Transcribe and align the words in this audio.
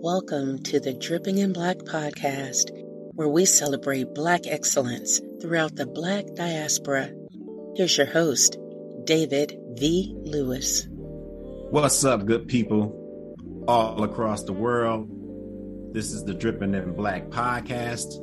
Welcome 0.00 0.62
to 0.62 0.78
the 0.78 0.92
Dripping 0.92 1.38
in 1.38 1.52
Black 1.52 1.78
podcast, 1.78 2.70
where 3.14 3.26
we 3.26 3.44
celebrate 3.44 4.14
Black 4.14 4.46
excellence 4.46 5.20
throughout 5.40 5.74
the 5.74 5.86
Black 5.86 6.24
diaspora. 6.36 7.10
Here's 7.74 7.98
your 7.98 8.06
host, 8.06 8.56
David 9.02 9.58
V. 9.72 10.14
Lewis. 10.22 10.86
What's 10.90 12.04
up, 12.04 12.26
good 12.26 12.46
people 12.46 13.34
all 13.66 14.04
across 14.04 14.44
the 14.44 14.52
world? 14.52 15.08
This 15.92 16.12
is 16.12 16.22
the 16.24 16.34
Dripping 16.34 16.74
in 16.74 16.94
Black 16.94 17.30
podcast. 17.30 18.22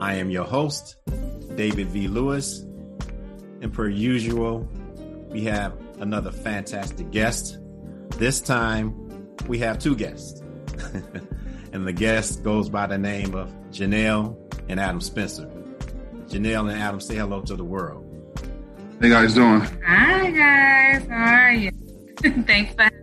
I 0.00 0.14
am 0.14 0.30
your 0.30 0.44
host, 0.44 0.98
David 1.56 1.88
V. 1.88 2.06
Lewis. 2.06 2.60
And 3.60 3.72
per 3.72 3.88
usual, 3.88 4.68
we 5.30 5.42
have 5.46 5.76
another 5.98 6.30
fantastic 6.30 7.10
guest. 7.10 7.58
This 8.18 8.40
time, 8.40 8.94
we 9.48 9.58
have 9.58 9.80
two 9.80 9.96
guests. 9.96 10.41
and 11.72 11.86
the 11.86 11.92
guest 11.92 12.42
goes 12.42 12.68
by 12.68 12.86
the 12.86 12.98
name 12.98 13.34
of 13.34 13.52
Janelle 13.70 14.36
and 14.68 14.80
Adam 14.80 15.00
Spencer. 15.00 15.46
Janelle 16.26 16.70
and 16.70 16.80
Adam, 16.80 17.00
say 17.00 17.16
hello 17.16 17.42
to 17.42 17.56
the 17.56 17.64
world. 17.64 18.08
Hey 19.00 19.10
guys, 19.10 19.34
doing? 19.34 19.60
Hi 19.84 20.30
guys, 20.30 21.06
how 21.08 21.24
are 21.24 21.52
you? 21.52 21.70
Thanks 22.46 22.74
for. 22.74 22.84
Having 22.84 22.98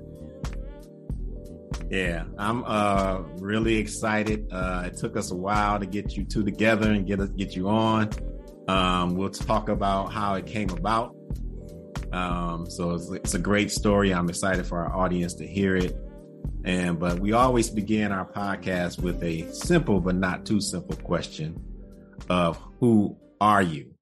me. 1.89 1.91
Yeah, 1.91 2.23
I'm 2.37 2.63
uh 2.65 3.19
really 3.39 3.77
excited. 3.77 4.47
Uh 4.51 4.83
it 4.85 4.97
took 4.97 5.17
us 5.17 5.31
a 5.31 5.35
while 5.35 5.79
to 5.79 5.85
get 5.85 6.15
you 6.15 6.23
two 6.23 6.43
together 6.43 6.91
and 6.91 7.05
get 7.05 7.19
us 7.19 7.29
get 7.29 7.55
you 7.55 7.67
on. 7.69 8.09
Um 8.67 9.15
we'll 9.15 9.29
talk 9.29 9.69
about 9.69 10.13
how 10.13 10.35
it 10.35 10.45
came 10.45 10.69
about. 10.69 11.15
Um 12.13 12.69
so 12.69 12.91
it's, 12.91 13.09
it's 13.11 13.33
a 13.33 13.39
great 13.39 13.71
story. 13.71 14.13
I'm 14.13 14.29
excited 14.29 14.65
for 14.65 14.79
our 14.79 14.95
audience 14.95 15.33
to 15.35 15.47
hear 15.47 15.75
it. 15.75 15.97
And 16.63 16.99
but 16.99 17.19
we 17.19 17.33
always 17.33 17.69
begin 17.69 18.11
our 18.11 18.25
podcast 18.25 19.01
with 19.01 19.23
a 19.23 19.51
simple 19.53 20.01
but 20.01 20.15
not 20.15 20.45
too 20.45 20.59
simple 20.59 20.97
question 20.97 21.59
of 22.29 22.59
who 22.79 23.17
are 23.39 23.61
you? 23.61 23.93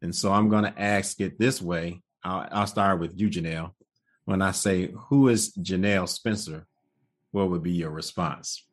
And 0.00 0.14
so 0.14 0.32
I'm 0.32 0.48
going 0.48 0.64
to 0.64 0.80
ask 0.80 1.20
it 1.20 1.38
this 1.38 1.60
way. 1.60 2.02
I'll, 2.24 2.48
I'll 2.50 2.66
start 2.66 2.98
with 2.98 3.18
you, 3.20 3.28
Janelle. 3.28 3.72
When 4.24 4.42
I 4.42 4.52
say 4.52 4.92
who 5.08 5.28
is 5.28 5.52
Janelle 5.56 6.08
Spencer, 6.08 6.66
what 7.30 7.50
would 7.50 7.62
be 7.62 7.72
your 7.72 7.90
response? 7.90 8.66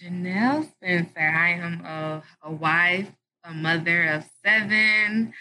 Janelle 0.00 0.70
Spencer. 0.70 1.20
I 1.20 1.50
am 1.50 1.84
a, 1.84 2.22
a 2.42 2.52
wife, 2.52 3.10
a 3.44 3.52
mother 3.52 4.04
of 4.04 4.24
seven. 4.44 5.32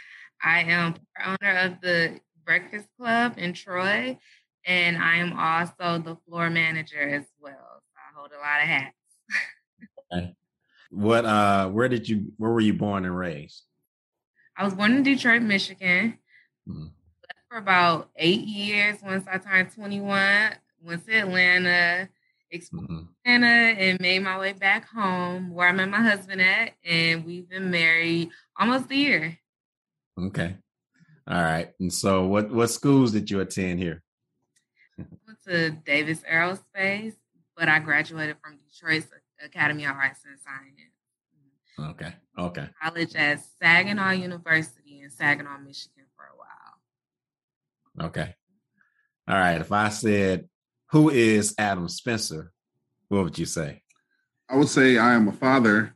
I 0.44 0.64
am 0.64 0.96
owner 1.24 1.58
of 1.60 1.82
the 1.82 2.20
Breakfast 2.46 2.88
Club 3.00 3.36
in 3.38 3.54
Troy, 3.54 4.18
and 4.66 4.98
I 4.98 5.18
am 5.18 5.38
also 5.38 6.02
the 6.02 6.18
floor 6.28 6.50
manager 6.50 7.02
as 7.02 7.26
well. 7.40 7.54
So 7.54 7.98
I 7.98 8.20
hold 8.20 8.32
a 8.32 8.38
lot 8.38 8.62
of 8.62 8.68
hats. 8.68 8.96
okay. 10.14 10.36
What 10.92 11.26
uh 11.26 11.70
where 11.70 11.88
did 11.88 12.10
you 12.10 12.34
where 12.38 12.52
were 12.52 12.62
you 12.62 12.74
born 12.74 13.06
and 13.06 13.18
raised? 13.18 13.64
I 14.58 14.64
was 14.66 14.74
born 14.74 14.94
in 14.94 15.04
Detroit, 15.04 15.42
Michigan. 15.42 16.18
Mm-hmm. 16.68 16.88
For 17.50 17.58
about 17.58 18.10
eight 18.16 18.42
years 18.42 18.98
once 19.02 19.26
I 19.32 19.38
turned 19.38 19.74
21, 19.74 20.52
went 20.84 21.06
to 21.08 21.14
Atlanta, 21.14 22.10
explored 22.52 22.90
mm-hmm. 22.90 23.06
Atlanta, 23.26 23.80
and 23.80 24.00
made 24.02 24.20
my 24.20 24.38
way 24.38 24.54
back 24.54 24.88
home 24.88 25.52
where 25.52 25.70
I 25.70 25.72
met 25.72 25.90
my 25.90 26.02
husband 26.02 26.42
at, 26.42 26.74
and 26.84 27.26
we've 27.26 27.50
been 27.50 27.72
married 27.72 28.30
almost 28.60 28.92
a 28.92 28.96
year. 28.96 29.40
Okay. 30.20 30.58
All 31.28 31.42
right. 31.42 31.70
And 31.80 31.94
so 31.94 32.26
what 32.26 32.52
what 32.52 32.70
schools 32.70 33.12
did 33.12 33.30
you 33.30 33.40
attend 33.40 33.80
here? 33.80 34.04
Went 35.26 35.44
to 35.48 35.72
Davis 35.72 36.22
Aerospace, 36.22 37.16
but 37.56 37.70
I 37.70 37.80
graduated 37.80 38.38
from 38.44 38.58
Detroit 38.58 39.06
Academy 39.44 39.86
of 39.86 39.96
Arts 39.96 40.22
and 40.26 40.40
Science. 40.40 40.94
Okay. 41.92 42.14
Okay. 42.38 42.68
College 42.82 43.16
at 43.16 43.42
Saginaw 43.62 44.12
University 44.12 45.02
in 45.02 45.10
Saginaw, 45.10 45.60
Michigan 45.60 46.06
for 46.16 46.26
a 46.26 46.38
while. 46.38 48.08
Okay. 48.10 48.36
All 49.28 49.36
right. 49.36 49.62
If 49.62 49.72
I 49.72 49.90
said, 49.90 50.50
who 50.92 51.10
is 51.10 51.56
Adam 51.58 51.88
Spencer, 51.88 52.52
what 53.08 53.24
would 53.24 53.40
you 53.40 53.46
say? 53.46 53.84
I 54.50 54.56
would 54.58 54.70
say 54.70 54.98
I 54.98 55.14
am 55.14 55.28
a 55.28 55.32
father, 55.32 55.96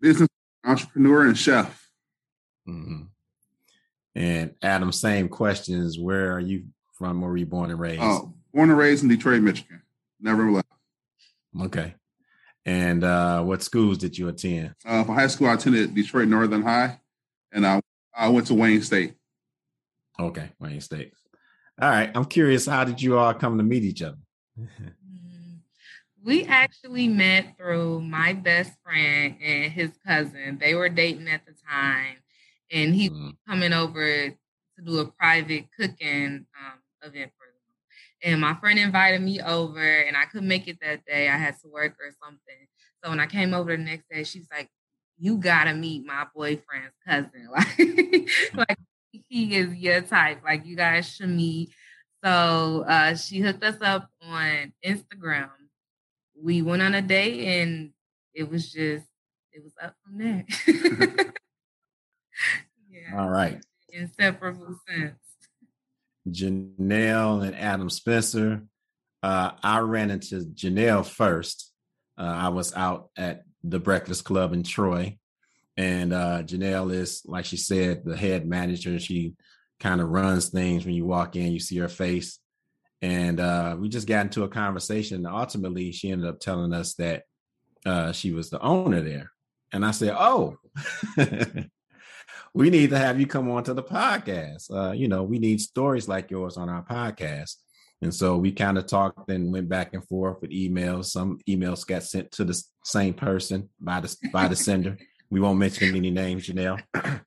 business 0.00 0.28
entrepreneur, 0.64 1.26
and 1.26 1.38
chef. 1.38 1.88
Mm-hmm. 2.68 3.02
And 4.14 4.54
Adam, 4.62 4.90
same 4.92 5.28
questions. 5.28 5.98
Where 5.98 6.34
are 6.34 6.40
you 6.40 6.64
from? 6.98 7.20
Where 7.20 7.30
were 7.30 7.36
you 7.36 7.46
born 7.46 7.70
and 7.70 7.78
raised? 7.78 8.02
Oh, 8.02 8.34
born 8.52 8.70
and 8.70 8.78
raised 8.78 9.02
in 9.02 9.08
Detroit, 9.08 9.42
Michigan. 9.42 9.82
Never 10.20 10.50
left. 10.50 10.66
Okay. 11.60 11.94
And 12.66 13.04
uh, 13.04 13.42
what 13.42 13.62
schools 13.62 13.98
did 13.98 14.18
you 14.18 14.28
attend? 14.28 14.74
Uh, 14.84 15.04
for 15.04 15.14
high 15.14 15.28
school, 15.28 15.46
I 15.46 15.54
attended 15.54 15.94
Detroit 15.94 16.28
Northern 16.28 16.62
High, 16.62 17.00
and 17.52 17.66
I 17.66 17.80
I 18.14 18.28
went 18.28 18.48
to 18.48 18.54
Wayne 18.54 18.82
State. 18.82 19.14
Okay, 20.20 20.50
Wayne 20.58 20.80
State. 20.80 21.12
All 21.80 21.88
right. 21.88 22.10
I'm 22.14 22.24
curious, 22.24 22.66
how 22.66 22.84
did 22.84 23.00
you 23.00 23.16
all 23.16 23.32
come 23.34 23.56
to 23.56 23.64
meet 23.64 23.84
each 23.84 24.02
other? 24.02 24.18
We 26.24 26.44
actually 26.44 27.08
met 27.08 27.56
through 27.56 28.02
my 28.02 28.34
best 28.34 28.72
friend 28.84 29.36
and 29.40 29.72
his 29.72 29.92
cousin. 30.04 30.58
They 30.60 30.74
were 30.74 30.90
dating 30.90 31.28
at 31.28 31.46
the 31.46 31.54
time, 31.66 32.16
and 32.70 32.94
he 32.94 33.08
mm. 33.08 33.12
was 33.12 33.32
coming 33.48 33.72
over 33.72 34.28
to 34.30 34.84
do 34.84 34.98
a 34.98 35.06
private 35.06 35.66
cooking 35.78 36.44
um, 36.60 36.77
event 37.02 37.32
for 37.36 37.46
them. 37.46 37.54
And 38.22 38.40
my 38.40 38.54
friend 38.54 38.78
invited 38.78 39.22
me 39.22 39.40
over, 39.40 39.80
and 39.80 40.16
I 40.16 40.24
couldn't 40.24 40.48
make 40.48 40.68
it 40.68 40.78
that 40.82 41.04
day. 41.04 41.28
I 41.28 41.36
had 41.36 41.58
to 41.60 41.68
work 41.68 41.96
or 42.00 42.10
something. 42.22 42.66
So 43.02 43.10
when 43.10 43.20
I 43.20 43.26
came 43.26 43.54
over 43.54 43.76
the 43.76 43.82
next 43.82 44.08
day, 44.10 44.24
she's 44.24 44.48
like, 44.50 44.68
"You 45.18 45.36
gotta 45.36 45.74
meet 45.74 46.04
my 46.04 46.26
boyfriend's 46.34 46.94
cousin. 47.06 47.48
Like, 47.52 48.28
like 48.68 48.78
he 49.28 49.56
is 49.56 49.74
your 49.74 50.00
type. 50.00 50.42
Like, 50.44 50.66
you 50.66 50.76
guys 50.76 51.08
should 51.14 51.30
meet." 51.30 51.70
So 52.24 52.84
uh, 52.88 53.14
she 53.14 53.40
hooked 53.40 53.62
us 53.62 53.80
up 53.80 54.10
on 54.20 54.72
Instagram. 54.84 55.50
We 56.40 56.62
went 56.62 56.82
on 56.82 56.94
a 56.94 57.02
date, 57.02 57.60
and 57.60 57.90
it 58.34 58.50
was 58.50 58.72
just 58.72 59.06
it 59.52 59.62
was 59.62 59.72
up 59.80 59.94
from 60.04 60.18
there. 60.18 60.44
yeah. 62.90 63.20
All 63.20 63.28
right 63.28 63.60
inseparable 63.92 64.78
sense. 64.88 65.18
Janelle 66.32 67.46
and 67.46 67.56
Adam 67.56 67.90
Spencer. 67.90 68.62
Uh, 69.22 69.52
I 69.62 69.80
ran 69.80 70.10
into 70.10 70.46
Janelle 70.54 71.06
first. 71.06 71.72
Uh, 72.16 72.22
I 72.22 72.48
was 72.48 72.74
out 72.74 73.10
at 73.16 73.42
the 73.62 73.78
Breakfast 73.78 74.24
Club 74.24 74.52
in 74.52 74.62
Troy, 74.62 75.18
and 75.76 76.12
uh, 76.12 76.42
Janelle 76.42 76.92
is, 76.92 77.22
like 77.24 77.44
she 77.44 77.56
said, 77.56 78.04
the 78.04 78.16
head 78.16 78.46
manager. 78.46 78.98
She 78.98 79.34
kind 79.80 80.00
of 80.00 80.08
runs 80.08 80.48
things 80.48 80.84
when 80.84 80.94
you 80.94 81.06
walk 81.06 81.36
in, 81.36 81.52
you 81.52 81.60
see 81.60 81.78
her 81.78 81.88
face. 81.88 82.38
And 83.00 83.38
uh, 83.38 83.76
we 83.78 83.88
just 83.88 84.08
got 84.08 84.26
into 84.26 84.42
a 84.42 84.48
conversation. 84.48 85.24
And 85.24 85.34
Ultimately, 85.34 85.92
she 85.92 86.10
ended 86.10 86.28
up 86.28 86.40
telling 86.40 86.72
us 86.72 86.94
that 86.94 87.22
uh, 87.86 88.12
she 88.12 88.32
was 88.32 88.50
the 88.50 88.60
owner 88.60 89.00
there. 89.00 89.30
And 89.72 89.84
I 89.84 89.92
said, 89.92 90.16
Oh, 90.18 90.56
we 92.54 92.70
need 92.70 92.90
to 92.90 92.98
have 92.98 93.20
you 93.20 93.26
come 93.26 93.50
on 93.50 93.64
to 93.64 93.74
the 93.74 93.82
podcast. 93.82 94.70
Uh, 94.70 94.92
you 94.92 95.08
know, 95.08 95.22
we 95.22 95.38
need 95.38 95.60
stories 95.60 96.08
like 96.08 96.30
yours 96.30 96.56
on 96.56 96.68
our 96.68 96.82
podcast. 96.82 97.56
And 98.00 98.14
so 98.14 98.36
we 98.36 98.52
kind 98.52 98.78
of 98.78 98.86
talked 98.86 99.30
and 99.30 99.52
went 99.52 99.68
back 99.68 99.92
and 99.92 100.06
forth 100.06 100.40
with 100.40 100.50
emails. 100.50 101.06
Some 101.06 101.38
emails 101.48 101.86
got 101.86 102.04
sent 102.04 102.30
to 102.32 102.44
the 102.44 102.60
same 102.84 103.14
person 103.14 103.68
by 103.80 104.00
the 104.00 104.16
by 104.32 104.48
the 104.48 104.56
sender. 104.56 104.96
We 105.30 105.40
won't 105.40 105.58
mention 105.58 105.94
any 105.94 106.10
names, 106.10 106.46
Janelle. 106.46 106.80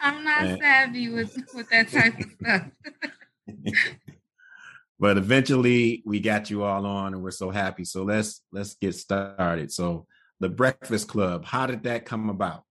I'm 0.00 0.24
not 0.24 0.42
and, 0.42 0.60
savvy 0.60 1.08
with 1.10 1.36
with 1.54 1.68
that 1.70 1.88
type 1.88 2.18
of 2.18 2.26
stuff. 2.32 2.62
but 4.98 5.16
eventually 5.16 6.02
we 6.04 6.18
got 6.18 6.50
you 6.50 6.64
all 6.64 6.84
on 6.84 7.14
and 7.14 7.22
we're 7.22 7.30
so 7.30 7.50
happy. 7.50 7.84
So 7.84 8.02
let's 8.02 8.42
let's 8.50 8.74
get 8.74 8.96
started. 8.96 9.70
So 9.72 10.06
the 10.40 10.48
Breakfast 10.48 11.08
Club, 11.08 11.44
how 11.44 11.66
did 11.66 11.84
that 11.84 12.04
come 12.04 12.28
about? 12.28 12.64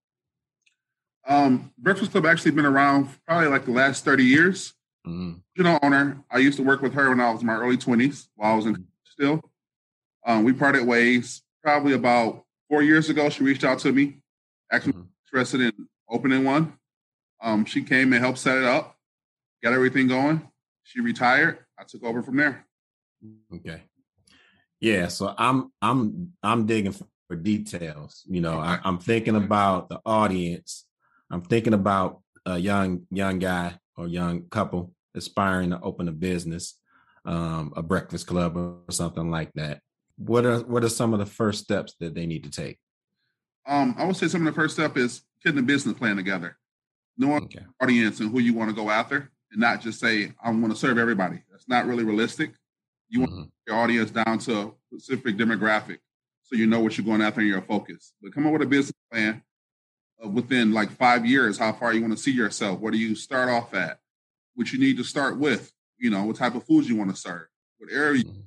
Um, 1.27 1.73
Breakfast 1.77 2.11
Club 2.11 2.25
actually 2.25 2.51
been 2.51 2.65
around 2.65 3.09
probably 3.27 3.47
like 3.47 3.65
the 3.65 3.71
last 3.71 4.05
30 4.05 4.23
years. 4.23 4.73
Mm-hmm. 5.05 5.33
You 5.55 5.63
know, 5.63 5.79
owner. 5.83 6.23
I 6.31 6.37
used 6.37 6.57
to 6.57 6.63
work 6.63 6.81
with 6.81 6.93
her 6.93 7.09
when 7.09 7.19
I 7.19 7.31
was 7.31 7.41
in 7.41 7.47
my 7.47 7.55
early 7.55 7.77
20s 7.77 8.27
while 8.35 8.53
I 8.53 8.55
was 8.55 8.65
in 8.65 8.73
mm-hmm. 8.73 8.83
still. 9.05 9.41
Um, 10.25 10.43
we 10.43 10.53
parted 10.53 10.85
ways 10.85 11.41
probably 11.63 11.93
about 11.93 12.45
four 12.69 12.81
years 12.81 13.09
ago. 13.09 13.29
She 13.29 13.43
reached 13.43 13.63
out 13.63 13.79
to 13.79 13.91
me, 13.91 14.21
actually 14.71 14.93
mm-hmm. 14.93 15.03
interested 15.27 15.61
in 15.61 15.87
opening 16.09 16.43
one. 16.43 16.73
Um, 17.41 17.65
she 17.65 17.83
came 17.83 18.13
and 18.13 18.23
helped 18.23 18.39
set 18.39 18.57
it 18.57 18.63
up, 18.63 18.97
got 19.63 19.73
everything 19.73 20.07
going. 20.07 20.49
She 20.83 21.01
retired. 21.01 21.59
I 21.77 21.83
took 21.83 22.03
over 22.03 22.23
from 22.23 22.37
there. 22.37 22.65
Okay. 23.53 23.83
Yeah, 24.79 25.07
so 25.07 25.33
I'm 25.37 25.71
I'm 25.81 26.33
I'm 26.43 26.65
digging 26.65 26.93
for 27.27 27.35
details. 27.35 28.23
You 28.27 28.41
know, 28.41 28.59
I, 28.59 28.79
I'm 28.83 28.99
thinking 28.99 29.35
about 29.35 29.89
the 29.89 29.99
audience 30.05 30.86
I'm 31.29 31.41
thinking 31.41 31.73
about 31.73 32.21
a 32.45 32.57
young 32.57 33.05
young 33.11 33.39
guy 33.39 33.77
or 33.95 34.07
young 34.07 34.43
couple 34.49 34.93
aspiring 35.15 35.71
to 35.71 35.81
open 35.81 36.07
a 36.07 36.11
business, 36.11 36.77
um, 37.25 37.73
a 37.75 37.83
breakfast 37.83 38.27
club 38.27 38.55
or 38.55 38.79
something 38.89 39.29
like 39.29 39.51
that. 39.55 39.81
what 40.17 40.45
are 40.45 40.59
what 40.61 40.83
are 40.83 40.89
some 40.89 41.13
of 41.13 41.19
the 41.19 41.25
first 41.25 41.63
steps 41.63 41.95
that 41.99 42.15
they 42.15 42.25
need 42.25 42.43
to 42.43 42.49
take? 42.49 42.77
Um, 43.67 43.95
I 43.97 44.05
would 44.05 44.15
say 44.15 44.27
some 44.27 44.47
of 44.47 44.53
the 44.53 44.59
first 44.59 44.75
step 44.75 44.97
is 44.97 45.21
getting 45.43 45.59
a 45.59 45.63
business 45.63 45.97
plan 45.97 46.15
together, 46.15 46.57
knowing 47.17 47.43
okay. 47.43 47.65
audience 47.81 48.19
and 48.19 48.31
who 48.31 48.39
you 48.39 48.53
want 48.53 48.69
to 48.69 48.75
go 48.75 48.89
after, 48.89 49.31
and 49.51 49.59
not 49.59 49.81
just 49.81 49.99
say 49.99 50.31
I 50.41 50.49
want 50.51 50.69
to 50.71 50.75
serve 50.75 50.97
everybody. 50.97 51.41
That's 51.51 51.67
not 51.67 51.85
really 51.85 52.03
realistic. 52.03 52.53
You 53.09 53.21
mm-hmm. 53.21 53.35
want 53.35 53.51
your 53.67 53.75
audience 53.75 54.11
down 54.11 54.39
to 54.39 54.59
a 54.59 54.99
specific 54.99 55.37
demographic, 55.37 55.97
so 56.43 56.55
you 56.55 56.65
know 56.65 56.79
what 56.79 56.97
you're 56.97 57.05
going 57.05 57.21
after 57.21 57.41
and 57.41 57.49
your 57.49 57.61
focus. 57.61 58.13
But 58.21 58.33
come 58.33 58.47
up 58.47 58.53
with 58.53 58.61
a 58.61 58.67
business 58.67 58.95
plan 59.11 59.43
within 60.25 60.73
like 60.73 60.91
five 60.91 61.25
years, 61.25 61.57
how 61.57 61.73
far 61.73 61.93
you 61.93 62.01
want 62.01 62.13
to 62.13 62.21
see 62.21 62.31
yourself. 62.31 62.79
Where 62.79 62.91
do 62.91 62.97
you 62.97 63.15
start 63.15 63.49
off 63.49 63.73
at? 63.73 63.99
What 64.55 64.71
you 64.71 64.79
need 64.79 64.97
to 64.97 65.03
start 65.03 65.37
with. 65.37 65.71
You 65.97 66.09
know, 66.09 66.25
what 66.25 66.35
type 66.35 66.55
of 66.55 66.63
foods 66.63 66.87
you 66.87 66.95
want 66.95 67.09
to 67.09 67.15
serve. 67.15 67.47
What 67.77 67.91
area. 67.91 68.23
Mm-hmm. 68.23 68.41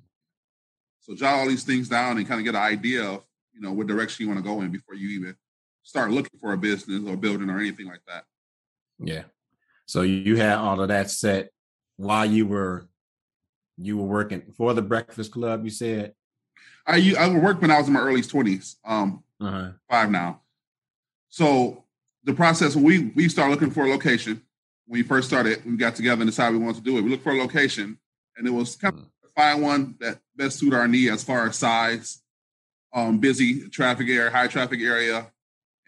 So 1.01 1.15
jot 1.15 1.35
all 1.35 1.49
these 1.49 1.65
things 1.65 1.89
down 1.89 2.19
and 2.19 2.29
kind 2.29 2.41
of 2.41 2.45
get 2.45 2.55
an 2.55 2.63
idea 2.63 3.05
of 3.05 3.25
you 3.53 3.61
know 3.61 3.73
what 3.73 3.87
direction 3.87 4.25
you 4.25 4.33
want 4.33 4.45
to 4.45 4.49
go 4.49 4.61
in 4.61 4.71
before 4.71 4.95
you 4.95 5.09
even 5.21 5.35
start 5.83 6.11
looking 6.11 6.39
for 6.39 6.53
a 6.53 6.59
business 6.59 7.03
or 7.07 7.17
building 7.17 7.51
or 7.51 7.59
anything 7.59 7.87
like 7.87 8.03
that. 8.07 8.25
Yeah. 8.99 9.25
So 9.87 10.03
you 10.03 10.37
had 10.37 10.59
all 10.59 10.81
of 10.81 10.89
that 10.89 11.11
set 11.11 11.51
while 11.97 12.27
you 12.27 12.47
were 12.47 12.89
you 13.77 13.97
were 13.97 14.07
working 14.07 14.43
for 14.57 14.75
the 14.75 14.83
Breakfast 14.83 15.33
Club. 15.33 15.65
You 15.65 15.71
said 15.71 16.15
I 16.87 17.15
I 17.19 17.29
worked 17.31 17.63
when 17.63 17.71
I 17.71 17.79
was 17.79 17.89
in 17.89 17.95
my 17.95 18.01
early 18.01 18.23
twenties. 18.23 18.77
Um, 18.85 19.25
uh-huh. 19.41 19.71
five 19.89 20.11
now. 20.11 20.43
So 21.31 21.85
the 22.25 22.35
process 22.35 22.77
when 22.77 22.85
we 22.85 22.99
we 23.15 23.29
started 23.29 23.53
looking 23.53 23.71
for 23.71 23.85
a 23.85 23.89
location 23.89 24.43
when 24.91 24.99
we 24.99 25.03
first 25.05 25.29
started, 25.29 25.65
we 25.65 25.77
got 25.77 25.95
together 25.95 26.21
and 26.21 26.29
decided 26.29 26.59
we 26.59 26.65
wanted 26.65 26.79
to 26.79 26.91
do 26.91 26.99
it. 26.99 27.03
We 27.03 27.11
looked 27.11 27.23
for 27.23 27.31
a 27.31 27.39
location, 27.39 27.97
and 28.37 28.47
it 28.47 28.51
was 28.51 28.75
kind 28.75 28.95
of 28.95 29.01
mm. 29.01 29.09
find 29.37 29.63
one 29.63 29.95
that 30.01 30.19
best 30.35 30.59
suit 30.59 30.75
our 30.75 30.89
need 30.89 31.11
as 31.11 31.23
far 31.23 31.47
as 31.47 31.57
size, 31.57 32.21
um, 32.93 33.19
busy 33.19 33.69
traffic 33.69 34.09
area, 34.09 34.31
high 34.31 34.49
traffic 34.49 34.81
area, 34.81 35.31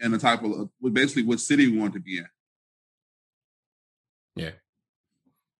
and 0.00 0.14
the 0.14 0.18
type 0.18 0.44
of 0.44 0.70
basically 0.92 1.24
what 1.24 1.40
city 1.40 1.68
we 1.68 1.78
want 1.78 1.94
to 1.94 2.00
be 2.00 2.18
in. 2.18 2.28
Yeah. 4.36 4.50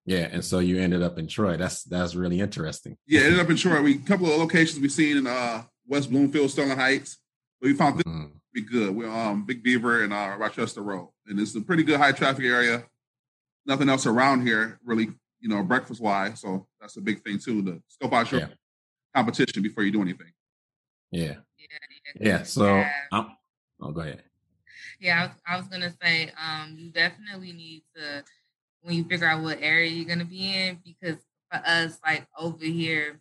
Yeah, 0.05 0.28
and 0.31 0.44
so 0.44 0.61
you 0.61 0.81
ended 0.81 1.02
up 1.02 1.19
in 1.19 1.26
Troy. 1.26 1.56
That's 1.56 1.82
that's 1.82 2.14
really 2.14 2.40
interesting. 2.40 2.96
Yeah, 3.06 3.23
ended 3.23 3.40
up 3.40 3.50
in 3.50 3.56
Troy. 3.56 3.82
We 3.82 3.96
a 3.96 3.99
couple 3.99 4.26
of 4.26 4.38
locations 4.38 4.81
we 4.81 4.88
seen 4.88 5.17
in 5.17 5.26
uh, 5.26 5.64
West 5.87 6.11
Bloomfield, 6.11 6.50
Sterling 6.50 6.78
Heights. 6.78 7.19
But 7.61 7.69
we 7.69 7.75
found 7.75 7.99
this 7.99 8.06
be 8.52 8.62
good. 8.62 8.94
We're 8.94 9.10
um 9.10 9.44
Big 9.44 9.62
Beaver 9.62 10.04
and 10.04 10.12
uh, 10.12 10.37
Rochester 10.38 10.82
Road, 10.82 11.10
and 11.26 11.38
it's 11.40 11.54
a 11.54 11.60
pretty 11.60 11.82
good 11.82 11.99
high 11.99 12.12
traffic 12.12 12.44
area. 12.44 12.84
Nothing 13.66 13.88
else 13.88 14.06
around 14.06 14.46
here 14.46 14.78
really, 14.84 15.10
you 15.40 15.49
know, 15.49 15.62
breakfast 15.62 16.00
wise. 16.00 16.40
So 16.40 16.66
that's 16.81 16.96
a 16.96 17.00
big 17.00 17.22
thing 17.22 17.38
too. 17.38 17.62
To 17.64 17.82
scope 17.88 18.12
out 18.12 18.31
your 18.31 18.43
yeah. 18.43 18.49
competition 19.14 19.62
before 19.62 19.84
you 19.84 19.93
do 19.93 20.02
anything. 20.02 20.32
Yeah. 21.10 21.34
Yeah. 21.58 22.20
yeah. 22.20 22.43
So, 22.43 22.66
yeah. 22.66 22.90
oh, 23.12 23.93
go 23.93 24.00
ahead. 24.00 24.22
Yeah, 25.00 25.20
I 25.20 25.26
was, 25.26 25.37
I 25.46 25.56
was 25.56 25.69
gonna 25.69 25.93
say, 26.02 26.31
um, 26.43 26.76
you 26.76 26.90
definitely 26.90 27.52
need 27.52 27.82
to 27.96 28.25
when 28.82 28.96
you 28.96 29.04
figure 29.04 29.26
out 29.26 29.43
what 29.43 29.58
area 29.60 29.90
you're 29.90 30.08
gonna 30.08 30.25
be 30.25 30.54
in, 30.54 30.78
because 30.84 31.19
for 31.50 31.60
us, 31.64 31.99
like 32.04 32.26
over 32.38 32.64
here, 32.64 33.20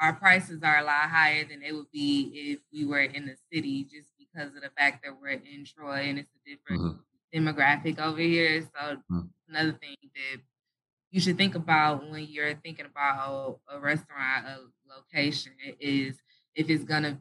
our 0.00 0.14
prices 0.14 0.62
are 0.62 0.78
a 0.78 0.84
lot 0.84 1.08
higher 1.10 1.44
than 1.44 1.60
they 1.60 1.72
would 1.72 1.90
be 1.92 2.52
if 2.52 2.60
we 2.72 2.84
were 2.84 3.00
in 3.00 3.26
the 3.26 3.36
city, 3.52 3.84
just 3.84 4.08
because 4.32 4.48
of 4.48 4.62
the 4.62 4.70
fact 4.76 5.02
that 5.04 5.12
we're 5.20 5.30
in 5.30 5.64
Troy 5.64 6.06
and 6.08 6.18
it's 6.18 6.30
a 6.34 6.50
different 6.50 6.82
mm-hmm. 6.82 7.48
demographic 7.48 7.98
over 7.98 8.20
here. 8.20 8.62
So 8.62 8.96
mm-hmm. 8.96 9.20
another 9.48 9.72
thing 9.72 9.96
that 10.02 10.40
you 11.10 11.20
should 11.20 11.36
think 11.36 11.54
about 11.54 12.08
when 12.10 12.26
you're 12.28 12.54
thinking 12.54 12.86
about 12.86 13.58
a 13.68 13.78
restaurant, 13.78 14.46
a 14.46 14.58
location, 14.88 15.52
is 15.78 16.16
if 16.54 16.70
it's 16.70 16.84
gonna 16.84 17.18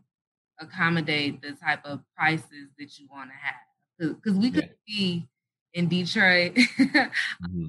accommodate 0.59 1.41
the 1.41 1.51
type 1.53 1.85
of 1.85 2.01
prices 2.15 2.69
that 2.77 2.97
you 2.97 3.07
want 3.11 3.29
to 3.29 3.35
have. 3.35 4.15
Because 4.15 4.37
we 4.37 4.51
could 4.51 4.69
yeah. 4.87 4.95
be 4.95 5.27
in 5.73 5.87
Detroit 5.87 6.53
mm-hmm. 6.79 7.67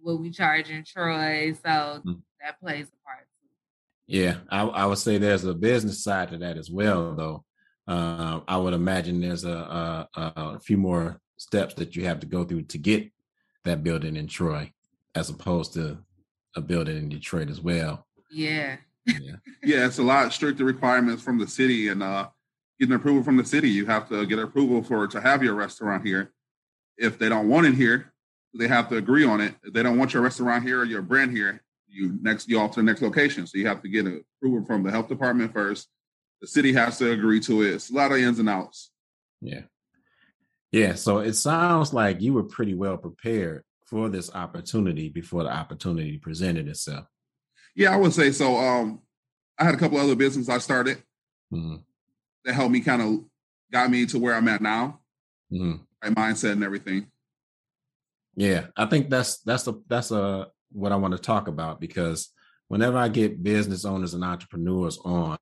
what 0.00 0.20
we 0.20 0.30
charge 0.30 0.70
in 0.70 0.84
Troy, 0.84 1.52
so 1.54 1.68
mm-hmm. 1.68 2.12
that 2.40 2.60
plays 2.60 2.86
a 2.86 3.04
part 3.04 3.26
too. 3.40 3.48
Yeah, 4.06 4.36
I, 4.50 4.62
I, 4.62 4.86
would 4.86 4.98
say 4.98 5.18
there's 5.18 5.44
a 5.44 5.54
business 5.54 6.04
side 6.04 6.30
to 6.30 6.38
that 6.38 6.56
as 6.56 6.70
well, 6.70 7.14
though. 7.14 7.44
Uh, 7.90 8.40
I 8.46 8.56
would 8.56 8.72
imagine 8.72 9.20
there's 9.20 9.44
a, 9.44 10.06
a, 10.14 10.32
a 10.36 10.60
few 10.60 10.76
more 10.76 11.20
steps 11.38 11.74
that 11.74 11.96
you 11.96 12.04
have 12.04 12.20
to 12.20 12.26
go 12.26 12.44
through 12.44 12.62
to 12.62 12.78
get 12.78 13.10
that 13.64 13.82
building 13.82 14.14
in 14.14 14.28
Troy, 14.28 14.72
as 15.16 15.28
opposed 15.28 15.74
to 15.74 15.98
a 16.54 16.60
building 16.60 16.96
in 16.96 17.08
Detroit 17.08 17.50
as 17.50 17.60
well. 17.60 18.06
Yeah. 18.30 18.76
Yeah. 19.06 19.36
yeah, 19.64 19.86
it's 19.86 19.98
a 19.98 20.04
lot 20.04 20.32
stricter 20.32 20.64
requirements 20.64 21.20
from 21.20 21.38
the 21.38 21.48
city 21.48 21.88
and 21.88 22.00
uh 22.00 22.28
getting 22.78 22.94
approval 22.94 23.24
from 23.24 23.36
the 23.36 23.44
city. 23.44 23.68
You 23.68 23.86
have 23.86 24.08
to 24.10 24.24
get 24.24 24.38
approval 24.38 24.84
for 24.84 25.08
to 25.08 25.20
have 25.20 25.42
your 25.42 25.54
restaurant 25.54 26.06
here. 26.06 26.32
If 26.96 27.18
they 27.18 27.28
don't 27.28 27.48
want 27.48 27.66
it 27.66 27.74
here, 27.74 28.12
they 28.54 28.68
have 28.68 28.88
to 28.90 28.98
agree 28.98 29.24
on 29.24 29.40
it. 29.40 29.54
If 29.64 29.72
they 29.72 29.82
don't 29.82 29.98
want 29.98 30.14
your 30.14 30.22
restaurant 30.22 30.62
here 30.62 30.80
or 30.80 30.84
your 30.84 31.02
brand 31.02 31.32
here, 31.32 31.60
you 31.88 32.18
next 32.22 32.48
you 32.48 32.60
off 32.60 32.72
to 32.72 32.80
the 32.80 32.84
next 32.84 33.02
location. 33.02 33.48
So 33.48 33.58
you 33.58 33.66
have 33.66 33.82
to 33.82 33.88
get 33.88 34.06
approval 34.06 34.64
from 34.64 34.84
the 34.84 34.92
health 34.92 35.08
department 35.08 35.52
first. 35.52 35.88
The 36.40 36.46
city 36.46 36.72
has 36.72 36.98
to 36.98 37.10
agree 37.10 37.40
to 37.40 37.62
it. 37.62 37.74
It's 37.74 37.90
a 37.90 37.94
lot 37.94 38.12
of 38.12 38.18
ins 38.18 38.38
and 38.38 38.48
outs. 38.48 38.90
Yeah. 39.40 39.62
Yeah. 40.72 40.94
So 40.94 41.18
it 41.18 41.34
sounds 41.34 41.92
like 41.92 42.20
you 42.20 42.32
were 42.32 42.44
pretty 42.44 42.74
well 42.74 42.96
prepared 42.96 43.64
for 43.86 44.08
this 44.08 44.32
opportunity 44.34 45.08
before 45.08 45.42
the 45.42 45.50
opportunity 45.50 46.16
presented 46.16 46.68
itself. 46.68 47.06
Yeah, 47.74 47.92
I 47.92 47.96
would 47.96 48.12
say 48.12 48.30
so. 48.30 48.56
Um, 48.56 49.00
I 49.58 49.64
had 49.64 49.74
a 49.74 49.78
couple 49.78 49.98
other 49.98 50.14
businesses 50.14 50.48
I 50.48 50.58
started 50.58 51.02
mm-hmm. 51.52 51.76
that 52.44 52.54
helped 52.54 52.72
me 52.72 52.80
kind 52.80 53.02
of 53.02 53.24
got 53.72 53.90
me 53.90 54.06
to 54.06 54.18
where 54.18 54.34
I'm 54.34 54.48
at 54.48 54.62
now. 54.62 55.00
Mm-hmm. 55.52 55.76
My 56.02 56.30
mindset 56.30 56.52
and 56.52 56.64
everything. 56.64 57.10
Yeah, 58.36 58.66
I 58.76 58.86
think 58.86 59.10
that's 59.10 59.38
that's 59.40 59.66
a 59.66 59.74
that's 59.88 60.12
a 60.12 60.46
what 60.72 60.92
I 60.92 60.96
want 60.96 61.12
to 61.12 61.18
talk 61.18 61.48
about 61.48 61.80
because 61.80 62.30
whenever 62.68 62.96
I 62.96 63.08
get 63.08 63.42
business 63.42 63.84
owners 63.84 64.14
and 64.14 64.24
entrepreneurs 64.24 64.98
on, 65.04 65.36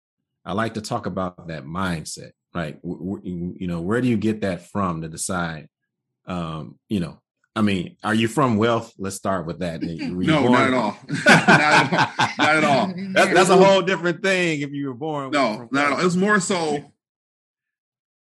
I 0.44 0.52
like 0.52 0.74
to 0.74 0.80
talk 0.80 1.06
about 1.06 1.48
that 1.48 1.64
mindset. 1.64 2.30
Right, 2.54 2.78
you 2.82 3.66
know, 3.66 3.82
where 3.82 4.00
do 4.00 4.08
you 4.08 4.16
get 4.16 4.40
that 4.40 4.68
from 4.68 5.02
to 5.02 5.08
decide? 5.08 5.68
Um, 6.26 6.78
you 6.88 7.00
know, 7.00 7.20
I 7.54 7.60
mean, 7.60 7.96
are 8.04 8.14
you 8.14 8.28
from 8.28 8.56
wealth? 8.56 8.92
Let's 8.98 9.16
start 9.16 9.44
with 9.44 9.58
that. 9.58 9.82
no, 9.82 10.48
not 10.48 10.68
at 10.68 10.74
all. 10.74 10.96
not 11.08 11.38
at 11.38 11.92
all. 11.92 12.28
Not 12.38 12.56
at 12.56 12.64
all. 12.64 12.94
That's, 13.12 13.34
that's 13.34 13.50
a 13.50 13.56
whole 13.56 13.82
different 13.82 14.22
thing 14.22 14.60
if 14.60 14.70
you 14.70 14.88
were 14.88 14.94
born. 14.94 15.32
No, 15.32 15.68
not 15.72 15.86
at 15.86 15.92
all. 15.92 16.06
It's 16.06 16.14
more 16.14 16.38
so 16.38 16.84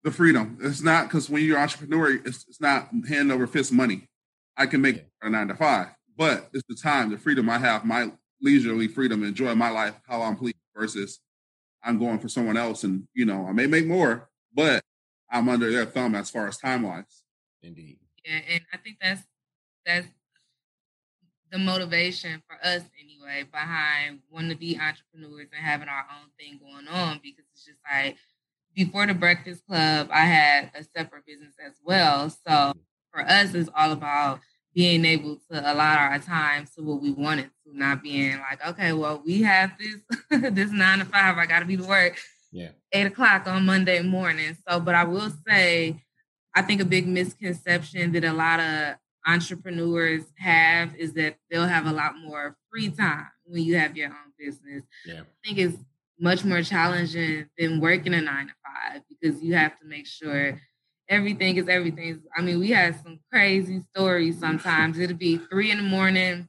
the 0.04 0.12
freedom. 0.12 0.58
It's 0.62 0.82
not 0.82 1.08
because 1.08 1.30
when 1.30 1.44
you're 1.44 1.58
an 1.58 1.64
entrepreneur, 1.64 2.16
it's, 2.26 2.46
it's 2.50 2.60
not 2.60 2.90
hand 3.08 3.32
over 3.32 3.48
fist 3.48 3.72
money. 3.72 4.10
I 4.58 4.66
can 4.66 4.82
make 4.82 5.06
a 5.22 5.30
nine 5.30 5.48
to 5.48 5.56
five, 5.56 5.88
but 6.18 6.50
it's 6.54 6.66
the 6.68 6.76
time, 6.76 7.10
the 7.10 7.18
freedom 7.18 7.50
I 7.50 7.58
have, 7.58 7.86
my 7.86 8.12
leisurely 8.42 8.88
freedom, 8.88 9.24
enjoy 9.24 9.56
my 9.56 9.70
life 9.70 9.96
how 10.08 10.22
I'm 10.24 10.36
pleased 10.36 10.58
versus 10.76 11.20
I'm 11.84 12.00
going 12.00 12.20
for 12.20 12.30
someone 12.30 12.58
else. 12.58 12.84
And, 12.84 13.08
you 13.14 13.26
know, 13.26 13.46
I 13.48 13.52
may 13.52 13.68
make 13.68 13.88
more, 13.88 14.30
but 14.54 14.84
I'm 15.30 15.50
under 15.50 15.72
their 15.72 15.86
thumb 15.86 16.16
as 16.16 16.30
far 16.30 16.48
as 16.48 16.58
time 16.58 16.84
wise. 16.84 17.24
Indeed. 17.64 18.00
Yeah, 18.26 18.40
and 18.50 18.62
I 18.74 18.78
think 18.78 18.98
that's 19.02 19.22
that's 19.86 20.08
the 21.52 21.58
motivation 21.58 22.42
for 22.48 22.56
us 22.66 22.84
anyway 23.00 23.44
behind 23.52 24.20
wanting 24.32 24.50
to 24.50 24.56
be 24.56 24.80
entrepreneurs 24.80 25.50
and 25.54 25.64
having 25.64 25.90
our 25.90 26.06
own 26.20 26.30
thing 26.40 26.60
going 26.60 26.88
on 26.88 27.20
because 27.22 27.44
it's 27.54 27.66
just 27.66 27.80
like 27.92 28.16
before 28.74 29.06
the 29.06 29.14
breakfast 29.14 29.66
club 29.68 30.08
i 30.12 30.22
had 30.26 30.72
a 30.76 30.84
separate 30.84 31.26
business 31.26 31.54
as 31.66 31.74
well 31.84 32.30
so 32.30 32.38
mm-hmm. 32.48 32.80
for 33.12 33.22
us 33.22 33.54
it's 33.54 33.70
all 33.76 33.92
about 33.92 34.40
being 34.74 35.04
able 35.06 35.38
to 35.52 35.60
allot 35.60 36.00
our 36.00 36.20
time 36.20 36.66
to 36.76 36.84
what 36.84 37.02
we 37.02 37.12
wanted 37.12 37.50
to 37.66 37.78
not 37.78 38.02
being 38.04 38.38
like 38.40 38.66
okay 38.66 38.94
well 38.94 39.22
we 39.26 39.42
have 39.42 39.72
this 39.78 40.02
this 40.52 40.72
nine 40.72 41.00
to 41.00 41.06
five 41.06 41.38
i 41.38 41.46
gotta 41.46 41.66
be 41.66 41.78
to 41.78 41.84
work 41.84 42.18
yeah 42.52 42.70
eight 42.92 43.08
o'clock 43.08 43.48
on 43.48 43.66
monday 43.66 44.02
morning 44.02 44.56
so 44.68 44.80
but 44.80 44.96
i 44.96 45.04
will 45.04 45.32
say 45.48 46.02
I 46.54 46.62
think 46.62 46.82
a 46.82 46.86
big 46.86 47.08
misconception 47.08 48.12
that 48.14 48.24
a 48.24 48.34
lot 48.34 48.60
of 48.60 48.96
entrepreneurs 49.26 50.24
have 50.38 50.96
is 50.96 51.14
that 51.14 51.38
they'll 51.50 51.68
have 51.68 51.86
a 51.86 51.92
lot 51.92 52.14
more 52.18 52.58
free 52.70 52.90
time 52.90 53.28
when 53.46 53.64
you 53.64 53.78
have 53.78 53.96
your 53.96 54.10
own 54.10 54.34
business. 54.38 54.84
Yeah. 55.06 55.22
I 55.22 55.48
think 55.48 55.60
it's 55.60 55.78
much 56.20 56.44
more 56.44 56.62
challenging 56.62 57.46
than 57.58 57.80
working 57.80 58.14
a 58.14 58.22
nine 58.22 58.48
to 58.48 58.54
five 58.66 59.02
because 59.10 59.42
you 59.42 59.56
have 59.56 59.80
to 59.80 59.86
make 59.86 60.08
sure 60.08 60.60
everything 61.12 61.58
is 61.58 61.68
everything. 61.68 62.22
I 62.36 62.42
mean, 62.42 62.60
we 62.60 62.70
had 62.70 62.96
some 63.04 63.20
crazy 63.32 63.84
stories 63.94 64.40
sometimes. 64.40 64.98
It'll 64.98 65.18
be 65.18 65.38
three 65.38 65.70
in 65.70 65.78
the 65.78 65.84
morning. 65.84 66.48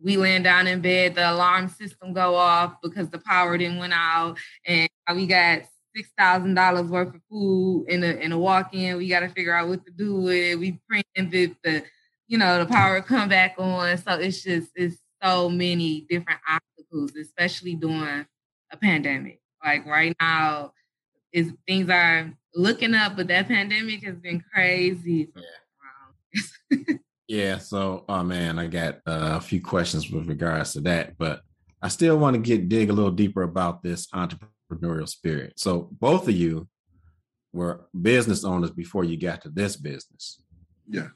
We 0.00 0.16
land 0.16 0.44
down 0.44 0.68
in 0.68 0.80
bed, 0.80 1.16
the 1.16 1.32
alarm 1.32 1.68
system 1.68 2.12
go 2.12 2.36
off 2.36 2.76
because 2.82 3.08
the 3.08 3.18
power 3.18 3.58
didn't 3.58 3.78
went 3.78 3.94
out, 3.94 4.38
and 4.64 4.88
we 5.12 5.26
got 5.26 5.62
six 5.96 6.10
thousand 6.16 6.54
dollars 6.54 6.88
worth 6.88 7.14
of 7.14 7.20
food 7.28 7.86
in 7.88 8.04
a 8.04 8.12
in 8.12 8.30
a 8.30 8.38
walk-in. 8.38 8.98
We 8.98 9.08
got 9.08 9.20
to 9.20 9.28
figure 9.28 9.54
out 9.54 9.66
what 9.68 9.84
to 9.86 9.90
do 9.90 10.20
with 10.20 10.34
it. 10.34 10.58
We 10.58 10.78
praying 10.88 11.04
that 11.16 11.56
the 11.64 11.82
you 12.28 12.38
know 12.38 12.60
the 12.62 12.66
power 12.66 13.00
come 13.02 13.28
back 13.28 13.56
on. 13.58 13.98
So 13.98 14.12
it's 14.12 14.44
just 14.44 14.70
it's 14.76 14.98
so 15.20 15.48
many 15.48 16.02
different 16.08 16.38
obstacles, 16.48 17.16
especially 17.16 17.74
during 17.74 18.24
a 18.70 18.76
pandemic. 18.76 19.40
Like 19.64 19.84
right 19.84 20.14
now, 20.20 20.74
is 21.32 21.52
things 21.66 21.90
are 21.90 22.32
looking 22.54 22.94
up, 22.94 23.16
but 23.16 23.28
that 23.28 23.48
pandemic 23.48 24.04
has 24.04 24.16
been 24.16 24.42
crazy. 24.52 25.30
Yeah. 25.34 26.78
yeah. 27.28 27.58
So, 27.58 28.04
oh 28.08 28.22
man, 28.22 28.58
I 28.58 28.66
got 28.66 28.96
uh, 29.06 29.36
a 29.36 29.40
few 29.40 29.60
questions 29.60 30.10
with 30.10 30.28
regards 30.28 30.72
to 30.74 30.80
that, 30.82 31.16
but 31.18 31.42
I 31.80 31.88
still 31.88 32.18
want 32.18 32.34
to 32.34 32.40
get 32.40 32.68
dig 32.68 32.90
a 32.90 32.92
little 32.92 33.10
deeper 33.10 33.42
about 33.42 33.82
this 33.82 34.06
entrepreneurial 34.08 35.08
spirit. 35.08 35.58
So, 35.58 35.88
both 35.92 36.28
of 36.28 36.34
you 36.34 36.68
were 37.52 37.86
business 38.00 38.44
owners 38.44 38.70
before 38.70 39.04
you 39.04 39.16
got 39.16 39.42
to 39.42 39.48
this 39.48 39.76
business. 39.76 40.40
Yeah. 40.88 41.08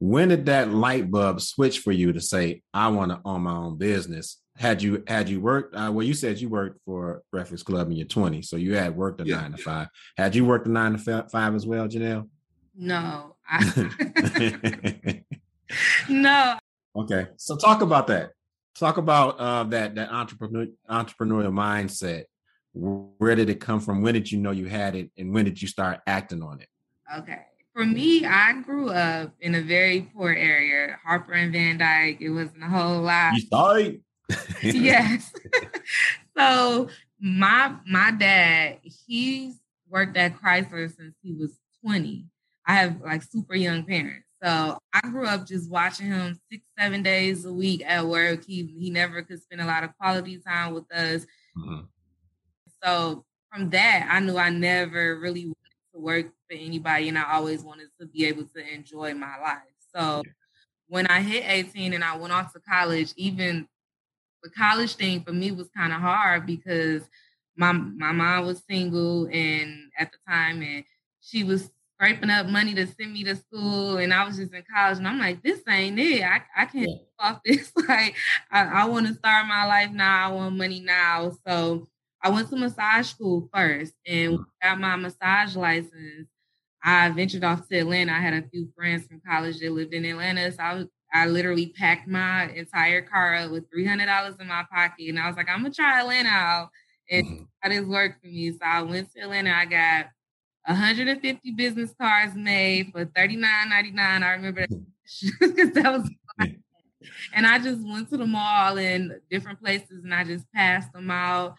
When 0.00 0.28
did 0.28 0.46
that 0.46 0.70
light 0.70 1.10
bulb 1.10 1.40
switch 1.40 1.80
for 1.80 1.92
you 1.92 2.12
to 2.12 2.20
say, 2.20 2.62
"I 2.72 2.88
want 2.88 3.10
to 3.10 3.20
own 3.24 3.42
my 3.42 3.52
own 3.52 3.78
business"? 3.78 4.40
Had 4.58 4.82
you 4.82 5.04
had 5.06 5.28
you 5.28 5.40
worked? 5.40 5.74
Uh, 5.74 5.90
well, 5.92 6.04
you 6.04 6.14
said 6.14 6.40
you 6.40 6.48
worked 6.48 6.80
for 6.84 7.22
Breakfast 7.30 7.64
Club 7.64 7.90
in 7.90 7.96
your 7.96 8.06
20s, 8.06 8.46
so 8.46 8.56
you 8.56 8.74
had 8.74 8.96
worked 8.96 9.20
a 9.20 9.24
yeah, 9.24 9.40
nine 9.40 9.52
to 9.52 9.58
five. 9.58 9.88
Had 10.16 10.34
you 10.34 10.44
worked 10.44 10.66
a 10.66 10.70
nine 10.70 10.98
to 10.98 11.28
five 11.30 11.54
as 11.54 11.66
well, 11.66 11.86
Janelle? 11.86 12.28
No. 12.74 13.36
I... 13.48 15.20
no. 16.08 16.58
Okay, 16.96 17.28
so 17.36 17.56
talk 17.56 17.82
about 17.82 18.08
that. 18.08 18.30
Talk 18.74 18.96
about 18.96 19.38
uh, 19.38 19.64
that 19.64 19.94
that 19.94 20.10
entrepreneur 20.10 20.66
entrepreneurial 20.90 21.52
mindset. 21.52 22.24
Where 22.74 23.34
did 23.34 23.50
it 23.50 23.60
come 23.60 23.80
from? 23.80 24.02
When 24.02 24.14
did 24.14 24.30
you 24.30 24.38
know 24.38 24.50
you 24.50 24.66
had 24.66 24.94
it, 24.94 25.10
and 25.16 25.32
when 25.32 25.44
did 25.44 25.62
you 25.62 25.68
start 25.68 26.00
acting 26.06 26.42
on 26.42 26.60
it? 26.60 26.68
Okay 27.18 27.40
for 27.78 27.86
me, 27.86 28.26
I 28.26 28.60
grew 28.62 28.90
up 28.90 29.34
in 29.40 29.54
a 29.54 29.62
very 29.62 30.10
poor 30.12 30.32
area, 30.32 30.98
Harper 31.04 31.34
and 31.34 31.52
Van 31.52 31.78
Dyke. 31.78 32.20
It 32.20 32.30
wasn't 32.30 32.64
a 32.64 32.66
whole 32.66 33.02
lot. 33.02 33.34
You 33.34 33.48
died. 33.48 34.00
yes. 34.62 35.32
so 36.36 36.88
my 37.20 37.74
my 37.86 38.10
dad, 38.10 38.78
he's 38.82 39.60
worked 39.88 40.16
at 40.16 40.40
Chrysler 40.40 40.94
since 40.94 41.14
he 41.22 41.32
was 41.32 41.58
20. 41.84 42.26
I 42.66 42.74
have 42.74 43.00
like 43.00 43.22
super 43.22 43.54
young 43.54 43.84
parents. 43.84 44.26
So 44.42 44.78
I 44.92 45.00
grew 45.10 45.26
up 45.26 45.46
just 45.46 45.70
watching 45.70 46.06
him 46.06 46.38
six, 46.50 46.64
seven 46.78 47.02
days 47.02 47.44
a 47.44 47.52
week 47.52 47.82
at 47.84 48.06
work. 48.06 48.44
He 48.44 48.74
he 48.78 48.90
never 48.90 49.22
could 49.22 49.42
spend 49.42 49.60
a 49.60 49.66
lot 49.66 49.84
of 49.84 49.96
quality 49.98 50.38
time 50.38 50.74
with 50.74 50.90
us. 50.92 51.26
Mm-hmm. 51.56 51.84
So 52.82 53.24
from 53.50 53.70
that, 53.70 54.06
I 54.10 54.20
knew 54.20 54.36
I 54.36 54.50
never 54.50 55.18
really 55.18 55.46
wanted 55.46 55.94
to 55.94 56.00
work 56.00 56.26
for 56.48 56.56
anybody, 56.56 57.08
and 57.08 57.18
I 57.18 57.32
always 57.32 57.62
wanted 57.62 57.88
to 58.00 58.06
be 58.06 58.26
able 58.26 58.44
to 58.54 58.74
enjoy 58.74 59.14
my 59.14 59.38
life. 59.40 59.58
So 59.94 60.22
when 60.86 61.06
I 61.06 61.20
hit 61.20 61.44
18 61.46 61.92
and 61.92 62.04
I 62.04 62.16
went 62.16 62.32
off 62.32 62.52
to 62.52 62.60
college, 62.60 63.12
even 63.16 63.66
the 64.48 64.54
college 64.54 64.94
thing 64.96 65.22
for 65.22 65.32
me 65.32 65.50
was 65.50 65.68
kind 65.76 65.92
of 65.92 66.00
hard 66.00 66.46
because 66.46 67.02
my 67.56 67.72
my 67.72 68.12
mom 68.12 68.46
was 68.46 68.62
single 68.68 69.28
and 69.32 69.90
at 69.98 70.10
the 70.12 70.18
time 70.28 70.62
and 70.62 70.84
she 71.20 71.44
was 71.44 71.70
scraping 71.94 72.30
up 72.30 72.46
money 72.46 72.74
to 72.74 72.86
send 72.86 73.12
me 73.12 73.24
to 73.24 73.34
school 73.34 73.96
and 73.98 74.14
I 74.14 74.24
was 74.24 74.36
just 74.36 74.54
in 74.54 74.62
college 74.72 74.98
and 74.98 75.08
I'm 75.08 75.18
like, 75.18 75.42
this 75.42 75.60
ain't 75.68 75.98
it. 75.98 76.22
I, 76.22 76.42
I 76.56 76.64
can't 76.66 76.88
yeah. 76.88 76.96
off 77.18 77.40
this. 77.44 77.72
like 77.88 78.14
I, 78.50 78.64
I 78.64 78.84
want 78.86 79.08
to 79.08 79.14
start 79.14 79.46
my 79.46 79.66
life 79.66 79.90
now. 79.90 80.30
I 80.30 80.32
want 80.32 80.56
money 80.56 80.80
now. 80.80 81.32
So 81.46 81.88
I 82.22 82.30
went 82.30 82.48
to 82.50 82.56
massage 82.56 83.08
school 83.08 83.48
first 83.52 83.94
and 84.06 84.38
mm. 84.38 84.44
got 84.62 84.80
my 84.80 84.96
massage 84.96 85.56
license. 85.56 86.28
I 86.82 87.10
ventured 87.10 87.42
off 87.42 87.68
to 87.68 87.78
Atlanta. 87.78 88.12
I 88.12 88.20
had 88.20 88.34
a 88.34 88.48
few 88.48 88.68
friends 88.76 89.06
from 89.06 89.20
college 89.26 89.58
that 89.58 89.72
lived 89.72 89.92
in 89.92 90.04
Atlanta. 90.04 90.52
So 90.52 90.62
I, 90.62 90.74
was, 90.74 90.86
I 91.12 91.26
literally 91.26 91.72
packed 91.76 92.08
my 92.08 92.50
entire 92.50 93.02
car 93.02 93.36
up 93.36 93.50
with 93.50 93.70
$300 93.70 94.40
in 94.40 94.46
my 94.46 94.64
pocket. 94.70 95.08
And 95.08 95.18
I 95.18 95.26
was 95.26 95.36
like, 95.36 95.48
I'm 95.48 95.60
going 95.60 95.72
to 95.72 95.76
try 95.76 96.00
Atlanta 96.00 96.28
out. 96.28 96.70
And 97.10 97.26
mm-hmm. 97.26 97.44
that 97.62 97.72
is 97.72 97.86
work 97.86 98.20
for 98.20 98.26
me. 98.26 98.52
So 98.52 98.58
I 98.62 98.82
went 98.82 99.12
to 99.14 99.20
Atlanta. 99.20 99.52
I 99.52 99.64
got 99.64 100.06
150 100.66 101.52
business 101.52 101.94
cards 101.98 102.34
made 102.34 102.92
for 102.92 103.06
$39.99. 103.06 103.98
I 103.98 104.32
remember 104.32 104.66
that 104.66 104.84
because 105.40 105.72
that 105.72 105.92
was 105.92 106.10
and 107.34 107.46
I 107.46 107.58
just 107.58 107.80
went 107.86 108.10
to 108.10 108.16
the 108.16 108.26
mall 108.26 108.78
and 108.78 109.12
different 109.30 109.60
places 109.60 110.04
and 110.04 110.14
I 110.14 110.24
just 110.24 110.50
passed 110.52 110.92
them 110.92 111.10
out. 111.10 111.54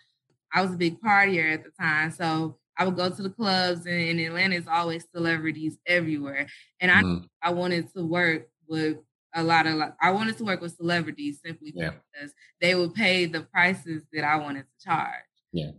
I 0.53 0.61
was 0.61 0.73
a 0.73 0.77
big 0.77 1.01
partier 1.01 1.53
at 1.53 1.63
the 1.63 1.71
time. 1.79 2.11
So 2.11 2.57
I 2.77 2.85
would 2.85 2.95
go 2.95 3.09
to 3.09 3.21
the 3.21 3.29
clubs 3.29 3.85
and 3.85 3.99
in 3.99 4.19
Atlanta, 4.19 4.55
it's 4.55 4.67
always 4.67 5.05
celebrities 5.13 5.77
everywhere. 5.85 6.47
And 6.79 6.91
I 6.91 7.01
mm. 7.01 7.25
I 7.41 7.51
wanted 7.51 7.91
to 7.93 8.05
work 8.05 8.47
with 8.67 8.97
a 9.33 9.43
lot 9.43 9.67
of 9.67 9.79
I 10.01 10.11
wanted 10.11 10.37
to 10.37 10.43
work 10.43 10.61
with 10.61 10.75
celebrities 10.75 11.39
simply 11.43 11.73
yeah. 11.75 11.91
because 11.91 12.33
they 12.61 12.75
would 12.75 12.93
pay 12.93 13.25
the 13.25 13.41
prices 13.41 14.03
that 14.13 14.23
I 14.23 14.37
wanted 14.37 14.63
to 14.63 14.85
charge. 14.85 15.13
Yeah. 15.51 15.71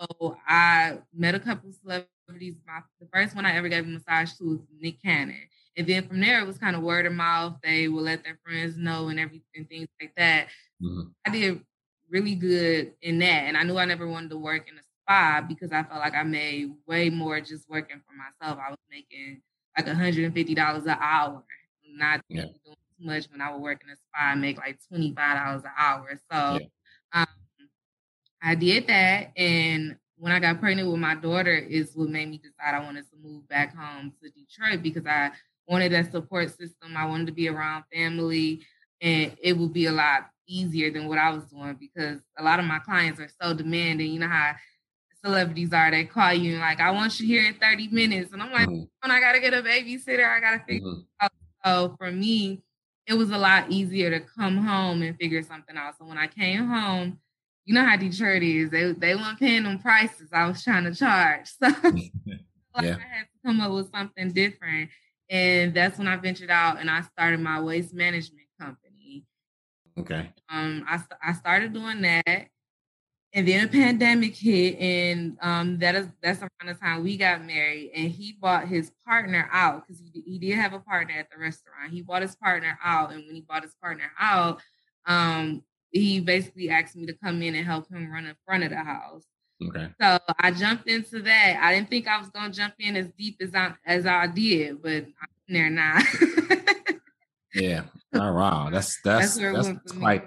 So 0.00 0.36
I 0.46 0.98
met 1.14 1.34
a 1.34 1.40
couple 1.40 1.70
of 1.70 1.76
celebrities. 1.76 2.54
My 2.66 2.80
the 3.00 3.06
first 3.12 3.34
one 3.34 3.46
I 3.46 3.56
ever 3.56 3.68
gave 3.68 3.84
a 3.84 3.88
massage 3.88 4.32
to 4.34 4.44
was 4.44 4.60
Nick 4.80 5.02
Cannon. 5.02 5.48
And 5.76 5.86
then 5.86 6.06
from 6.06 6.20
there 6.20 6.40
it 6.40 6.46
was 6.46 6.58
kind 6.58 6.76
of 6.76 6.82
word 6.82 7.06
of 7.06 7.12
mouth. 7.12 7.56
They 7.62 7.88
would 7.88 8.04
let 8.04 8.24
their 8.24 8.38
friends 8.44 8.76
know 8.76 9.08
and 9.08 9.18
everything, 9.18 9.66
things 9.68 9.88
like 10.00 10.12
that. 10.16 10.48
Mm-hmm. 10.82 11.08
I 11.26 11.30
did 11.30 11.60
really 12.08 12.34
good 12.34 12.92
in 13.02 13.18
that. 13.18 13.44
And 13.44 13.56
I 13.56 13.64
knew 13.64 13.76
I 13.76 13.84
never 13.84 14.08
wanted 14.08 14.30
to 14.30 14.38
work 14.38 14.68
in 14.68 14.78
a 14.78 14.82
spa 14.82 15.44
because 15.46 15.72
I 15.72 15.82
felt 15.82 16.00
like 16.00 16.14
I 16.14 16.22
made 16.22 16.72
way 16.86 17.10
more 17.10 17.40
just 17.40 17.68
working 17.68 18.00
for 18.06 18.14
myself. 18.14 18.58
I 18.64 18.70
was 18.70 18.78
making 18.90 19.42
like 19.76 19.86
$150 19.86 20.82
an 20.82 20.88
hour, 20.88 21.44
not 21.96 22.20
yeah. 22.28 22.42
doing 22.42 22.76
much 23.04 23.26
when 23.30 23.40
I 23.40 23.52
would 23.52 23.62
work 23.62 23.82
in 23.84 23.90
a 23.90 23.96
spa 23.96 24.32
and 24.32 24.40
make 24.40 24.56
like 24.56 24.78
$25 24.92 25.16
an 25.16 25.70
hour. 25.78 26.18
So 26.30 26.58
yeah. 26.58 26.58
um, 27.12 27.26
I 28.42 28.54
did 28.54 28.86
that. 28.88 29.32
And 29.36 29.96
when 30.16 30.32
I 30.32 30.38
got 30.38 30.60
pregnant 30.60 30.90
with 30.90 31.00
my 31.00 31.14
daughter 31.14 31.54
is 31.54 31.92
what 31.94 32.08
made 32.08 32.30
me 32.30 32.38
decide 32.38 32.74
I 32.74 32.84
wanted 32.84 33.04
to 33.10 33.16
move 33.22 33.48
back 33.48 33.74
home 33.76 34.12
to 34.22 34.30
Detroit 34.30 34.82
because 34.82 35.06
I 35.06 35.30
wanted 35.68 35.92
that 35.92 36.12
support 36.12 36.48
system. 36.50 36.96
I 36.96 37.06
wanted 37.06 37.26
to 37.26 37.32
be 37.32 37.48
around 37.48 37.84
family 37.92 38.62
and 39.00 39.36
it 39.42 39.56
would 39.56 39.72
be 39.72 39.86
a 39.86 39.92
lot 39.92 40.30
easier 40.46 40.90
than 40.90 41.08
what 41.08 41.18
I 41.18 41.30
was 41.30 41.44
doing 41.44 41.76
because 41.78 42.18
a 42.38 42.42
lot 42.42 42.58
of 42.58 42.64
my 42.64 42.78
clients 42.78 43.20
are 43.20 43.30
so 43.40 43.54
demanding. 43.54 44.12
You 44.12 44.20
know 44.20 44.28
how 44.28 44.54
celebrities 45.24 45.72
are, 45.72 45.90
they 45.90 46.04
call 46.04 46.32
you 46.32 46.52
and 46.52 46.60
like, 46.60 46.80
I 46.80 46.90
want 46.90 47.18
you 47.18 47.26
here 47.26 47.46
in 47.46 47.54
30 47.54 47.88
minutes. 47.88 48.32
And 48.32 48.42
I'm 48.42 48.52
like, 48.52 48.68
mm-hmm. 48.68 49.10
I 49.10 49.20
gotta 49.20 49.40
get 49.40 49.54
a 49.54 49.62
babysitter, 49.62 50.24
I 50.24 50.40
gotta 50.40 50.62
figure 50.66 50.86
mm-hmm. 50.86 51.00
out. 51.20 51.32
So 51.64 51.96
for 51.98 52.10
me, 52.10 52.62
it 53.06 53.14
was 53.14 53.30
a 53.30 53.38
lot 53.38 53.70
easier 53.70 54.10
to 54.10 54.20
come 54.20 54.56
home 54.56 55.02
and 55.02 55.16
figure 55.16 55.42
something 55.42 55.76
out. 55.76 55.98
So 55.98 56.06
when 56.06 56.18
I 56.18 56.26
came 56.26 56.66
home, 56.66 57.18
you 57.64 57.74
know 57.74 57.84
how 57.84 57.96
Detroit 57.96 58.42
is. 58.42 58.70
They 58.70 58.92
they 58.92 59.14
weren't 59.14 59.38
paying 59.38 59.64
them 59.64 59.78
prices 59.78 60.28
I 60.32 60.46
was 60.46 60.62
trying 60.62 60.84
to 60.84 60.94
charge. 60.94 61.50
So 62.74 62.82
like 62.82 62.86
yeah. 62.86 62.96
I 62.96 63.16
had 63.16 63.26
to 63.26 63.46
come 63.46 63.60
up 63.60 63.70
with 63.70 63.90
something 63.92 64.32
different. 64.32 64.90
And 65.30 65.72
that's 65.72 65.96
when 65.96 66.08
I 66.08 66.16
ventured 66.16 66.50
out 66.50 66.80
and 66.80 66.90
I 66.90 67.02
started 67.02 67.38
my 67.38 67.60
waste 67.60 67.94
management 67.94 68.48
company. 68.60 69.24
Okay. 69.96 70.30
Um, 70.48 70.84
I 70.88 71.00
I 71.22 71.32
started 71.34 71.72
doing 71.72 72.02
that, 72.02 72.48
and 73.34 73.48
then 73.48 73.64
a 73.64 73.68
pandemic 73.68 74.36
hit, 74.36 74.78
and 74.78 75.36
um, 75.42 75.78
that 75.78 75.96
is 75.96 76.06
that's 76.22 76.40
around 76.40 76.68
the 76.68 76.74
time 76.74 77.02
we 77.02 77.16
got 77.16 77.44
married. 77.44 77.90
And 77.92 78.08
he 78.10 78.36
bought 78.40 78.68
his 78.68 78.92
partner 79.04 79.48
out 79.52 79.84
because 79.86 80.00
he 80.00 80.20
he 80.20 80.38
did 80.38 80.56
have 80.56 80.72
a 80.72 80.78
partner 80.78 81.14
at 81.18 81.30
the 81.30 81.38
restaurant. 81.38 81.92
He 81.92 82.00
bought 82.00 82.22
his 82.22 82.36
partner 82.36 82.78
out, 82.82 83.12
and 83.12 83.24
when 83.26 83.34
he 83.34 83.40
bought 83.40 83.64
his 83.64 83.74
partner 83.82 84.12
out, 84.20 84.62
um, 85.06 85.64
he 85.90 86.20
basically 86.20 86.70
asked 86.70 86.94
me 86.94 87.06
to 87.06 87.12
come 87.12 87.42
in 87.42 87.56
and 87.56 87.66
help 87.66 87.90
him 87.90 88.08
run 88.08 88.26
in 88.26 88.36
front 88.46 88.62
of 88.62 88.70
the 88.70 88.76
house. 88.76 89.24
Okay. 89.62 89.88
So 90.00 90.18
I 90.38 90.52
jumped 90.52 90.88
into 90.88 91.20
that. 91.22 91.58
I 91.60 91.74
didn't 91.74 91.90
think 91.90 92.06
I 92.06 92.18
was 92.18 92.30
gonna 92.30 92.52
jump 92.52 92.74
in 92.78 92.94
as 92.94 93.10
deep 93.18 93.38
as 93.40 93.52
I 93.52 93.74
as 93.84 94.06
I 94.06 94.28
did, 94.28 94.80
but 94.80 95.06
I'm 95.06 95.28
there 95.48 95.70
now. 95.70 95.98
yeah. 97.54 97.82
Oh 98.14 98.32
wow. 98.32 98.70
That's 98.70 99.00
that's 99.02 99.36
that's, 99.36 99.68
that's 99.68 99.92
quite 99.92 100.24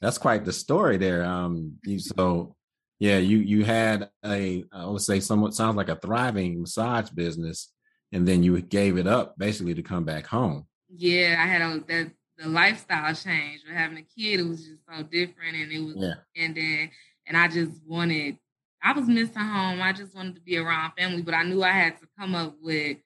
that's 0.00 0.18
quite 0.18 0.44
the 0.44 0.52
story 0.52 0.96
there. 0.96 1.24
Um 1.24 1.74
you 1.84 1.98
so 1.98 2.54
yeah, 2.98 3.18
you 3.18 3.38
you 3.38 3.64
had 3.64 4.10
a 4.24 4.64
I 4.72 4.86
would 4.86 5.02
say 5.02 5.20
somewhat 5.20 5.54
sounds 5.54 5.76
like 5.76 5.88
a 5.88 5.96
thriving 5.96 6.60
massage 6.60 7.10
business 7.10 7.72
and 8.12 8.26
then 8.26 8.42
you 8.42 8.60
gave 8.60 8.96
it 8.96 9.06
up 9.06 9.38
basically 9.38 9.74
to 9.74 9.82
come 9.82 10.04
back 10.04 10.26
home. 10.26 10.66
Yeah, 10.88 11.36
I 11.38 11.46
had 11.46 11.62
a 11.62 11.84
that 11.88 12.10
the 12.38 12.48
lifestyle 12.48 13.14
change. 13.14 13.62
With 13.66 13.76
having 13.76 13.98
a 13.98 14.02
kid, 14.02 14.40
it 14.40 14.48
was 14.48 14.64
just 14.64 14.82
so 14.86 15.02
different, 15.02 15.56
and 15.56 15.72
it 15.72 15.80
was 15.80 15.96
yeah. 15.96 16.14
and 16.36 16.56
then 16.56 16.90
and 17.26 17.36
I 17.36 17.48
just 17.48 17.80
wanted. 17.86 18.38
I 18.82 18.92
was 18.92 19.08
missing 19.08 19.42
home. 19.42 19.82
I 19.82 19.92
just 19.92 20.14
wanted 20.14 20.36
to 20.36 20.40
be 20.40 20.56
around 20.56 20.92
family, 20.96 21.22
but 21.22 21.34
I 21.34 21.42
knew 21.42 21.64
I 21.64 21.72
had 21.72 21.98
to 21.98 22.06
come 22.18 22.36
up 22.36 22.54
with 22.62 22.98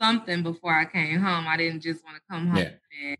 something 0.00 0.44
before 0.44 0.72
I 0.72 0.84
came 0.84 1.20
home. 1.20 1.46
I 1.48 1.56
didn't 1.56 1.80
just 1.80 2.04
want 2.04 2.16
to 2.16 2.22
come 2.30 2.46
home 2.46 2.58
yeah. 2.58 3.08
and 3.08 3.18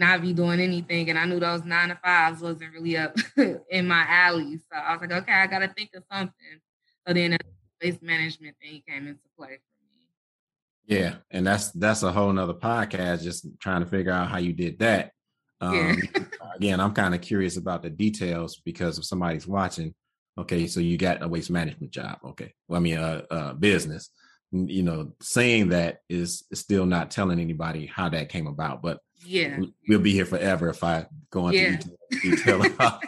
not 0.00 0.22
be 0.22 0.32
doing 0.32 0.58
anything. 0.58 1.10
And 1.10 1.18
I 1.18 1.26
knew 1.26 1.38
those 1.38 1.64
nine 1.64 1.90
to 1.90 1.98
fives 2.02 2.40
wasn't 2.40 2.72
really 2.72 2.96
up 2.96 3.16
in 3.70 3.86
my 3.86 4.04
alley. 4.08 4.56
So 4.56 4.76
I 4.76 4.96
was 4.96 5.00
like, 5.02 5.22
okay, 5.22 5.32
I 5.32 5.46
got 5.46 5.60
to 5.60 5.68
think 5.68 5.90
of 5.94 6.02
something. 6.10 6.60
So 7.06 7.14
then 7.14 7.32
the 7.32 7.38
waste 7.82 8.02
management 8.02 8.56
thing 8.60 8.82
came 8.88 9.06
into 9.06 9.20
play 9.38 9.58
for 9.58 9.84
me. 9.84 10.96
yeah, 10.98 11.16
and 11.30 11.46
that's 11.46 11.70
that's 11.72 12.02
a 12.02 12.10
whole 12.10 12.32
nother 12.32 12.54
podcast. 12.54 13.22
Just 13.22 13.46
trying 13.60 13.84
to 13.84 13.86
figure 13.86 14.12
out 14.12 14.28
how 14.28 14.38
you 14.38 14.52
did 14.52 14.80
that. 14.80 15.12
Um, 15.60 15.74
yeah. 15.74 16.22
again, 16.56 16.80
I'm 16.80 16.94
kind 16.94 17.14
of 17.14 17.20
curious 17.20 17.56
about 17.56 17.82
the 17.82 17.90
details 17.90 18.60
because 18.64 18.98
if 18.98 19.04
somebody's 19.04 19.46
watching, 19.46 19.94
Okay, 20.40 20.66
so 20.66 20.80
you 20.80 20.96
got 20.96 21.22
a 21.22 21.28
waste 21.28 21.50
management 21.50 21.92
job. 21.92 22.18
Okay, 22.24 22.54
well, 22.66 22.78
I 22.78 22.80
mean, 22.80 22.98
uh, 22.98 23.22
uh, 23.30 23.52
business. 23.54 24.10
You 24.52 24.82
know, 24.82 25.12
saying 25.20 25.68
that 25.68 25.98
is 26.08 26.44
still 26.52 26.86
not 26.86 27.10
telling 27.12 27.38
anybody 27.38 27.86
how 27.86 28.08
that 28.08 28.30
came 28.30 28.46
about. 28.48 28.82
But 28.82 28.98
yeah, 29.24 29.60
we'll 29.88 30.00
be 30.00 30.12
here 30.12 30.26
forever 30.26 30.68
if 30.68 30.82
I 30.82 31.06
go 31.30 31.48
into 31.48 31.60
yeah. 31.60 31.76
detail, 31.76 31.96
detail 32.22 32.66
about, 32.74 33.02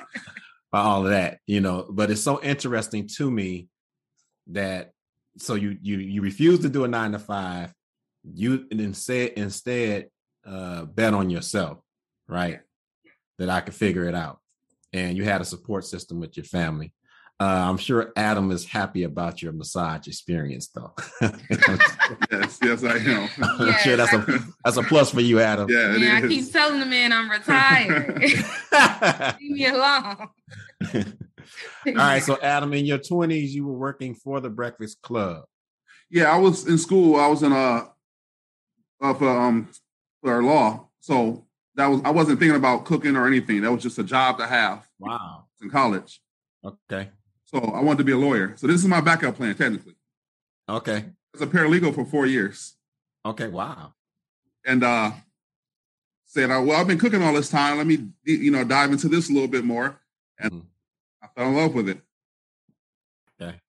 about 0.73 0.87
all 0.87 1.05
of 1.05 1.11
that. 1.11 1.39
You 1.47 1.61
know, 1.61 1.87
but 1.89 2.11
it's 2.11 2.21
so 2.21 2.43
interesting 2.43 3.09
to 3.17 3.31
me 3.31 3.69
that 4.49 4.93
so 5.39 5.55
you 5.55 5.77
you 5.81 5.99
you 5.99 6.23
refuse 6.23 6.61
to 6.61 6.69
do 6.69 6.85
a 6.85 6.89
nine 6.89 7.13
to 7.13 7.19
five, 7.19 7.73
you 8.25 8.67
instead 8.71 9.31
instead 9.31 10.09
uh, 10.47 10.85
bet 10.85 11.15
on 11.15 11.31
yourself, 11.31 11.79
right? 12.29 12.61
That 13.39 13.49
I 13.49 13.61
could 13.61 13.75
figure 13.75 14.05
it 14.05 14.15
out, 14.15 14.41
and 14.93 15.17
you 15.17 15.25
had 15.25 15.41
a 15.41 15.47
support 15.47 15.85
system 15.85 16.21
with 16.21 16.37
your 16.37 16.45
family. 16.45 16.93
Uh, 17.43 17.69
I'm 17.69 17.77
sure 17.77 18.13
Adam 18.15 18.53
is 18.53 18.65
happy 18.65 19.03
about 19.03 19.43
your 19.43 19.51
massage 19.51 20.07
experience, 20.07 20.69
though. 20.69 20.93
yes, 21.21 22.61
yes, 22.63 22.85
I 22.85 22.99
am. 22.99 23.29
I'm 23.43 23.67
yes. 23.67 23.83
sure 23.83 23.97
that's 23.97 24.13
a 24.13 24.39
that's 24.65 24.77
a 24.77 24.83
plus 24.85 25.11
for 25.11 25.23
you, 25.23 25.41
Adam. 25.41 25.69
Yeah, 25.69 25.97
yeah 25.97 26.21
I 26.23 26.29
keep 26.29 26.53
telling 26.53 26.79
the 26.79 26.87
man 26.87 27.13
I'm 27.13 27.29
retired. 27.29 28.17
Leave 29.41 29.51
me 29.51 29.67
alone. 29.67 30.29
All 30.95 31.95
right, 31.97 32.23
so 32.23 32.39
Adam, 32.41 32.73
in 32.75 32.85
your 32.85 32.99
20s, 32.99 33.49
you 33.49 33.67
were 33.67 33.77
working 33.77 34.15
for 34.15 34.39
the 34.39 34.49
Breakfast 34.49 35.03
Club. 35.03 35.43
Yeah, 36.11 36.33
I 36.33 36.39
was 36.39 36.69
in 36.69 36.79
school. 36.79 37.19
I 37.19 37.27
was 37.27 37.43
in 37.43 37.51
a 37.51 37.89
uh, 39.01 39.15
for 39.15 39.29
um 39.29 39.69
for 40.23 40.45
law, 40.45 40.91
so 41.01 41.45
that 41.75 41.89
was 41.89 42.03
I 42.05 42.11
wasn't 42.11 42.39
thinking 42.39 42.57
about 42.57 42.85
cooking 42.85 43.17
or 43.17 43.27
anything. 43.27 43.63
That 43.63 43.73
was 43.73 43.83
just 43.83 43.99
a 43.99 44.05
job 44.05 44.39
to 44.39 44.47
have. 44.47 44.87
Wow. 45.01 45.47
In 45.61 45.71
college. 45.71 46.21
Okay. 46.65 47.09
So 47.53 47.61
I 47.61 47.81
wanted 47.81 47.99
to 47.99 48.05
be 48.05 48.13
a 48.13 48.19
lawyer. 48.19 48.55
So 48.57 48.67
this 48.67 48.77
is 48.77 48.87
my 48.87 49.01
backup 49.01 49.37
plan, 49.37 49.55
technically. 49.55 49.95
Okay. 50.69 51.05
As 51.35 51.43
a 51.43 51.47
paralegal 51.47 51.95
for 51.95 52.05
four 52.05 52.27
years. 52.27 52.75
Okay. 53.25 53.49
Wow. 53.49 53.95
And 54.65 54.83
uh 54.85 55.13
said, 56.33 56.49
well, 56.49 56.73
I've 56.73 56.87
been 56.87 56.99
cooking 56.99 57.23
all 57.23 57.35
this 57.35 57.51
time. 57.51 57.77
Let 57.77 57.87
me, 57.87 58.09
you 58.25 58.51
know, 58.51 58.65
dive 58.65 58.91
into 58.91 59.09
this 59.09 59.29
a 59.29 59.33
little 59.33 59.49
bit 59.49 59.65
more. 59.65 60.01
And 60.39 60.53
mm-hmm. 60.53 60.67
I 61.23 61.27
fell 61.37 61.49
in 61.49 61.57
love 61.57 61.75
with 61.75 61.91
it. 61.91 62.01
Okay. 63.41 63.61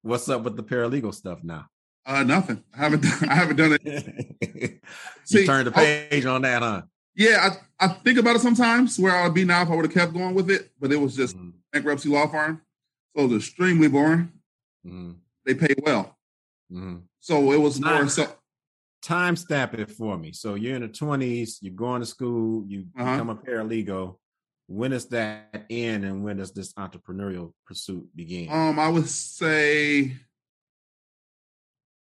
What's 0.00 0.28
up 0.30 0.42
with 0.42 0.56
the 0.56 0.62
paralegal 0.62 1.14
stuff 1.14 1.44
now? 1.44 1.68
Uh, 2.06 2.22
nothing. 2.22 2.64
I 2.74 2.78
haven't. 2.78 3.02
Done, 3.02 3.28
I 3.28 3.34
haven't 3.34 3.56
done 3.56 3.78
it. 3.80 4.80
you 5.28 5.46
turned 5.46 5.66
the 5.66 5.72
page 5.72 6.24
I, 6.24 6.30
on 6.30 6.42
that, 6.42 6.62
huh? 6.62 6.82
Yeah, 7.14 7.56
I, 7.78 7.84
I 7.84 7.88
think 7.88 8.18
about 8.18 8.36
it 8.36 8.40
sometimes 8.40 8.98
where 8.98 9.14
I 9.14 9.24
would 9.24 9.34
be 9.34 9.44
now 9.44 9.62
if 9.62 9.68
I 9.68 9.76
would 9.76 9.84
have 9.84 9.94
kept 9.94 10.14
going 10.14 10.34
with 10.34 10.50
it, 10.50 10.70
but 10.80 10.90
it 10.92 10.96
was 10.96 11.14
just 11.14 11.36
mm-hmm. 11.36 11.50
bankruptcy 11.72 12.08
law 12.08 12.26
firm, 12.26 12.62
so 13.14 13.24
it 13.24 13.28
was 13.28 13.36
extremely 13.38 13.88
boring. 13.88 14.32
Mm-hmm. 14.86 15.12
They 15.44 15.54
pay 15.54 15.74
well, 15.82 16.16
mm-hmm. 16.72 16.98
so 17.20 17.52
it 17.52 17.58
was 17.58 17.78
time, 17.78 17.94
more 17.94 18.08
so. 18.08 18.28
Time 19.02 19.34
stamp 19.34 19.74
it 19.74 19.90
for 19.90 20.16
me. 20.16 20.32
So 20.32 20.54
you're 20.54 20.76
in 20.76 20.82
the 20.82 20.88
twenties, 20.88 21.58
you're 21.60 21.74
going 21.74 22.00
to 22.00 22.06
school, 22.06 22.64
you 22.66 22.86
uh-huh. 22.96 23.12
become 23.12 23.30
a 23.30 23.34
paralegal 23.34 24.16
when 24.66 24.90
does 24.92 25.06
that 25.06 25.66
end 25.68 26.04
and 26.04 26.24
when 26.24 26.38
does 26.38 26.52
this 26.52 26.72
entrepreneurial 26.74 27.52
pursuit 27.66 28.08
begin? 28.16 28.50
Um, 28.50 28.78
I 28.78 28.88
would 28.88 29.08
say 29.08 30.16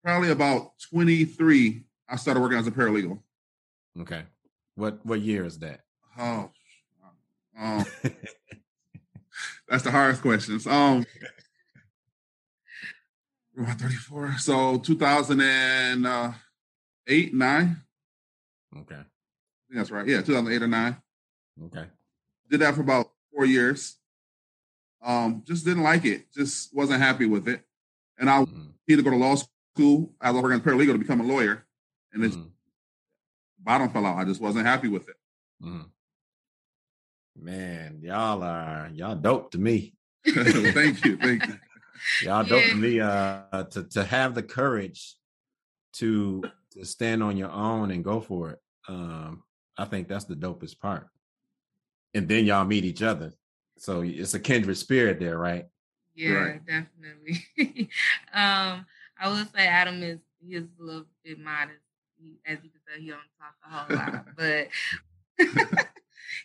probably 0.04 0.30
about 0.30 0.74
23. 0.92 1.84
I 2.08 2.16
started 2.18 2.40
working 2.40 2.60
as 2.60 2.68
a 2.68 2.72
paralegal. 2.72 3.20
Okay. 4.02 4.24
What 4.76 5.06
what 5.06 5.22
year 5.22 5.46
is 5.46 5.60
that? 5.60 5.82
Oh, 6.18 6.52
um, 7.58 7.86
that's 9.72 9.84
the 9.84 9.92
hardest 9.92 10.22
questions. 10.22 10.68
Um, 10.68 11.06
about 13.58 13.80
34. 13.80 14.38
So 14.40 14.78
2008, 14.80 17.34
nine. 17.34 17.78
Okay. 18.78 19.00
that's 19.70 19.90
right. 19.90 20.06
Yeah, 20.06 20.18
2008 20.18 20.62
or 20.62 20.68
nine. 20.68 20.98
Okay. 21.68 21.86
Did 22.50 22.60
that 22.60 22.76
for 22.76 22.82
about 22.82 23.12
four 23.34 23.46
years. 23.46 23.96
Um, 25.02 25.42
just 25.48 25.64
didn't 25.64 25.84
like 25.84 26.04
it. 26.04 26.34
Just 26.34 26.76
wasn't 26.76 27.02
happy 27.02 27.26
with 27.26 27.48
it. 27.48 27.62
And 28.20 28.30
I 28.30 28.44
mm-hmm. 28.44 28.72
to 28.98 29.02
go 29.02 29.10
to 29.10 29.16
law 29.16 29.36
school. 29.36 30.12
I 30.20 30.32
was 30.32 30.44
working 30.44 30.60
as 30.60 30.66
paralegal 30.66 30.92
to 30.92 30.98
become 30.98 31.22
a 31.22 31.26
lawyer. 31.26 31.66
And 32.12 32.22
mm-hmm. 32.36 32.50
bottom 33.60 33.90
fell 33.90 34.06
out. 34.06 34.18
I 34.18 34.26
just 34.26 34.42
wasn't 34.42 34.66
happy 34.66 34.90
with 34.90 35.08
it. 35.08 35.16
Mm-hmm. 35.64 35.84
Man, 37.40 38.00
y'all 38.02 38.44
are 38.44 38.90
y'all 38.94 39.16
dope 39.16 39.52
to 39.52 39.58
me. 39.58 39.94
thank 40.26 41.04
you, 41.06 41.18
thank 41.18 41.48
you. 41.48 41.58
Y'all 42.24 42.44
dope 42.44 42.64
to 42.64 42.76
me. 42.76 43.00
Uh, 43.00 43.64
to 43.70 43.84
to 43.84 44.04
have 44.04 44.34
the 44.34 44.42
courage 44.42 45.16
to 45.94 46.44
to 46.72 46.84
stand 46.84 47.22
on 47.22 47.38
your 47.38 47.52
own 47.52 47.92
and 47.92 48.04
go 48.04 48.20
for 48.20 48.50
it. 48.50 48.60
Um, 48.88 49.44
I 49.78 49.86
think 49.86 50.08
that's 50.08 50.26
the 50.26 50.36
dopest 50.36 50.80
part 50.80 51.08
and 52.14 52.28
then 52.28 52.46
y'all 52.46 52.66
meet 52.66 52.86
each 52.86 53.02
other. 53.02 53.34
So 53.78 54.02
it's 54.02 54.34
a 54.34 54.40
kindred 54.40 54.78
spirit 54.78 55.20
there, 55.20 55.38
right? 55.38 55.66
Yeah, 56.14 56.32
right. 56.32 56.62
definitely. 56.66 57.46
um, 58.34 58.86
I 59.20 59.30
would 59.30 59.52
say 59.54 59.66
Adam 59.68 60.04
is 60.04 60.20
he 60.40 60.56
is 60.56 60.66
a 60.80 60.84
little 60.84 61.06
bit 61.24 61.40
modest. 61.40 61.80
He, 62.18 62.40
as 62.46 62.58
you 62.64 62.70
can 62.70 62.82
tell, 62.88 63.00
he 63.00 63.10
don't 63.10 63.20
talk 63.40 63.56
a 63.66 63.70
whole 63.70 63.98
lot, 63.98 64.26
but 64.38 64.68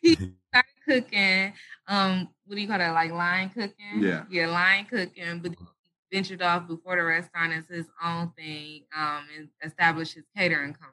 he 0.03 0.15
started 0.15 0.76
cooking. 0.89 1.53
Um, 1.89 2.29
what 2.45 2.57
do 2.57 2.61
you 2.61 2.69
call 2.69 2.79
that? 2.79 2.93
Like 2.93 3.13
line 3.13 3.51
cooking? 3.51 4.01
Yeah, 4.01 4.25
yeah, 4.31 4.49
line 4.49 4.87
cooking. 4.87 5.41
But 5.41 5.53
he 5.53 6.17
ventured 6.17 6.43
off 6.43 6.69
before 6.69 6.97
the 6.97 7.03
restaurant 7.03 7.53
as 7.53 7.67
his 7.69 7.87
own 8.05 8.33
thing. 8.37 8.85
Um, 8.97 9.25
and 9.37 9.49
established 9.65 10.15
his 10.15 10.25
catering 10.37 10.75
company. 10.75 10.93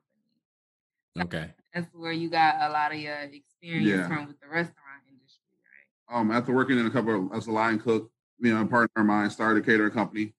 So 1.15 1.23
okay, 1.23 1.51
that's 1.73 1.87
where 1.93 2.11
you 2.11 2.29
got 2.29 2.55
a 2.61 2.69
lot 2.71 2.91
of 2.91 2.99
your 2.99 3.15
experience 3.15 3.87
yeah. 3.87 4.07
from 4.07 4.27
with 4.27 4.39
the 4.39 4.47
restaurant 4.47 5.03
industry, 5.07 5.43
right? 6.09 6.19
Um, 6.19 6.31
after 6.31 6.53
working 6.53 6.79
in 6.79 6.87
a 6.87 6.91
couple 6.91 7.27
of, 7.27 7.37
as 7.37 7.47
a 7.47 7.51
line 7.51 7.79
cook, 7.79 8.09
me 8.39 8.49
and 8.49 8.59
a 8.59 8.65
partner 8.65 9.01
of 9.01 9.05
mine 9.05 9.29
started 9.29 9.63
a 9.63 9.65
catering 9.65 9.91
company. 9.91 10.33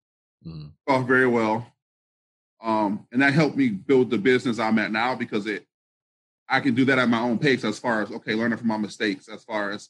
Mm-hmm. 0.47 0.93
Off 0.93 1.07
very 1.07 1.27
well. 1.27 1.67
Um, 2.63 3.07
and 3.13 3.23
that 3.23 3.35
helped 3.35 3.57
me 3.57 3.69
build 3.69 4.11
the 4.11 4.19
business 4.19 4.59
I'm 4.59 4.79
at 4.79 4.91
now 4.91 5.15
because 5.15 5.47
it 5.47 5.67
I 6.49 6.61
can 6.61 6.75
do 6.75 6.85
that 6.87 6.99
at 6.99 7.09
my 7.09 7.21
own 7.21 7.39
pace 7.39 7.65
as 7.65 7.79
far 7.79 8.03
as 8.03 8.11
okay, 8.11 8.35
learning 8.35 8.59
from 8.59 8.69
my 8.69 8.77
mistakes, 8.77 9.29
as 9.29 9.45
far 9.45 9.71
as 9.71 9.89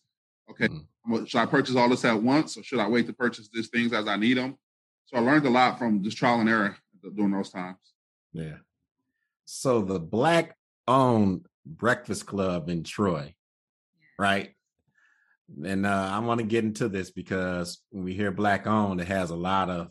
okay, 0.50 0.68
mm-hmm. 0.68 1.24
should 1.24 1.40
I 1.40 1.46
purchase 1.46 1.76
all 1.76 1.88
this 1.88 2.04
at 2.04 2.22
once 2.22 2.56
or 2.56 2.62
should 2.62 2.78
I 2.78 2.88
wait 2.88 3.06
to 3.06 3.12
purchase 3.12 3.48
these 3.52 3.68
things 3.68 3.92
as 3.92 4.06
I 4.06 4.16
need 4.16 4.36
them? 4.36 4.56
So 5.06 5.16
I 5.16 5.20
learned 5.20 5.46
a 5.46 5.50
lot 5.50 5.78
from 5.78 6.02
just 6.02 6.16
trial 6.16 6.40
and 6.40 6.48
error 6.48 6.76
during 7.14 7.32
those 7.32 7.50
times. 7.50 7.76
Yeah. 8.32 8.56
So 9.44 9.82
the 9.82 10.00
black 10.00 10.56
owned 10.88 11.46
Breakfast 11.66 12.26
Club 12.26 12.68
in 12.68 12.82
Troy, 12.82 13.34
right? 14.18 14.50
And 15.64 15.84
uh, 15.84 16.10
I 16.12 16.18
want 16.20 16.40
to 16.40 16.46
get 16.46 16.64
into 16.64 16.88
this 16.88 17.10
because 17.10 17.80
when 17.90 18.04
we 18.04 18.14
hear 18.14 18.30
black 18.30 18.66
owned, 18.66 19.00
it 19.00 19.08
has 19.08 19.30
a 19.30 19.36
lot 19.36 19.68
of 19.70 19.88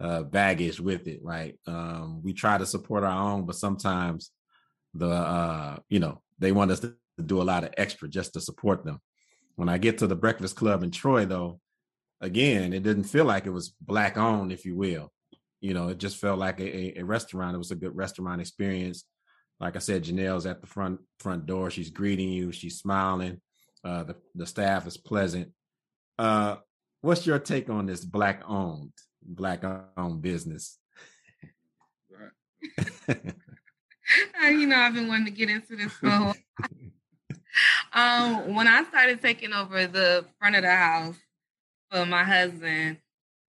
uh, 0.00 0.22
baggage 0.24 0.80
with 0.80 1.06
it, 1.06 1.20
right? 1.22 1.58
Um, 1.66 2.22
we 2.22 2.32
try 2.32 2.58
to 2.58 2.66
support 2.66 3.04
our 3.04 3.32
own, 3.32 3.46
but 3.46 3.56
sometimes 3.56 4.32
the 4.94 5.08
uh, 5.08 5.76
you 5.88 6.00
know 6.00 6.20
they 6.38 6.52
want 6.52 6.70
us 6.70 6.80
to 6.80 6.94
do 7.24 7.40
a 7.40 7.44
lot 7.44 7.64
of 7.64 7.74
extra 7.76 8.08
just 8.08 8.34
to 8.34 8.40
support 8.40 8.84
them. 8.84 9.00
When 9.56 9.68
I 9.68 9.78
get 9.78 9.98
to 9.98 10.06
the 10.06 10.16
Breakfast 10.16 10.56
Club 10.56 10.82
in 10.82 10.90
Troy, 10.90 11.26
though, 11.26 11.60
again, 12.20 12.72
it 12.72 12.82
didn't 12.82 13.04
feel 13.04 13.24
like 13.24 13.46
it 13.46 13.50
was 13.50 13.74
black 13.80 14.16
owned, 14.16 14.50
if 14.52 14.64
you 14.64 14.76
will. 14.76 15.12
You 15.60 15.74
know, 15.74 15.88
it 15.88 15.98
just 15.98 16.16
felt 16.16 16.38
like 16.38 16.58
a, 16.58 16.98
a 16.98 17.04
restaurant. 17.04 17.54
It 17.54 17.58
was 17.58 17.70
a 17.70 17.76
good 17.76 17.94
restaurant 17.94 18.40
experience 18.40 19.04
like 19.62 19.76
I 19.76 19.78
said, 19.78 20.02
Janelle's 20.02 20.44
at 20.44 20.60
the 20.60 20.66
front 20.66 21.00
front 21.20 21.46
door. 21.46 21.70
She's 21.70 21.90
greeting 21.90 22.30
you. 22.30 22.50
She's 22.50 22.78
smiling. 22.78 23.40
Uh, 23.84 24.02
the 24.02 24.16
the 24.34 24.44
staff 24.44 24.88
is 24.88 24.96
pleasant. 24.96 25.52
Uh, 26.18 26.56
what's 27.00 27.26
your 27.26 27.38
take 27.38 27.70
on 27.70 27.86
this 27.86 28.04
black 28.04 28.42
owned 28.46 28.92
black 29.22 29.62
owned 29.96 30.20
business? 30.20 30.78
Uh, 34.42 34.48
you 34.48 34.66
know, 34.66 34.76
I've 34.76 34.94
been 34.94 35.08
wanting 35.08 35.26
to 35.26 35.30
get 35.30 35.48
into 35.48 35.76
this 35.76 35.92
so. 36.00 36.08
um, 37.92 38.54
when 38.54 38.66
I 38.66 38.82
started 38.84 39.20
taking 39.20 39.52
over 39.52 39.86
the 39.86 40.24
front 40.38 40.56
of 40.56 40.62
the 40.62 40.74
house 40.74 41.16
for 41.90 42.06
my 42.06 42.24
husband, 42.24 42.98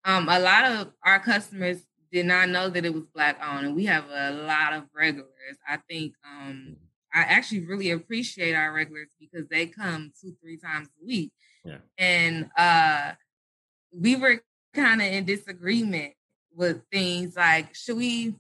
um, 0.06 0.28
a 0.30 0.40
lot 0.40 0.66
of 0.66 0.92
our 1.04 1.20
customers 1.20 1.82
did 2.12 2.26
not 2.26 2.50
know 2.50 2.70
that 2.70 2.86
it 2.86 2.94
was 2.94 3.06
black 3.14 3.40
owned, 3.44 3.66
and 3.66 3.76
we 3.76 3.86
have 3.86 4.06
a 4.10 4.32
lot 4.32 4.74
of 4.74 4.84
regulars. 4.96 5.58
I 5.68 5.78
think 5.90 6.14
um, 6.26 6.76
I 7.14 7.22
actually 7.22 7.62
really 7.62 7.92
appreciate 7.92 8.54
our 8.54 8.72
regulars 8.74 9.10
because 9.20 9.48
they 9.48 9.66
come 9.66 10.12
two, 10.22 10.36
three 10.42 10.58
times 10.58 10.90
a 11.02 11.06
week, 11.06 11.32
yeah. 11.66 11.78
and 11.98 12.50
uh, 12.58 13.14
we 13.92 14.16
were 14.16 14.44
kind 14.74 15.02
of 15.02 15.08
in 15.08 15.26
disagreement 15.26 16.14
with 16.56 16.82
things 16.92 17.36
like 17.36 17.74
should 17.74 17.98
we 17.98 18.36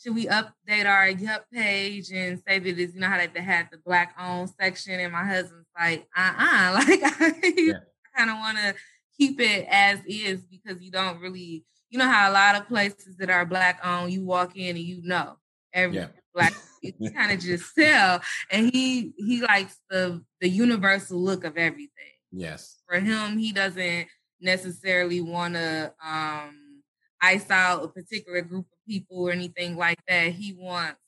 should 0.00 0.14
we 0.14 0.26
update 0.26 0.86
our 0.86 1.08
Yelp 1.08 1.44
page 1.52 2.10
and 2.12 2.40
say 2.46 2.58
that 2.58 2.78
it's 2.78 2.94
you 2.94 3.00
know 3.00 3.08
how 3.08 3.18
they 3.18 3.40
had 3.40 3.68
the 3.72 3.78
black 3.84 4.14
owned 4.18 4.50
section, 4.60 5.00
and 5.00 5.12
my 5.12 5.24
husband's 5.24 5.66
like, 5.78 6.06
uh 6.16 6.32
uh-uh. 6.38 6.70
uh 6.70 6.72
like 6.88 7.00
I, 7.02 7.52
yeah. 7.56 7.74
I 8.14 8.18
kind 8.18 8.30
of 8.30 8.36
want 8.36 8.58
to 8.58 8.74
keep 9.16 9.40
it 9.40 9.66
as 9.68 10.00
is 10.06 10.44
because 10.46 10.80
you 10.80 10.90
don't 10.90 11.20
really, 11.20 11.64
you 11.90 11.98
know 11.98 12.08
how 12.08 12.30
a 12.30 12.32
lot 12.32 12.56
of 12.56 12.68
places 12.68 13.16
that 13.18 13.30
are 13.30 13.44
black 13.44 13.80
owned, 13.84 14.12
you 14.12 14.24
walk 14.24 14.56
in 14.56 14.76
and 14.76 14.84
you 14.84 15.00
know 15.02 15.36
every 15.72 15.96
yeah. 15.96 16.08
black 16.32 16.54
you 16.82 17.10
kind 17.10 17.32
of 17.32 17.40
just 17.40 17.74
sell. 17.74 18.20
And 18.50 18.70
he 18.72 19.12
he 19.16 19.42
likes 19.42 19.78
the 19.90 20.22
the 20.40 20.48
universal 20.48 21.18
look 21.18 21.44
of 21.44 21.56
everything. 21.56 21.90
Yes. 22.30 22.76
For 22.86 23.00
him, 23.00 23.38
he 23.38 23.52
doesn't 23.52 24.06
necessarily 24.40 25.20
want 25.20 25.54
to 25.54 25.92
um 26.04 26.82
ice 27.20 27.50
out 27.50 27.82
a 27.82 27.88
particular 27.88 28.42
group 28.42 28.66
of 28.72 28.77
people 28.88 29.28
or 29.28 29.30
anything 29.30 29.76
like 29.76 30.00
that. 30.08 30.32
He 30.32 30.52
wants, 30.52 30.98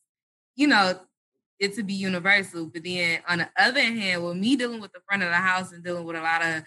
you 0.56 0.66
know, 0.66 1.00
it 1.58 1.74
to 1.74 1.82
be 1.82 1.94
universal. 1.94 2.66
But 2.66 2.84
then 2.84 3.20
on 3.28 3.38
the 3.38 3.48
other 3.56 3.80
hand, 3.80 4.24
with 4.24 4.36
me 4.36 4.56
dealing 4.56 4.80
with 4.80 4.92
the 4.92 5.00
front 5.08 5.22
of 5.22 5.30
the 5.30 5.36
house 5.36 5.72
and 5.72 5.82
dealing 5.82 6.04
with 6.04 6.16
a 6.16 6.22
lot 6.22 6.44
of 6.44 6.62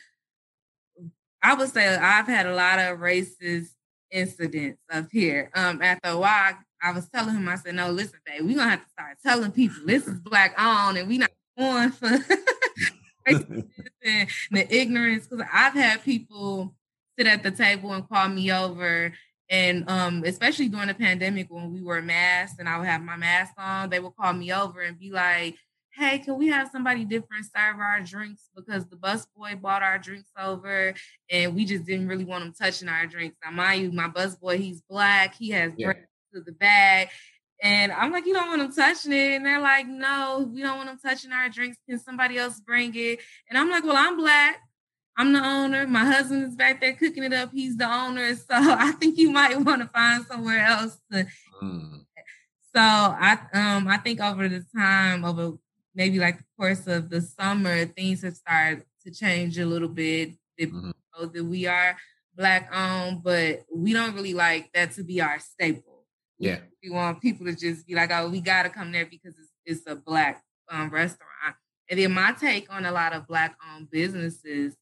I 1.43 1.53
would 1.55 1.69
say 1.69 1.93
I've 1.93 2.27
had 2.27 2.45
a 2.45 2.55
lot 2.55 2.79
of 2.79 2.99
racist 2.99 3.71
incidents 4.09 4.79
up 4.89 5.07
here. 5.11 5.51
Um, 5.53 5.81
after 5.81 6.11
a 6.11 6.17
while, 6.17 6.57
I 6.81 6.91
was 6.91 7.09
telling 7.09 7.35
him, 7.35 7.49
I 7.49 7.55
said, 7.55 7.75
"No, 7.75 7.91
listen, 7.91 8.19
babe, 8.25 8.43
we're 8.43 8.55
gonna 8.55 8.69
have 8.69 8.83
to 8.83 8.89
start 8.89 9.17
telling 9.21 9.51
people 9.51 9.85
this 9.85 10.07
is 10.07 10.19
black 10.21 10.53
on, 10.57 10.95
and 10.95 11.07
we 11.07 11.17
not 11.17 11.31
going 11.57 11.91
for 11.91 12.07
and 13.25 13.65
the 14.51 14.67
ignorance." 14.69 15.27
Because 15.27 15.45
I've 15.51 15.73
had 15.73 16.03
people 16.03 16.73
sit 17.17 17.27
at 17.27 17.43
the 17.43 17.51
table 17.51 17.91
and 17.91 18.07
call 18.07 18.29
me 18.29 18.51
over, 18.51 19.13
and 19.53 19.87
um, 19.87 20.23
especially 20.25 20.67
during 20.67 20.87
the 20.87 20.95
pandemic 20.95 21.45
when 21.51 21.71
we 21.71 21.83
were 21.83 22.01
masked 22.01 22.59
and 22.59 22.67
I 22.67 22.79
would 22.79 22.87
have 22.87 23.03
my 23.03 23.15
mask 23.15 23.53
on, 23.55 23.91
they 23.91 23.99
would 23.99 24.15
call 24.15 24.33
me 24.33 24.51
over 24.51 24.81
and 24.81 24.97
be 24.97 25.11
like, 25.11 25.57
hey, 25.91 26.17
can 26.17 26.39
we 26.39 26.47
have 26.47 26.71
somebody 26.71 27.05
different 27.05 27.45
serve 27.55 27.79
our 27.79 28.01
drinks 28.01 28.49
because 28.55 28.87
the 28.87 28.95
bus 28.95 29.27
boy 29.37 29.55
bought 29.55 29.83
our 29.83 29.99
drinks 29.99 30.31
over 30.39 30.95
and 31.29 31.53
we 31.53 31.65
just 31.65 31.85
didn't 31.85 32.07
really 32.07 32.25
want 32.25 32.43
him 32.43 32.51
touching 32.51 32.89
our 32.89 33.05
drinks. 33.05 33.37
Now, 33.45 33.51
mind 33.51 33.83
you, 33.83 33.91
my 33.91 34.07
bus 34.07 34.35
boy, 34.35 34.57
he's 34.57 34.81
black, 34.89 35.35
he 35.35 35.51
has 35.51 35.71
yeah. 35.77 35.93
to 36.33 36.41
the 36.41 36.51
bag. 36.51 37.09
And 37.61 37.91
I'm 37.91 38.11
like, 38.11 38.25
you 38.25 38.33
don't 38.33 38.47
want 38.47 38.63
him 38.63 38.73
touching 38.73 39.13
it. 39.13 39.35
And 39.35 39.45
they're 39.45 39.61
like, 39.61 39.85
no, 39.85 40.49
we 40.51 40.63
don't 40.63 40.77
want 40.77 40.89
him 40.89 40.97
touching 40.97 41.31
our 41.31 41.47
drinks. 41.47 41.77
Can 41.87 41.99
somebody 41.99 42.39
else 42.39 42.59
bring 42.59 42.91
it? 42.95 43.19
And 43.47 43.59
I'm 43.59 43.69
like, 43.69 43.83
well, 43.83 43.95
I'm 43.95 44.17
black. 44.17 44.61
I'm 45.17 45.33
the 45.33 45.45
owner. 45.45 45.85
My 45.85 46.05
husband 46.05 46.43
is 46.43 46.55
back 46.55 46.81
there 46.81 46.93
cooking 46.93 47.23
it 47.23 47.33
up. 47.33 47.51
He's 47.53 47.77
the 47.77 47.91
owner. 47.91 48.35
So 48.35 48.45
I 48.49 48.91
think 48.93 49.17
you 49.17 49.31
might 49.31 49.59
want 49.59 49.81
to 49.81 49.87
find 49.87 50.25
somewhere 50.25 50.59
else 50.59 50.97
to. 51.11 51.25
Mm. 51.61 52.05
So 52.75 52.81
I 52.81 53.37
um 53.53 53.87
I 53.87 53.97
think 53.97 54.19
over 54.19 54.49
the 54.49 54.65
time 54.75 55.23
over 55.23 55.53
maybe 55.93 56.19
like 56.19 56.37
the 56.37 56.45
course 56.57 56.87
of 56.87 57.09
the 57.09 57.21
summer, 57.21 57.85
things 57.85 58.23
have 58.23 58.35
started 58.35 58.83
to 59.03 59.11
change 59.11 59.57
a 59.59 59.65
little 59.65 59.87
bit. 59.87 60.31
Mm-hmm. 60.59 60.91
Know 61.19 61.25
that 61.25 61.43
we 61.43 61.67
are 61.67 61.95
black 62.35 62.69
owned, 62.73 63.23
but 63.23 63.63
we 63.73 63.93
don't 63.93 64.15
really 64.15 64.33
like 64.33 64.71
that 64.73 64.93
to 64.93 65.03
be 65.03 65.21
our 65.21 65.39
staple. 65.39 66.05
Yeah, 66.39 66.59
we 66.83 66.89
want 66.89 67.21
people 67.21 67.45
to 67.45 67.55
just 67.55 67.85
be 67.87 67.93
like, 67.93 68.11
"Oh, 68.11 68.29
we 68.29 68.41
got 68.41 68.63
to 68.63 68.69
come 68.69 68.91
there 68.91 69.05
because 69.05 69.35
it's, 69.37 69.51
it's 69.65 69.87
a 69.87 69.95
black 69.95 70.43
um, 70.69 70.89
restaurant." 70.89 71.55
And 71.89 71.99
then 71.99 72.11
my 72.11 72.31
take 72.31 72.73
on 72.73 72.85
a 72.85 72.91
lot 72.91 73.13
of 73.13 73.27
black 73.27 73.55
owned 73.71 73.91
businesses, 73.91 74.75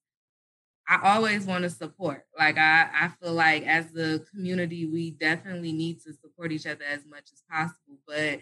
I 0.87 1.15
always 1.15 1.45
want 1.45 1.63
to 1.63 1.69
support. 1.69 2.25
Like 2.37 2.57
I, 2.57 2.89
I 2.93 3.07
feel 3.21 3.33
like 3.33 3.63
as 3.63 3.91
the 3.91 4.25
community, 4.33 4.85
we 4.85 5.11
definitely 5.11 5.71
need 5.71 6.01
to 6.01 6.13
support 6.13 6.51
each 6.51 6.65
other 6.65 6.83
as 6.83 7.05
much 7.05 7.29
as 7.31 7.43
possible. 7.49 7.99
But 8.07 8.39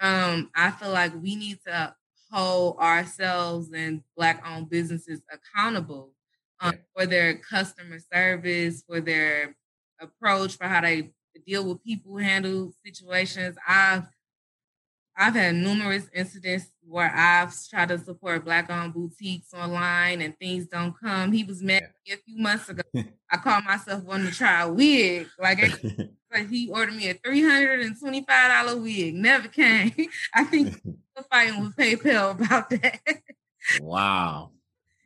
um, 0.00 0.50
I 0.54 0.70
feel 0.72 0.90
like 0.90 1.12
we 1.20 1.36
need 1.36 1.58
to 1.66 1.94
hold 2.30 2.78
ourselves 2.78 3.70
and 3.72 4.02
black 4.16 4.44
owned 4.46 4.68
businesses 4.68 5.22
accountable 5.32 6.12
um, 6.60 6.74
for 6.94 7.06
their 7.06 7.38
customer 7.38 7.98
service, 8.12 8.82
for 8.86 9.00
their 9.00 9.54
approach, 10.00 10.56
for 10.56 10.64
how 10.66 10.80
they 10.82 11.12
deal 11.46 11.66
with 11.66 11.82
people, 11.84 12.16
handle 12.18 12.72
situations. 12.84 13.56
I've 13.66 14.04
I've 15.16 15.34
had 15.34 15.54
numerous 15.54 16.08
incidents 16.14 16.66
where 16.86 17.10
I've 17.14 17.54
tried 17.70 17.88
to 17.88 17.98
support 17.98 18.44
black 18.44 18.70
owned 18.70 18.92
boutiques 18.92 19.54
online 19.54 20.20
and 20.20 20.38
things 20.38 20.66
don't 20.66 20.94
come. 20.98 21.32
He 21.32 21.42
was 21.42 21.62
mad 21.62 21.90
a 22.06 22.16
few 22.16 22.38
months 22.38 22.68
ago. 22.68 22.82
I 23.30 23.38
called 23.38 23.64
myself 23.64 24.04
wanting 24.04 24.28
to 24.28 24.34
try 24.34 24.62
a 24.62 24.70
wig. 24.70 25.28
Like, 25.38 25.82
like 26.32 26.50
he 26.50 26.70
ordered 26.70 26.94
me 26.94 27.08
a 27.08 27.14
$325 27.14 28.82
wig. 28.82 29.14
Never 29.14 29.48
came. 29.48 29.92
I 30.34 30.44
think 30.44 30.80
fighting 31.30 31.62
with 31.62 31.76
PayPal 31.76 32.32
about 32.32 32.68
that. 32.70 33.00
Wow. 33.80 34.50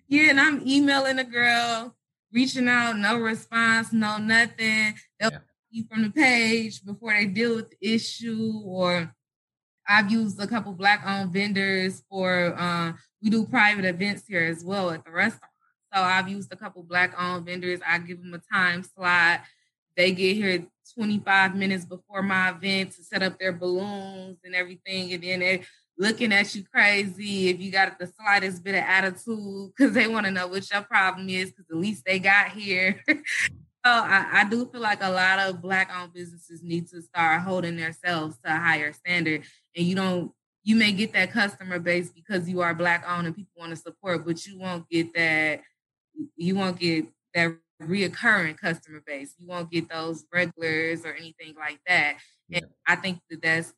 yeah, 0.08 0.30
and 0.30 0.40
I'm 0.40 0.66
emailing 0.66 1.16
the 1.16 1.24
girl, 1.24 1.94
reaching 2.32 2.68
out, 2.68 2.98
no 2.98 3.16
response, 3.16 3.92
no 3.92 4.18
nothing. 4.18 4.94
They'll 5.18 5.30
yeah. 5.30 5.38
You 5.72 5.84
from 5.88 6.02
the 6.02 6.10
page 6.10 6.84
before 6.84 7.12
they 7.12 7.26
deal 7.26 7.54
with 7.54 7.70
the 7.70 7.94
issue. 7.94 8.60
Or 8.64 9.14
I've 9.90 10.10
used 10.10 10.40
a 10.40 10.46
couple 10.46 10.72
black 10.72 11.02
owned 11.04 11.32
vendors 11.32 12.04
for 12.08 12.54
uh, 12.56 12.92
we 13.20 13.28
do 13.28 13.44
private 13.44 13.84
events 13.84 14.22
here 14.26 14.44
as 14.44 14.64
well 14.64 14.90
at 14.90 15.04
the 15.04 15.10
restaurant. 15.10 15.52
So 15.92 16.00
I've 16.00 16.28
used 16.28 16.52
a 16.52 16.56
couple 16.56 16.84
black 16.84 17.12
owned 17.18 17.44
vendors. 17.44 17.80
I 17.84 17.98
give 17.98 18.22
them 18.22 18.32
a 18.32 18.54
time 18.54 18.84
slot. 18.84 19.40
They 19.96 20.12
get 20.12 20.36
here 20.36 20.64
25 20.94 21.56
minutes 21.56 21.84
before 21.84 22.22
my 22.22 22.50
event 22.50 22.92
to 22.92 23.02
set 23.02 23.24
up 23.24 23.36
their 23.40 23.52
balloons 23.52 24.38
and 24.44 24.54
everything. 24.54 25.12
And 25.12 25.24
then 25.24 25.40
they're 25.40 25.60
looking 25.98 26.32
at 26.32 26.54
you 26.54 26.62
crazy 26.72 27.48
if 27.48 27.60
you 27.60 27.72
got 27.72 27.98
the 27.98 28.06
slightest 28.06 28.62
bit 28.62 28.76
of 28.76 28.84
attitude 28.84 29.72
because 29.76 29.92
they 29.92 30.06
want 30.06 30.24
to 30.26 30.32
know 30.32 30.46
what 30.46 30.70
your 30.70 30.82
problem 30.82 31.28
is 31.28 31.50
because 31.50 31.66
at 31.68 31.76
least 31.76 32.04
they 32.06 32.20
got 32.20 32.50
here. 32.50 33.02
so 33.08 33.20
I, 33.84 34.28
I, 34.32 34.44
do 34.48 34.66
feel 34.66 34.80
like 34.80 35.02
a 35.02 35.10
lot 35.10 35.40
of 35.40 35.60
black 35.60 35.90
owned 35.94 36.12
businesses 36.12 36.62
need 36.62 36.88
to 36.88 37.02
start 37.02 37.42
holding 37.42 37.76
themselves 37.76 38.38
to 38.44 38.54
a 38.54 38.56
higher 38.56 38.92
standard. 38.92 39.42
And 39.76 39.86
you 39.86 39.94
don't 39.94 40.32
you 40.62 40.76
may 40.76 40.92
get 40.92 41.12
that 41.14 41.32
customer 41.32 41.78
base 41.78 42.10
because 42.10 42.48
you 42.48 42.60
are 42.60 42.74
black 42.74 43.04
owned 43.08 43.26
and 43.26 43.34
people 43.34 43.52
want 43.56 43.70
to 43.70 43.76
support, 43.76 44.26
but 44.26 44.46
you 44.46 44.58
won't 44.58 44.88
get 44.88 45.14
that 45.14 45.62
you 46.36 46.54
won't 46.54 46.78
get 46.78 47.06
that 47.34 47.56
reoccurring 47.82 48.58
customer 48.58 49.02
base. 49.06 49.34
You 49.38 49.48
won't 49.48 49.70
get 49.70 49.88
those 49.88 50.24
regulars 50.32 51.04
or 51.04 51.14
anything 51.14 51.54
like 51.58 51.80
that. 51.86 52.16
And 52.52 52.66
I 52.86 52.96
think 52.96 53.20
that 53.30 53.42
that's 53.42 53.72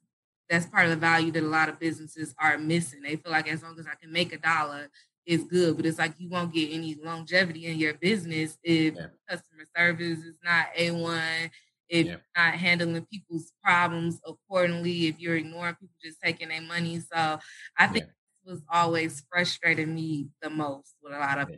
that's 0.49 0.67
part 0.67 0.85
of 0.85 0.91
the 0.91 0.97
value 0.97 1.31
that 1.33 1.43
a 1.43 1.47
lot 1.47 1.69
of 1.69 1.79
businesses 1.79 2.35
are 2.39 2.59
missing. 2.59 3.03
They 3.03 3.17
feel 3.17 3.33
like 3.33 3.51
as 3.51 3.63
long 3.63 3.79
as 3.79 3.87
I 3.87 3.95
can 3.95 4.13
make 4.13 4.33
a 4.35 4.39
dollar, 4.39 4.89
it's 5.25 5.45
good. 5.45 5.77
But 5.77 5.87
it's 5.87 5.99
like 5.99 6.15
you 6.19 6.29
won't 6.29 6.53
get 6.53 6.73
any 6.73 6.97
longevity 7.03 7.67
in 7.67 7.79
your 7.79 7.95
business 7.95 8.59
if 8.63 8.95
yeah. 8.95 9.07
customer 9.29 9.65
service 9.77 10.19
is 10.19 10.35
not 10.45 10.67
A1, 10.77 11.51
if 11.89 12.07
yeah. 12.07 12.13
you're 12.13 12.21
not 12.37 12.55
handling 12.55 13.07
people's 13.11 13.53
problems 13.63 14.21
accordingly, 14.27 15.07
if 15.07 15.21
you're 15.21 15.37
ignoring 15.37 15.75
people 15.75 15.95
just 16.03 16.19
taking 16.23 16.49
their 16.49 16.63
money. 16.63 17.01
So 17.01 17.39
I 17.77 17.87
think 17.87 18.07
yeah. 18.07 18.53
was 18.53 18.63
always 18.71 19.23
frustrating 19.31 19.95
me 19.95 20.29
the 20.41 20.51
most 20.51 20.95
with 21.03 21.13
a 21.13 21.19
lot 21.19 21.39
of 21.39 21.51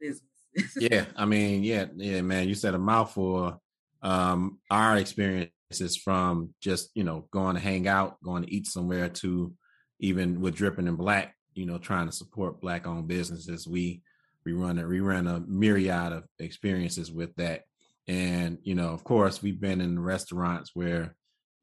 businesses. 0.00 0.76
yeah, 0.78 1.04
I 1.16 1.24
mean, 1.24 1.62
yeah, 1.62 1.86
yeah, 1.96 2.22
man. 2.22 2.48
You 2.48 2.54
said 2.54 2.74
a 2.74 2.78
mouthful. 2.78 3.60
Um, 4.02 4.58
our 4.70 4.96
experience 4.96 5.50
is 5.70 5.96
from 5.96 6.54
just 6.60 6.90
you 6.94 7.04
know 7.04 7.26
going 7.30 7.56
to 7.56 7.60
hang 7.60 7.86
out, 7.86 8.22
going 8.22 8.44
to 8.44 8.52
eat 8.52 8.66
somewhere, 8.66 9.08
to 9.08 9.52
even 10.00 10.40
with 10.40 10.54
dripping 10.54 10.86
in 10.86 10.96
black, 10.96 11.34
you 11.54 11.66
know, 11.66 11.78
trying 11.78 12.06
to 12.06 12.12
support 12.12 12.60
black 12.60 12.86
owned 12.86 13.08
businesses. 13.08 13.66
We 13.66 14.02
we 14.44 14.52
run 14.52 14.78
a 14.78 14.86
we 14.86 15.00
run 15.00 15.26
a 15.26 15.40
myriad 15.40 16.12
of 16.12 16.24
experiences 16.38 17.10
with 17.10 17.34
that, 17.36 17.64
and 18.08 18.58
you 18.62 18.74
know, 18.74 18.88
of 18.90 19.04
course, 19.04 19.42
we've 19.42 19.60
been 19.60 19.80
in 19.80 19.98
restaurants 19.98 20.70
where 20.74 21.14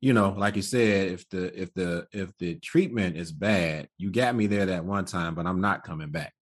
you 0.01 0.12
know, 0.12 0.36
like 0.38 0.58
you 0.58 0.62
said, 0.62 1.12
if 1.12 1.29
the 1.29 1.60
if 1.60 1.73
the 1.73 2.06
if 2.12 2.38
the 2.38 2.56
treatment 2.56 3.15
is 3.15 3.32
bad, 3.32 3.88
you 3.97 4.12
got 4.12 4.36
me 4.36 4.47
there 4.47 4.65
that 4.65 4.84
one 4.84 5.06
time, 5.06 5.34
but 5.34 5.47
I'm 5.47 5.62
not 5.62 5.84
coming 5.84 6.10
back. 6.10 6.34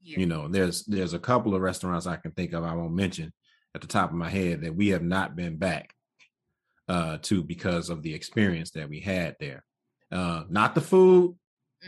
Yeah. 0.00 0.20
You 0.20 0.26
know, 0.26 0.46
there's 0.46 0.84
there's 0.84 1.12
a 1.12 1.18
couple 1.18 1.54
of 1.54 1.60
restaurants 1.60 2.06
I 2.06 2.16
can 2.16 2.30
think 2.30 2.52
of 2.52 2.62
I 2.62 2.74
won't 2.74 2.94
mention 2.94 3.32
at 3.74 3.80
the 3.80 3.88
top 3.88 4.10
of 4.10 4.16
my 4.16 4.30
head 4.30 4.60
that 4.62 4.76
we 4.76 4.88
have 4.88 5.02
not 5.02 5.34
been 5.34 5.56
back 5.56 5.92
uh, 6.88 7.18
to 7.22 7.42
because 7.42 7.90
of 7.90 8.02
the 8.02 8.14
experience 8.14 8.70
that 8.72 8.88
we 8.88 9.00
had 9.00 9.36
there. 9.40 9.64
Uh, 10.12 10.44
not 10.48 10.74
the 10.74 10.80
food, 10.80 11.36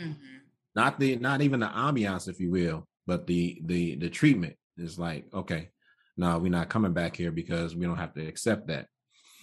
mm-hmm. 0.01 0.37
not 0.75 0.99
the 0.99 1.17
not 1.17 1.41
even 1.41 1.61
the 1.61 1.67
ambiance, 1.67 2.29
if 2.29 2.41
you 2.41 2.51
will, 2.51 2.87
but 3.07 3.27
the 3.27 3.61
the 3.65 3.95
the 3.97 4.11
treatment 4.11 4.57
is 4.77 4.99
like 4.99 5.27
okay, 5.33 5.71
no, 6.17 6.39
we're 6.39 6.51
not 6.51 6.69
coming 6.69 6.93
back 6.93 7.17
here 7.17 7.31
because 7.31 7.75
we 7.75 7.87
don't 7.87 7.97
have 7.97 8.15
to 8.15 8.27
accept 8.27 8.69
that. 8.69 8.87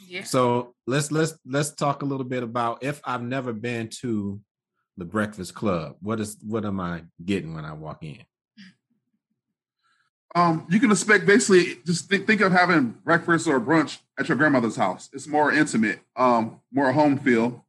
Yeah. 0.08 0.23
So 0.23 0.75
let's 0.88 1.12
let's 1.12 1.34
let's 1.45 1.71
talk 1.71 2.01
a 2.01 2.05
little 2.05 2.25
bit 2.25 2.43
about 2.43 2.84
if 2.84 3.01
I've 3.03 3.21
never 3.21 3.53
been 3.53 3.89
to 4.01 4.39
the 4.97 5.05
Breakfast 5.05 5.53
Club. 5.53 5.95
What 6.01 6.19
is 6.19 6.38
what 6.41 6.65
am 6.65 6.79
I 6.79 7.03
getting 7.23 7.53
when 7.53 7.65
I 7.65 7.73
walk 7.73 8.03
in? 8.03 8.19
Um, 10.36 10.67
you 10.69 10.79
can 10.79 10.91
expect 10.91 11.25
basically 11.25 11.79
just 11.88 12.08
think, 12.08 12.27
think 12.27 12.41
of 12.41 12.51
having 12.51 12.91
breakfast 13.03 13.47
or 13.47 13.60
brunch 13.60 13.97
at 14.19 14.27
your 14.29 14.38
grandmother's 14.38 14.75
house. 14.75 15.10
It's 15.12 15.27
more 15.27 15.51
intimate, 15.51 16.01
um, 16.15 16.62
more 16.71 16.91
home 16.91 17.17
feel, 17.17 17.65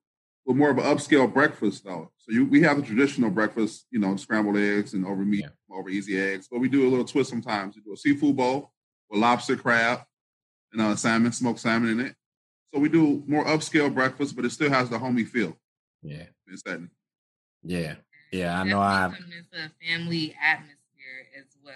but 0.46 0.56
more 0.56 0.70
of 0.70 0.76
an 0.76 0.84
upscale 0.84 1.32
breakfast 1.32 1.84
though. 1.84 2.12
So 2.18 2.32
you, 2.32 2.44
we 2.44 2.60
have 2.62 2.76
the 2.76 2.82
traditional 2.82 3.30
breakfast, 3.30 3.86
you 3.90 3.98
know, 3.98 4.14
scrambled 4.16 4.58
eggs 4.58 4.92
and 4.92 5.06
over 5.06 5.24
meat, 5.24 5.46
yeah. 5.46 5.74
over 5.76 5.88
easy 5.88 6.20
eggs, 6.20 6.48
but 6.50 6.60
we 6.60 6.68
do 6.68 6.86
a 6.86 6.90
little 6.90 7.04
twist 7.06 7.30
sometimes. 7.30 7.76
We 7.76 7.82
do 7.82 7.94
a 7.94 7.96
seafood 7.96 8.36
bowl 8.36 8.72
with 9.10 9.20
lobster, 9.20 9.56
crab, 9.56 10.00
and 10.72 10.80
uh, 10.80 10.96
salmon, 10.96 11.32
smoked 11.32 11.60
salmon 11.60 11.90
in 11.90 12.06
it. 12.06 12.14
So 12.72 12.80
we 12.80 12.88
do 12.88 13.22
more 13.26 13.44
upscale 13.44 13.92
breakfast, 13.92 14.36
but 14.36 14.44
it 14.44 14.50
still 14.50 14.70
has 14.70 14.88
the 14.88 14.98
homey 14.98 15.24
feel. 15.24 15.56
Yeah. 16.02 16.24
Instead. 16.48 16.88
Yeah. 17.62 17.96
Yeah. 18.32 18.60
I 18.60 18.64
know 18.64 18.80
I've 18.80 19.12
it's 19.12 19.52
a 19.52 19.70
family 19.84 20.34
atmosphere 20.40 20.78
as 21.38 21.46
well. 21.64 21.74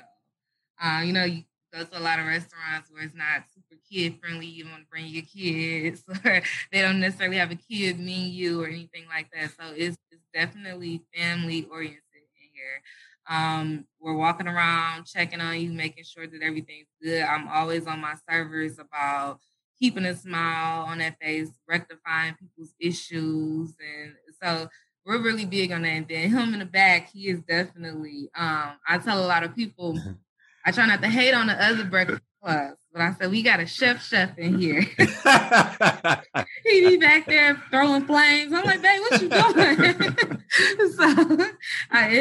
Uh, 0.82 1.02
you 1.02 1.12
know, 1.12 1.24
you 1.24 1.44
go 1.72 1.84
to 1.84 1.98
a 1.98 2.00
lot 2.00 2.20
of 2.20 2.26
restaurants 2.26 2.90
where 2.90 3.02
it's 3.02 3.14
not 3.14 3.44
super 3.52 3.80
kid 3.90 4.20
friendly. 4.20 4.46
You 4.46 4.64
don't 4.64 4.72
want 4.72 4.84
to 4.84 4.90
bring 4.90 5.06
your 5.06 5.24
kids, 5.24 6.04
or 6.24 6.42
they 6.72 6.80
don't 6.80 7.00
necessarily 7.00 7.38
have 7.38 7.50
a 7.50 7.56
kid 7.56 7.98
menu 7.98 8.62
or 8.62 8.66
anything 8.66 9.04
like 9.08 9.28
that. 9.32 9.50
So 9.50 9.74
it's, 9.74 9.96
it's 10.10 10.22
definitely 10.32 11.02
family 11.14 11.66
oriented 11.70 12.00
in 12.14 12.48
here. 12.52 12.82
Um, 13.28 13.86
we're 14.00 14.16
walking 14.16 14.48
around, 14.48 15.06
checking 15.06 15.40
on 15.40 15.58
you, 15.60 15.72
making 15.72 16.04
sure 16.04 16.26
that 16.26 16.42
everything's 16.42 16.88
good. 17.02 17.22
I'm 17.22 17.48
always 17.48 17.86
on 17.86 18.00
my 18.00 18.14
servers 18.28 18.78
about 18.78 19.40
keeping 19.78 20.04
a 20.04 20.14
smile 20.14 20.84
on 20.84 20.98
that 20.98 21.18
face, 21.20 21.50
rectifying 21.68 22.34
people's 22.34 22.74
issues. 22.78 23.74
And 23.80 24.14
so 24.42 24.68
we're 25.04 25.22
really 25.22 25.44
big 25.44 25.72
on 25.72 25.82
that. 25.82 25.88
And 25.88 26.08
then 26.08 26.30
him 26.30 26.52
in 26.52 26.60
the 26.60 26.66
back, 26.66 27.10
he 27.10 27.28
is 27.28 27.40
definitely, 27.40 28.30
um, 28.36 28.72
I 28.88 28.98
tell 28.98 29.22
a 29.22 29.26
lot 29.26 29.42
of 29.42 29.54
people, 29.54 29.98
I 30.64 30.70
try 30.70 30.86
not 30.86 31.02
to 31.02 31.08
hate 31.08 31.34
on 31.34 31.46
the 31.48 31.62
other 31.62 31.84
breakfast 31.84 32.22
clubs, 32.42 32.78
but 32.92 33.02
I 33.02 33.14
said, 33.14 33.30
we 33.30 33.42
got 33.42 33.60
a 33.60 33.66
chef 33.66 34.02
chef 34.02 34.38
in 34.38 34.58
here. 34.58 34.80
he 36.64 36.88
be 36.88 36.96
back 36.96 37.26
there 37.26 37.60
throwing 37.70 38.06
flames. 38.06 38.52
I'm 38.52 38.64
like, 38.64 38.82
babe, 38.82 39.00
what 39.00 39.20
you 39.20 39.28
doing? 39.54 39.73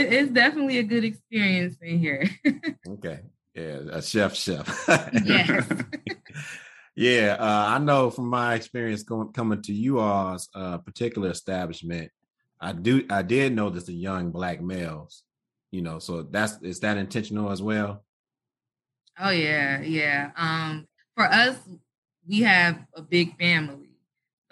It, 0.04 0.14
it's 0.14 0.32
definitely 0.32 0.78
a 0.78 0.84
good 0.84 1.04
experience 1.04 1.78
in 1.82 2.00
here. 2.00 2.30
okay. 2.88 3.22
Yeah, 3.56 3.80
a 3.92 4.02
chef 4.02 4.36
chef. 4.36 4.86
yes. 5.24 5.66
yeah, 6.96 7.38
uh, 7.40 7.66
I 7.70 7.80
know 7.80 8.10
from 8.10 8.28
my 8.28 8.56
experience 8.56 9.04
going, 9.04 9.32
coming 9.32 9.62
to 9.64 9.74
you 9.74 10.00
all's 10.00 10.50
uh, 10.56 10.80
particular 10.80 11.30
establishment, 11.30 12.12
I 12.60 12.72
do 12.72 13.06
I 13.10 13.22
did 13.22 13.56
notice 13.56 13.84
the 13.84 13.94
young 13.94 14.32
black 14.32 14.62
males, 14.62 15.24
you 15.72 15.82
know, 15.82 16.00
so 16.00 16.24
that's 16.24 16.60
is 16.62 16.80
that 16.80 16.98
intentional 16.98 17.52
as 17.52 17.62
well? 17.62 18.04
Oh 19.20 19.30
yeah, 19.30 19.82
yeah. 19.82 20.32
Um, 20.36 20.88
for 21.16 21.26
us, 21.26 21.58
we 22.28 22.42
have 22.42 22.80
a 22.96 23.02
big 23.02 23.38
family. 23.38 23.83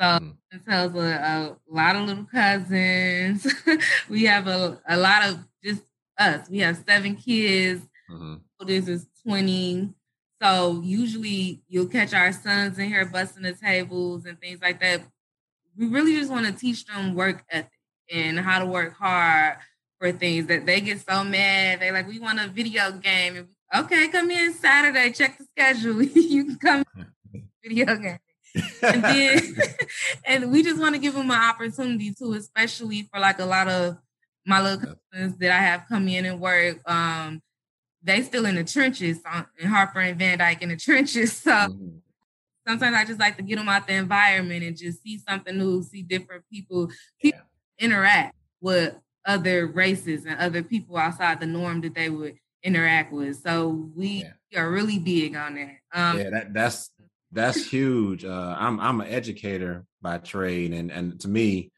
So 0.02 0.08
mm. 0.08 0.34
it 0.52 0.66
tells 0.68 0.96
a, 0.96 1.00
a, 1.00 1.58
lot 1.70 1.96
of 1.96 2.08
little 2.08 2.26
cousins. 2.26 3.46
we 4.10 4.24
have 4.24 4.48
a, 4.48 4.82
a 4.90 4.98
lot 4.98 5.30
of 5.30 5.40
just 5.64 5.84
us. 6.18 6.50
We 6.50 6.60
have 6.60 6.84
seven 6.88 7.16
kids. 7.16 7.88
Mm-hmm. 8.10 8.66
This 8.66 8.88
is 8.88 9.06
20. 9.28 9.94
So 10.42 10.82
usually 10.84 11.62
you'll 11.68 11.86
catch 11.86 12.16
our 12.16 12.32
sons 12.32 12.80
in 12.80 12.88
here 12.88 13.06
busting 13.06 13.44
the 13.44 13.54
tables 13.54 14.26
and 14.26 14.40
things 14.40 14.60
like 14.60 14.80
that. 14.80 15.04
We 15.78 15.86
really 15.86 16.16
just 16.16 16.32
want 16.32 16.48
to 16.48 16.52
teach 16.52 16.84
them 16.86 17.14
work 17.14 17.44
ethic 17.52 17.70
and 18.12 18.40
how 18.40 18.58
to 18.58 18.66
work 18.66 18.96
hard 18.98 19.58
for 20.00 20.12
things 20.12 20.48
that 20.48 20.66
they 20.66 20.82
get 20.82 21.00
so 21.08 21.24
mad. 21.24 21.80
They 21.80 21.92
like, 21.92 22.08
we 22.08 22.20
want 22.20 22.40
a 22.40 22.48
video 22.48 22.92
game. 22.92 23.50
Okay, 23.74 24.08
come 24.08 24.32
in 24.32 24.52
Saturday, 24.54 25.12
check 25.12 25.38
the 25.38 25.46
schedule. 25.46 26.02
you 26.02 26.46
can 26.46 26.56
come 26.58 26.84
video 27.64 27.96
game. 27.98 28.18
And 28.82 29.04
then 29.04 29.56
and 30.26 30.52
we 30.52 30.64
just 30.64 30.80
want 30.80 30.96
to 30.96 31.02
give 31.02 31.14
them 31.14 31.32
an 31.32 31.42
opportunity 31.42 32.14
too, 32.14 32.34
especially 32.34 33.08
for 33.12 33.20
like 33.20 33.40
a 33.40 33.46
lot 33.46 33.68
of 33.68 33.98
my 34.46 34.62
little 34.62 34.96
cousins 35.12 35.38
that 35.38 35.52
I 35.52 35.60
have 35.60 35.86
come 35.88 36.08
in 36.08 36.26
and 36.26 36.40
work. 36.40 36.80
Um, 36.90 37.42
they 38.04 38.22
still 38.24 38.46
in 38.46 38.56
the 38.56 38.64
trenches 38.64 39.20
on, 39.32 39.46
in 39.60 39.68
Harper 39.68 40.00
and 40.00 40.18
Van 40.18 40.40
Dyke 40.40 40.62
in 40.62 40.70
the 40.70 40.76
trenches. 40.78 41.34
So 41.34 41.52
mm-hmm. 41.52 41.98
sometimes 42.68 42.96
I 42.96 43.06
just 43.06 43.20
like 43.20 43.38
to 43.38 43.44
get 43.44 43.58
them 43.58 43.70
out 43.70 43.88
the 43.88 43.94
environment 43.94 44.64
and 44.64 44.78
just 44.78 45.04
see 45.04 45.20
something 45.20 45.58
new, 45.58 45.84
see 45.84 46.02
different 46.02 46.44
people, 46.52 46.90
people 47.20 47.42
yeah. 47.78 47.86
interact 47.86 48.36
with 48.60 48.96
other 49.26 49.68
races 49.68 50.26
and 50.26 50.40
other 50.40 50.64
people 50.64 50.98
outside 50.98 51.40
the 51.40 51.46
norm 51.46 51.82
that 51.82 51.94
they 51.94 52.10
would 52.10 52.36
interact 52.64 53.14
with. 53.14 53.38
So 53.42 53.90
we 53.96 54.26
yeah. 54.50 54.62
are 54.62 54.72
really 54.72 55.00
big 55.00 55.36
on 55.36 55.56
that. 55.56 55.78
Um, 55.94 56.20
yeah, 56.20 56.30
that, 56.32 56.54
that's 56.54 56.90
that's 57.32 57.70
huge. 57.70 58.26
Uh, 58.26 58.56
I'm 58.58 58.80
I'm 58.80 59.02
an 59.02 59.08
educator 59.08 59.86
by 60.02 60.18
trade, 60.18 60.74
and 60.74 60.92
and 60.92 61.20
to 61.22 61.28
me, 61.28 61.72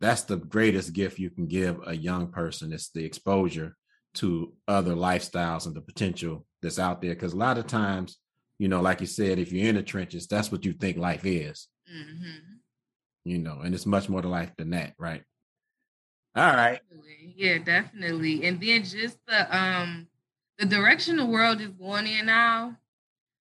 that's 0.00 0.22
the 0.22 0.36
greatest 0.36 0.92
gift 0.92 1.18
you 1.18 1.30
can 1.30 1.46
give 1.46 1.80
a 1.86 1.96
young 1.96 2.28
person. 2.28 2.72
It's 2.72 2.90
the 2.90 3.04
exposure 3.04 3.76
to 4.14 4.52
other 4.66 4.94
lifestyles 4.94 5.66
and 5.66 5.74
the 5.74 5.80
potential 5.80 6.46
that's 6.62 6.78
out 6.78 7.00
there. 7.00 7.14
Because 7.14 7.32
a 7.32 7.36
lot 7.36 7.58
of 7.58 7.66
times, 7.66 8.18
you 8.58 8.68
know, 8.68 8.80
like 8.80 9.00
you 9.00 9.06
said, 9.06 9.38
if 9.38 9.52
you're 9.52 9.68
in 9.68 9.76
the 9.76 9.82
trenches, 9.82 10.26
that's 10.26 10.50
what 10.50 10.64
you 10.64 10.72
think 10.72 10.96
life 10.96 11.24
is. 11.24 11.68
Mm-hmm. 11.92 12.54
You 13.24 13.38
know, 13.38 13.60
and 13.60 13.74
it's 13.74 13.86
much 13.86 14.08
more 14.08 14.22
to 14.22 14.28
life 14.28 14.52
than 14.56 14.70
that, 14.70 14.94
right? 14.98 15.22
All 16.34 16.54
right. 16.54 16.80
Yeah, 17.36 17.58
definitely. 17.58 18.44
And 18.44 18.60
then 18.60 18.84
just 18.84 19.18
the 19.26 19.56
um 19.56 20.06
the 20.58 20.66
direction 20.66 21.16
the 21.16 21.26
world 21.26 21.60
is 21.60 21.68
going 21.68 22.06
in 22.06 22.26
now, 22.26 22.76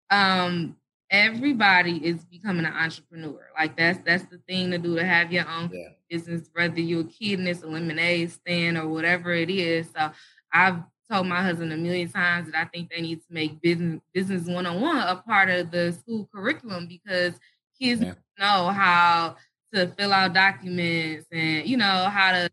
um, 0.10 0.76
everybody 1.10 2.06
is 2.06 2.24
becoming 2.26 2.66
an 2.66 2.74
entrepreneur. 2.74 3.48
Like 3.58 3.78
that's 3.78 4.00
that's 4.06 4.26
the 4.26 4.40
thing 4.48 4.72
to 4.72 4.78
do 4.78 4.96
to 4.96 5.06
have 5.06 5.32
your 5.32 5.48
own 5.48 5.70
yeah. 5.74 5.90
business, 6.10 6.50
whether 6.54 6.80
you're 6.80 7.02
a 7.02 7.06
kid 7.06 7.40
in 7.40 7.46
this 7.46 7.64
lemonade 7.64 8.32
stand 8.32 8.78
or 8.78 8.88
whatever 8.88 9.32
it 9.34 9.50
is. 9.50 9.88
So 9.96 10.12
I've 10.52 10.80
told 11.12 11.28
my 11.28 11.42
husband 11.44 11.72
a 11.72 11.78
million 11.78 12.10
times 12.10 12.52
that 12.52 12.60
I 12.60 12.66
think 12.66 12.90
they 12.90 13.02
need 13.02 13.20
to 13.20 13.28
make 13.30 13.62
business 13.62 14.02
business 14.14 14.48
one 14.48 14.66
on 14.66 14.82
one 14.82 14.98
a 14.98 15.16
part 15.18 15.50
of 15.50 15.72
the 15.72 15.92
school 15.94 16.28
curriculum 16.34 16.88
because 16.88 17.34
kids 17.80 18.02
yeah. 18.02 18.14
know 18.40 18.70
how 18.70 19.36
to 19.74 19.88
fill 19.98 20.14
out 20.14 20.34
documents 20.34 21.28
and 21.32 21.68
you 21.68 21.78
know 21.78 22.10
how 22.10 22.32
to 22.32 22.50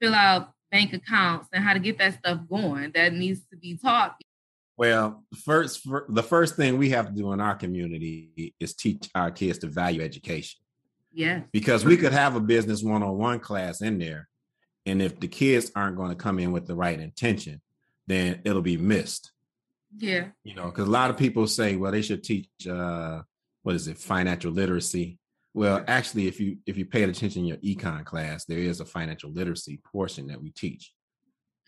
fill 0.00 0.14
out 0.14 0.52
bank 0.70 0.92
accounts 0.92 1.48
and 1.52 1.64
how 1.64 1.72
to 1.72 1.78
get 1.78 1.98
that 1.98 2.18
stuff 2.18 2.40
going. 2.50 2.90
That 2.94 3.12
needs 3.12 3.40
to 3.50 3.56
be 3.56 3.76
taught. 3.76 4.20
Well, 4.76 5.24
first, 5.44 5.88
the 6.08 6.22
first 6.22 6.56
thing 6.56 6.76
we 6.76 6.90
have 6.90 7.06
to 7.06 7.12
do 7.12 7.32
in 7.32 7.40
our 7.40 7.54
community 7.54 8.54
is 8.60 8.74
teach 8.74 9.08
our 9.14 9.30
kids 9.30 9.58
to 9.60 9.68
value 9.68 10.02
education. 10.02 10.60
Yeah. 11.12 11.42
Because 11.50 11.84
we 11.84 11.96
could 11.96 12.12
have 12.12 12.36
a 12.36 12.40
business 12.40 12.82
one 12.82 13.02
on 13.02 13.16
one 13.16 13.40
class 13.40 13.80
in 13.80 13.98
there. 13.98 14.28
And 14.84 15.00
if 15.00 15.18
the 15.18 15.28
kids 15.28 15.72
aren't 15.74 15.96
going 15.96 16.10
to 16.10 16.16
come 16.16 16.38
in 16.38 16.52
with 16.52 16.66
the 16.66 16.74
right 16.74 17.00
intention, 17.00 17.62
then 18.06 18.42
it'll 18.44 18.62
be 18.62 18.76
missed. 18.76 19.32
Yeah. 19.96 20.26
You 20.44 20.54
know, 20.54 20.66
because 20.66 20.86
a 20.86 20.90
lot 20.90 21.08
of 21.10 21.16
people 21.16 21.46
say, 21.46 21.76
well, 21.76 21.90
they 21.90 22.02
should 22.02 22.22
teach, 22.22 22.48
uh, 22.70 23.22
what 23.62 23.74
is 23.74 23.88
it, 23.88 23.96
financial 23.96 24.52
literacy. 24.52 25.18
Well, 25.54 25.82
actually, 25.88 26.26
if 26.28 26.38
you 26.38 26.58
if 26.66 26.76
you 26.76 26.84
paid 26.84 27.08
attention 27.08 27.40
in 27.40 27.46
your 27.46 27.56
econ 27.56 28.04
class, 28.04 28.44
there 28.44 28.58
is 28.58 28.80
a 28.80 28.84
financial 28.84 29.30
literacy 29.30 29.80
portion 29.90 30.26
that 30.26 30.42
we 30.42 30.50
teach. 30.50 30.92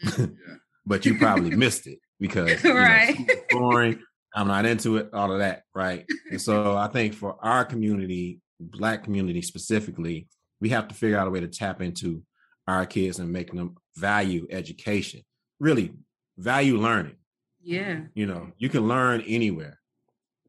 Mm. 0.05 0.37
but 0.87 1.07
you 1.07 1.16
probably 1.16 1.57
missed 1.57 1.87
it 1.87 1.99
because 2.21 2.63
right. 2.65 3.19
Know, 3.19 3.35
boring. 3.51 4.03
I'm 4.35 4.49
not 4.49 4.67
into 4.67 4.99
it, 4.99 5.11
all 5.13 5.33
of 5.33 5.39
that, 5.39 5.63
right? 5.75 6.05
And 6.31 6.41
so 6.41 6.77
I 6.77 6.89
think 6.89 7.15
for 7.15 7.37
our 7.43 7.65
community, 7.65 8.41
black 8.61 9.03
community 9.03 9.43
specifically, 9.43 10.29
we 10.61 10.69
have 10.69 10.89
to 10.89 10.95
figure 10.95 11.19
out 11.19 11.27
a 11.27 11.31
way 11.31 11.41
to 11.41 11.49
tap 11.49 11.81
into 11.81 12.23
our 12.67 12.85
kids 12.85 13.19
and 13.19 13.33
make 13.33 13.53
them 13.53 13.77
value 13.97 14.47
education. 14.51 15.23
Really 15.59 15.93
value 16.37 16.77
learning. 16.77 17.17
Yeah. 17.63 18.01
You 18.15 18.27
know, 18.27 18.53
you 18.59 18.69
can 18.69 18.87
learn 18.87 19.23
anywhere. 19.23 19.81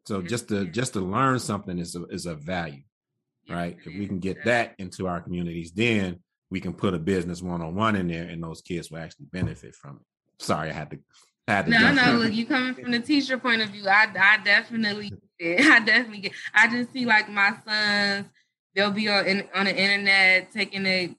So 0.06 0.22
just 0.22 0.50
to 0.50 0.66
just 0.66 0.94
to 0.94 1.00
learn 1.00 1.40
something 1.40 1.80
is 1.80 1.96
a, 1.96 2.04
is 2.06 2.26
a 2.26 2.36
value 2.36 2.82
right? 3.50 3.78
If 3.84 3.98
we 3.98 4.08
can 4.08 4.20
get 4.20 4.46
that 4.46 4.76
into 4.78 5.08
our 5.08 5.22
communities, 5.22 5.72
then 5.72 6.20
we 6.50 6.60
can 6.62 6.74
put 6.74 6.94
a 6.94 7.00
business 7.00 7.42
one 7.42 7.62
on 7.62 7.76
one 7.76 7.96
in 7.96 8.08
there, 8.08 8.28
and 8.28 8.42
those 8.42 8.62
kids 8.62 8.90
will 8.90 9.00
actually 9.00 9.26
benefit 9.32 9.76
from 9.76 9.98
it. 9.98 10.44
Sorry, 10.44 10.70
I 10.70 10.74
had 10.74 10.92
to. 10.92 11.00
I 11.50 11.54
had 11.54 11.66
to 11.66 11.72
no, 11.72 11.94
no. 11.94 12.12
Look, 12.20 12.34
you 12.34 12.46
coming 12.46 12.74
from 12.74 12.92
the 12.92 13.00
teacher 13.00 13.38
point 13.38 13.62
of 13.62 13.70
view. 13.70 13.88
I, 13.88 14.08
I 14.20 14.38
definitely, 14.44 15.12
I 15.42 15.80
definitely 15.80 16.20
get. 16.20 16.34
I 16.54 16.70
just 16.70 16.94
see 16.94 17.06
like 17.06 17.30
my 17.30 17.54
sons. 17.66 18.28
They'll 18.76 18.92
be 18.92 19.10
on 19.10 19.44
on 19.54 19.66
the 19.66 19.76
internet 19.76 20.52
taking 20.52 20.84
the 20.84 21.16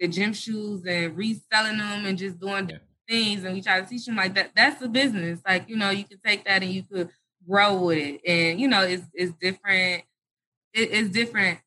the 0.00 0.08
gym 0.08 0.32
shoes 0.32 0.84
and 0.86 1.16
reselling 1.16 1.78
them 1.78 2.06
and 2.06 2.18
just 2.18 2.40
doing 2.40 2.68
yeah. 2.68 2.78
things. 3.08 3.44
And 3.44 3.54
we 3.54 3.62
try 3.62 3.80
to 3.80 3.86
teach 3.86 4.06
them 4.06 4.16
like 4.16 4.34
that. 4.34 4.50
That's 4.54 4.82
a 4.82 4.88
business. 4.88 5.40
Like 5.46 5.68
you 5.68 5.76
know, 5.76 5.90
you 5.90 6.04
can 6.04 6.18
take 6.24 6.44
that 6.44 6.62
and 6.62 6.72
you 6.72 6.82
could 6.82 7.10
grow 7.48 7.82
with 7.84 7.98
it. 7.98 8.20
And 8.26 8.60
you 8.60 8.68
know, 8.68 8.82
it's 8.82 9.04
it's 9.14 9.32
different. 9.40 10.02
It, 10.74 10.90
it's 10.92 11.10
different 11.10 11.60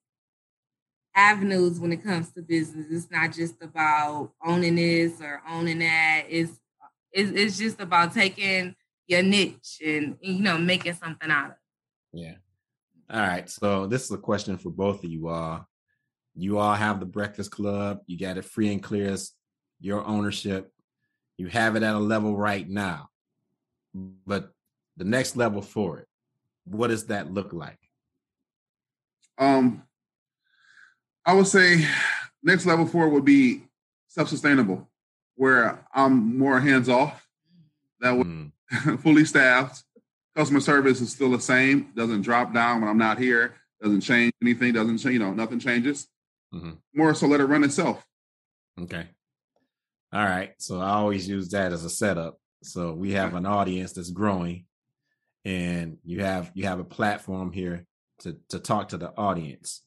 avenues 1.16 1.80
when 1.80 1.92
it 1.92 2.04
comes 2.04 2.32
to 2.32 2.42
business. 2.42 2.88
It's 2.90 3.12
not 3.12 3.34
just 3.34 3.62
about 3.62 4.32
owning 4.46 4.76
this 4.76 5.22
or 5.22 5.42
owning 5.50 5.80
that. 5.80 6.26
It's 6.30 6.61
it's, 7.12 7.32
it's 7.32 7.58
just 7.58 7.82
about 7.82 8.14
taking 8.14 8.76
your 9.08 9.24
niche 9.24 9.82
and 9.86 10.18
you 10.22 10.40
know 10.40 10.58
making 10.58 10.94
something 10.94 11.30
out 11.30 11.46
of. 11.46 11.52
it. 11.52 11.58
Yeah. 12.14 12.34
All 13.10 13.22
right. 13.22 13.50
So 13.50 13.88
this 13.88 14.06
is 14.06 14.12
a 14.12 14.18
question 14.18 14.58
for 14.58 14.70
both 14.70 15.04
of 15.04 15.10
you 15.10 15.28
all. 15.28 15.68
You 16.36 16.60
all 16.60 16.76
have 16.76 17.00
the 17.00 17.06
Breakfast 17.06 17.52
Club. 17.52 18.00
You 18.08 18.18
got 18.18 18.38
it 18.38 18.46
free 18.46 18.72
and 18.72 18.82
clear 18.82 19.12
as 19.12 19.32
your 19.80 20.06
ownership. 20.06 20.72
You 21.38 21.48
have 21.48 21.76
it 21.76 21.84
at 21.84 21.96
a 21.96 22.00
level 22.00 22.38
right 22.38 22.68
now. 22.70 23.10
But 23.94 24.52
the 24.96 25.04
next 25.04 25.36
level 25.36 25.62
for 25.62 26.00
it, 26.00 26.08
what 26.64 26.88
does 26.88 27.08
that 27.08 27.34
look 27.34 27.52
like? 27.52 27.80
Um, 29.38 29.84
I 31.26 31.34
would 31.34 31.48
say 31.48 31.86
next 32.44 32.66
level 32.66 32.86
for 32.86 33.08
it 33.08 33.10
would 33.10 33.26
be 33.26 33.64
self-sustainable, 34.08 34.90
where 35.36 35.86
I'm 35.94 36.38
more 36.38 36.60
hands 36.60 36.90
off. 36.90 37.28
That 38.00 38.18
would 38.18 38.28
mm. 38.28 38.52
fully 39.02 39.26
staffed. 39.26 39.84
Customer 40.36 40.60
service 40.60 41.02
is 41.02 41.12
still 41.12 41.32
the 41.32 41.42
same. 41.42 41.92
Doesn't 41.96 42.22
drop 42.22 42.54
down 42.54 42.82
when 42.82 42.90
I'm 42.90 42.98
not 42.98 43.18
here. 43.18 43.56
Doesn't 43.82 44.02
change 44.02 44.34
anything. 44.42 44.74
Doesn't 44.74 44.98
change. 45.00 45.14
You 45.14 45.20
know, 45.20 45.34
nothing 45.34 45.60
changes. 45.60 46.08
Mm-hmm. 46.54 46.72
More 46.96 47.14
so, 47.14 47.28
let 47.28 47.42
it 47.42 47.46
run 47.46 47.64
itself. 47.64 48.06
Okay. 48.80 49.08
All 50.14 50.24
right. 50.24 50.54
So 50.58 50.80
I 50.80 50.90
always 50.92 51.28
use 51.28 51.50
that 51.50 51.72
as 51.72 51.86
a 51.86 51.90
setup. 51.90 52.38
So 52.64 52.94
we 52.94 53.14
have 53.14 53.34
an 53.34 53.46
audience 53.46 53.94
that's 53.94 54.12
growing, 54.12 54.66
and 55.44 55.98
you 56.04 56.24
have 56.24 56.52
you 56.54 56.66
have 56.66 56.80
a 56.80 56.86
platform 56.86 57.52
here 57.52 57.86
to 58.20 58.38
to 58.50 58.60
talk 58.60 58.90
to 58.90 58.98
the 58.98 59.12
audience. 59.18 59.82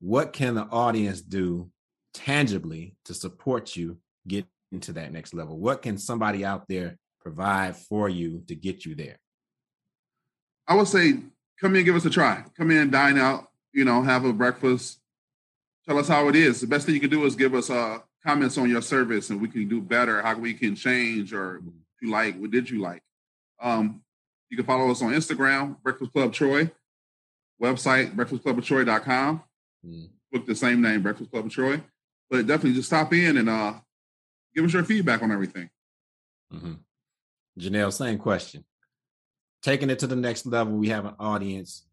What 0.00 0.32
can 0.32 0.54
the 0.54 0.62
audience 0.62 1.20
do 1.20 1.70
tangibly 2.14 2.96
to 3.06 3.14
support 3.14 3.74
you 3.74 3.98
get 4.26 4.46
into 4.72 4.92
that 4.94 5.12
next 5.12 5.34
level? 5.34 5.58
What 5.58 5.82
can 5.82 5.98
somebody 5.98 6.44
out 6.44 6.66
there 6.68 6.98
provide 7.20 7.76
for 7.76 8.08
you 8.08 8.42
to 8.48 8.54
get 8.54 8.84
you 8.84 8.94
there? 8.94 9.18
I 10.66 10.74
would 10.74 10.88
say 10.88 11.14
come 11.60 11.76
in, 11.76 11.84
give 11.84 11.96
us 11.96 12.04
a 12.04 12.10
try. 12.10 12.44
Come 12.56 12.70
in, 12.70 12.90
dine 12.90 13.18
out, 13.18 13.48
you 13.72 13.84
know, 13.84 14.02
have 14.02 14.24
a 14.24 14.32
breakfast. 14.32 15.00
Tell 15.86 15.98
us 15.98 16.08
how 16.08 16.28
it 16.28 16.36
is. 16.36 16.60
The 16.60 16.66
best 16.66 16.86
thing 16.86 16.94
you 16.94 17.00
can 17.00 17.10
do 17.10 17.24
is 17.24 17.34
give 17.34 17.54
us 17.54 17.70
uh, 17.70 18.00
comments 18.24 18.58
on 18.58 18.68
your 18.68 18.82
service 18.82 19.30
and 19.30 19.40
we 19.40 19.48
can 19.48 19.68
do 19.68 19.80
better, 19.80 20.20
how 20.22 20.36
we 20.36 20.54
can 20.54 20.74
change 20.74 21.32
or 21.32 21.58
mm-hmm. 21.58 21.70
you 22.02 22.10
like, 22.10 22.36
what 22.38 22.50
did 22.50 22.68
you 22.68 22.80
like? 22.80 23.02
Um, 23.60 24.02
you 24.50 24.56
can 24.56 24.66
follow 24.66 24.90
us 24.90 25.02
on 25.02 25.12
Instagram, 25.12 25.80
Breakfast 25.82 26.12
Club 26.12 26.32
Troy, 26.32 26.70
website, 27.60 28.14
breakfastcluboftroy.com. 28.14 29.42
Mm. 29.86 30.08
Book 30.32 30.46
the 30.46 30.54
same 30.54 30.80
name, 30.80 31.02
Breakfast 31.02 31.30
Club 31.30 31.46
of 31.46 31.52
Troy. 31.52 31.82
But 32.30 32.46
definitely 32.46 32.74
just 32.74 32.88
stop 32.88 33.12
in 33.12 33.38
and 33.38 33.48
uh, 33.48 33.74
give 34.58 34.64
us 34.64 34.72
your 34.72 34.82
feedback 34.82 35.22
on 35.22 35.30
everything. 35.30 35.70
Mm-hmm. 36.52 36.72
Janelle, 37.60 37.92
same 37.92 38.18
question. 38.18 38.64
Taking 39.62 39.88
it 39.88 40.00
to 40.00 40.08
the 40.08 40.16
next 40.16 40.46
level, 40.46 40.76
we 40.76 40.88
have 40.88 41.04
an 41.04 41.14
audience. 41.20 41.86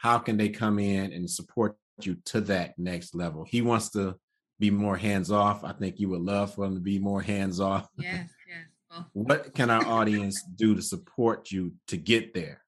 How 0.00 0.18
can 0.18 0.38
they 0.38 0.48
come 0.48 0.78
in 0.78 1.12
and 1.12 1.28
support 1.28 1.76
you 2.00 2.16
to 2.26 2.40
that 2.42 2.78
next 2.78 3.14
level? 3.14 3.44
He 3.44 3.60
wants 3.60 3.90
to 3.90 4.16
be 4.58 4.70
more 4.70 4.96
hands 4.96 5.30
off. 5.30 5.62
I 5.62 5.72
think 5.72 6.00
you 6.00 6.08
would 6.08 6.22
love 6.22 6.54
for 6.54 6.64
him 6.64 6.74
to 6.74 6.80
be 6.80 6.98
more 6.98 7.20
hands 7.20 7.60
off. 7.60 7.86
Yes, 7.98 8.30
yes. 8.48 9.04
what 9.12 9.54
can 9.54 9.68
our 9.68 9.84
audience 9.86 10.42
do 10.42 10.74
to 10.74 10.80
support 10.80 11.50
you 11.50 11.74
to 11.88 11.98
get 11.98 12.32
there? 12.32 12.62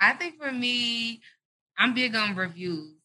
I 0.00 0.12
think 0.12 0.40
for 0.40 0.52
me, 0.52 1.22
I'm 1.76 1.92
big 1.92 2.14
on 2.14 2.36
reviews. 2.36 2.97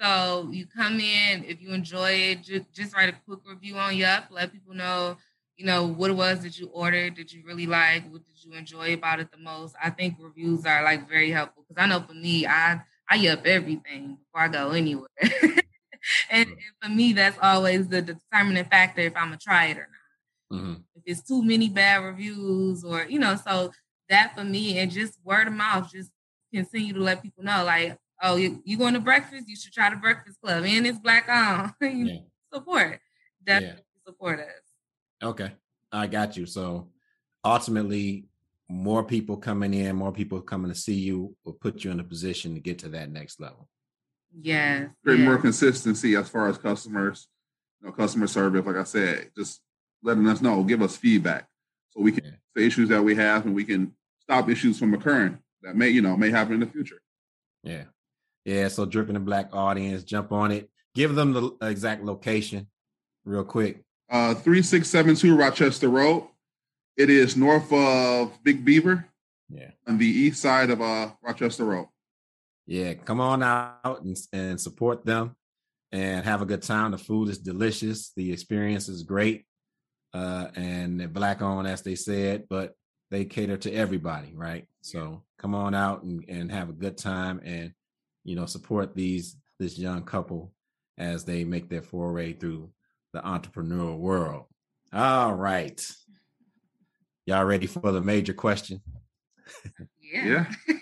So 0.00 0.48
you 0.52 0.66
come 0.66 1.00
in, 1.00 1.44
if 1.44 1.60
you 1.60 1.70
enjoy 1.72 2.10
it, 2.10 2.42
just, 2.42 2.72
just 2.72 2.94
write 2.94 3.08
a 3.08 3.16
quick 3.26 3.40
review 3.48 3.76
on 3.76 3.96
Yelp. 3.96 4.24
Let 4.30 4.52
people 4.52 4.74
know, 4.74 5.16
you 5.56 5.66
know, 5.66 5.86
what 5.86 6.10
it 6.10 6.14
was 6.14 6.40
that 6.42 6.58
you 6.58 6.68
ordered, 6.68 7.14
did 7.14 7.32
you 7.32 7.42
really 7.44 7.66
like, 7.66 8.04
what 8.10 8.24
did 8.24 8.44
you 8.44 8.52
enjoy 8.52 8.94
about 8.94 9.18
it 9.20 9.32
the 9.32 9.38
most. 9.38 9.74
I 9.82 9.90
think 9.90 10.16
reviews 10.20 10.64
are 10.66 10.84
like 10.84 11.08
very 11.08 11.30
helpful 11.30 11.64
because 11.68 11.82
I 11.82 11.86
know 11.86 12.00
for 12.00 12.14
me, 12.14 12.46
I 12.46 12.80
I 13.10 13.16
Yelp 13.16 13.46
everything 13.46 14.18
before 14.18 14.42
I 14.42 14.48
go 14.48 14.70
anywhere. 14.70 15.08
and, 15.22 15.62
and, 16.30 16.56
for 16.80 16.90
me, 16.90 17.12
that's 17.12 17.38
always 17.42 17.88
the 17.88 18.02
determining 18.02 18.64
factor 18.64 19.00
if 19.00 19.16
I'm 19.16 19.28
gonna 19.28 19.38
try 19.38 19.66
it 19.66 19.78
or 19.78 19.88
not. 20.50 20.60
Mm-hmm. 20.60 20.74
If 20.94 21.02
it's 21.06 21.22
too 21.22 21.42
many 21.42 21.68
bad 21.68 22.04
reviews, 22.04 22.84
or 22.84 23.04
you 23.04 23.18
know, 23.18 23.36
so 23.36 23.72
that 24.08 24.34
for 24.36 24.44
me, 24.44 24.78
and 24.78 24.90
just 24.90 25.18
word 25.24 25.46
of 25.46 25.54
mouth, 25.54 25.90
just 25.90 26.10
continue 26.52 26.92
to 26.94 27.00
let 27.00 27.22
people 27.22 27.44
know, 27.44 27.64
like, 27.64 27.96
oh, 28.22 28.36
you, 28.36 28.62
you 28.64 28.76
going 28.76 28.94
to 28.94 29.00
breakfast? 29.00 29.48
You 29.48 29.56
should 29.56 29.72
try 29.72 29.90
the 29.90 29.96
Breakfast 29.96 30.40
Club, 30.40 30.64
and 30.64 30.86
it's 30.86 30.98
black 30.98 31.28
on. 31.28 31.74
yeah. 31.80 32.18
Support, 32.52 33.00
definitely 33.44 33.76
yeah. 33.76 34.02
support 34.06 34.40
us. 34.40 34.46
Okay, 35.22 35.52
I 35.92 36.06
got 36.06 36.36
you. 36.36 36.46
So 36.46 36.88
ultimately, 37.44 38.28
more 38.68 39.02
people 39.02 39.36
coming 39.36 39.74
in, 39.74 39.96
more 39.96 40.12
people 40.12 40.40
coming 40.40 40.70
to 40.70 40.78
see 40.78 40.94
you 40.94 41.34
will 41.44 41.54
put 41.54 41.84
you 41.84 41.90
in 41.90 42.00
a 42.00 42.04
position 42.04 42.54
to 42.54 42.60
get 42.60 42.78
to 42.80 42.88
that 42.90 43.10
next 43.10 43.40
level. 43.40 43.68
Yes. 44.40 44.90
Create 45.04 45.20
yes. 45.20 45.26
more 45.26 45.38
consistency 45.38 46.14
as 46.16 46.28
far 46.28 46.48
as 46.48 46.58
customers, 46.58 47.28
you 47.80 47.86
know, 47.86 47.92
customer 47.92 48.26
service. 48.26 48.64
Like 48.64 48.76
I 48.76 48.84
said, 48.84 49.30
just 49.36 49.60
letting 50.02 50.26
us 50.28 50.40
know, 50.40 50.62
give 50.62 50.82
us 50.82 50.96
feedback 50.96 51.46
so 51.90 52.02
we 52.02 52.12
can 52.12 52.24
yeah. 52.24 52.30
the 52.54 52.66
issues 52.66 52.88
that 52.90 53.02
we 53.02 53.14
have 53.14 53.46
and 53.46 53.54
we 53.54 53.64
can 53.64 53.94
stop 54.20 54.48
issues 54.48 54.78
from 54.78 54.94
occurring 54.94 55.38
that 55.62 55.76
may, 55.76 55.88
you 55.88 56.02
know, 56.02 56.16
may 56.16 56.30
happen 56.30 56.54
in 56.54 56.60
the 56.60 56.66
future. 56.66 57.00
Yeah. 57.62 57.84
Yeah. 58.48 58.68
So 58.68 58.86
Dripping 58.86 59.14
in 59.14 59.24
Black 59.24 59.54
audience, 59.54 60.04
jump 60.04 60.32
on 60.32 60.50
it. 60.50 60.70
Give 60.94 61.14
them 61.14 61.34
the 61.34 61.52
exact 61.60 62.02
location 62.02 62.66
real 63.26 63.44
quick. 63.44 63.82
Uh 64.10 64.32
3672 64.32 65.36
Rochester 65.36 65.90
Road. 65.90 66.26
It 66.96 67.10
is 67.10 67.36
north 67.36 67.70
of 67.70 68.42
Big 68.42 68.64
Beaver. 68.64 69.06
Yeah. 69.50 69.70
On 69.86 69.98
the 69.98 70.06
east 70.06 70.40
side 70.40 70.70
of 70.70 70.80
uh 70.80 71.10
Rochester 71.22 71.66
Road. 71.66 71.88
Yeah, 72.66 72.94
come 72.94 73.20
on 73.20 73.42
out 73.42 74.02
and, 74.02 74.16
and 74.32 74.58
support 74.58 75.04
them 75.04 75.36
and 75.92 76.24
have 76.24 76.40
a 76.40 76.46
good 76.46 76.62
time. 76.62 76.92
The 76.92 76.98
food 76.98 77.28
is 77.28 77.38
delicious. 77.38 78.12
The 78.16 78.32
experience 78.32 78.88
is 78.88 79.02
great. 79.02 79.44
Uh, 80.14 80.48
and 80.54 80.98
they're 80.98 81.08
black 81.08 81.42
on, 81.42 81.66
as 81.66 81.82
they 81.82 81.94
said, 81.94 82.44
but 82.48 82.74
they 83.10 83.24
cater 83.26 83.56
to 83.58 83.72
everybody, 83.72 84.34
right? 84.34 84.66
So 84.82 85.22
come 85.38 85.54
on 85.54 85.74
out 85.74 86.02
and, 86.02 86.24
and 86.28 86.50
have 86.50 86.68
a 86.68 86.74
good 86.74 86.98
time 86.98 87.40
and 87.44 87.72
you 88.28 88.36
know 88.36 88.44
support 88.44 88.94
these 88.94 89.36
this 89.58 89.78
young 89.78 90.02
couple 90.02 90.52
as 90.98 91.24
they 91.24 91.44
make 91.44 91.70
their 91.70 91.82
foray 91.82 92.34
through 92.34 92.70
the 93.14 93.20
entrepreneurial 93.20 93.96
world. 93.96 94.44
All 94.92 95.34
right. 95.34 95.80
Y'all 97.24 97.44
ready 97.44 97.66
for 97.66 97.90
the 97.90 98.02
major 98.02 98.34
question? 98.34 98.82
Yeah. 100.00 100.46
yeah. 100.68 100.76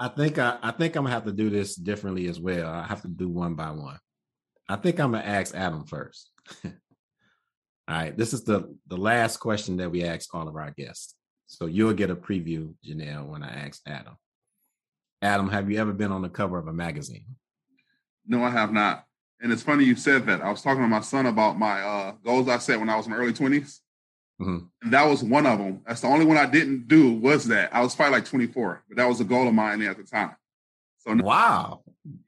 I 0.00 0.08
think 0.08 0.38
I, 0.38 0.58
I 0.60 0.72
think 0.72 0.96
I'm 0.96 1.04
gonna 1.04 1.14
have 1.14 1.24
to 1.24 1.32
do 1.32 1.50
this 1.50 1.76
differently 1.76 2.28
as 2.28 2.40
well. 2.40 2.68
I 2.68 2.84
have 2.84 3.02
to 3.02 3.08
do 3.08 3.28
one 3.28 3.54
by 3.54 3.70
one. 3.70 3.98
I 4.68 4.76
think 4.76 4.98
I'm 4.98 5.12
gonna 5.12 5.24
ask 5.24 5.54
Adam 5.54 5.84
first. 5.84 6.30
all 6.64 6.72
right, 7.88 8.16
this 8.16 8.32
is 8.32 8.42
the 8.42 8.76
the 8.88 8.96
last 8.96 9.38
question 9.38 9.76
that 9.76 9.90
we 9.90 10.04
ask 10.04 10.34
all 10.34 10.48
of 10.48 10.56
our 10.56 10.72
guests. 10.72 11.14
So 11.46 11.66
you'll 11.66 11.92
get 11.92 12.10
a 12.10 12.16
preview, 12.16 12.74
Janelle, 12.84 13.26
when 13.28 13.44
I 13.44 13.66
ask 13.66 13.80
Adam. 13.86 14.16
Adam, 15.22 15.48
have 15.48 15.70
you 15.70 15.78
ever 15.78 15.92
been 15.92 16.10
on 16.10 16.22
the 16.22 16.28
cover 16.28 16.58
of 16.58 16.66
a 16.66 16.72
magazine? 16.72 17.24
No, 18.26 18.42
I 18.42 18.50
have 18.50 18.72
not. 18.72 19.06
And 19.40 19.52
it's 19.52 19.62
funny 19.62 19.84
you 19.84 19.96
said 19.96 20.26
that. 20.26 20.42
I 20.42 20.50
was 20.50 20.62
talking 20.62 20.82
to 20.82 20.88
my 20.88 21.00
son 21.00 21.26
about 21.26 21.58
my 21.58 21.80
uh, 21.80 22.12
goals 22.24 22.48
I 22.48 22.58
set 22.58 22.78
when 22.78 22.88
I 22.88 22.96
was 22.96 23.06
in 23.06 23.12
my 23.12 23.18
early 23.18 23.32
20s. 23.32 23.78
Mm-hmm. 24.40 24.58
And 24.82 24.92
that 24.92 25.04
was 25.04 25.22
one 25.22 25.46
of 25.46 25.58
them. 25.58 25.82
That's 25.86 26.00
the 26.00 26.08
only 26.08 26.24
one 26.24 26.36
I 26.36 26.46
didn't 26.46 26.88
do 26.88 27.12
was 27.12 27.46
that. 27.46 27.74
I 27.74 27.80
was 27.80 27.94
probably 27.94 28.18
like 28.18 28.24
24, 28.24 28.84
but 28.88 28.96
that 28.96 29.08
was 29.08 29.20
a 29.20 29.24
goal 29.24 29.46
of 29.46 29.54
mine 29.54 29.82
at 29.82 29.96
the 29.96 30.02
time. 30.02 30.34
So 30.98 31.14
wow. 31.14 31.82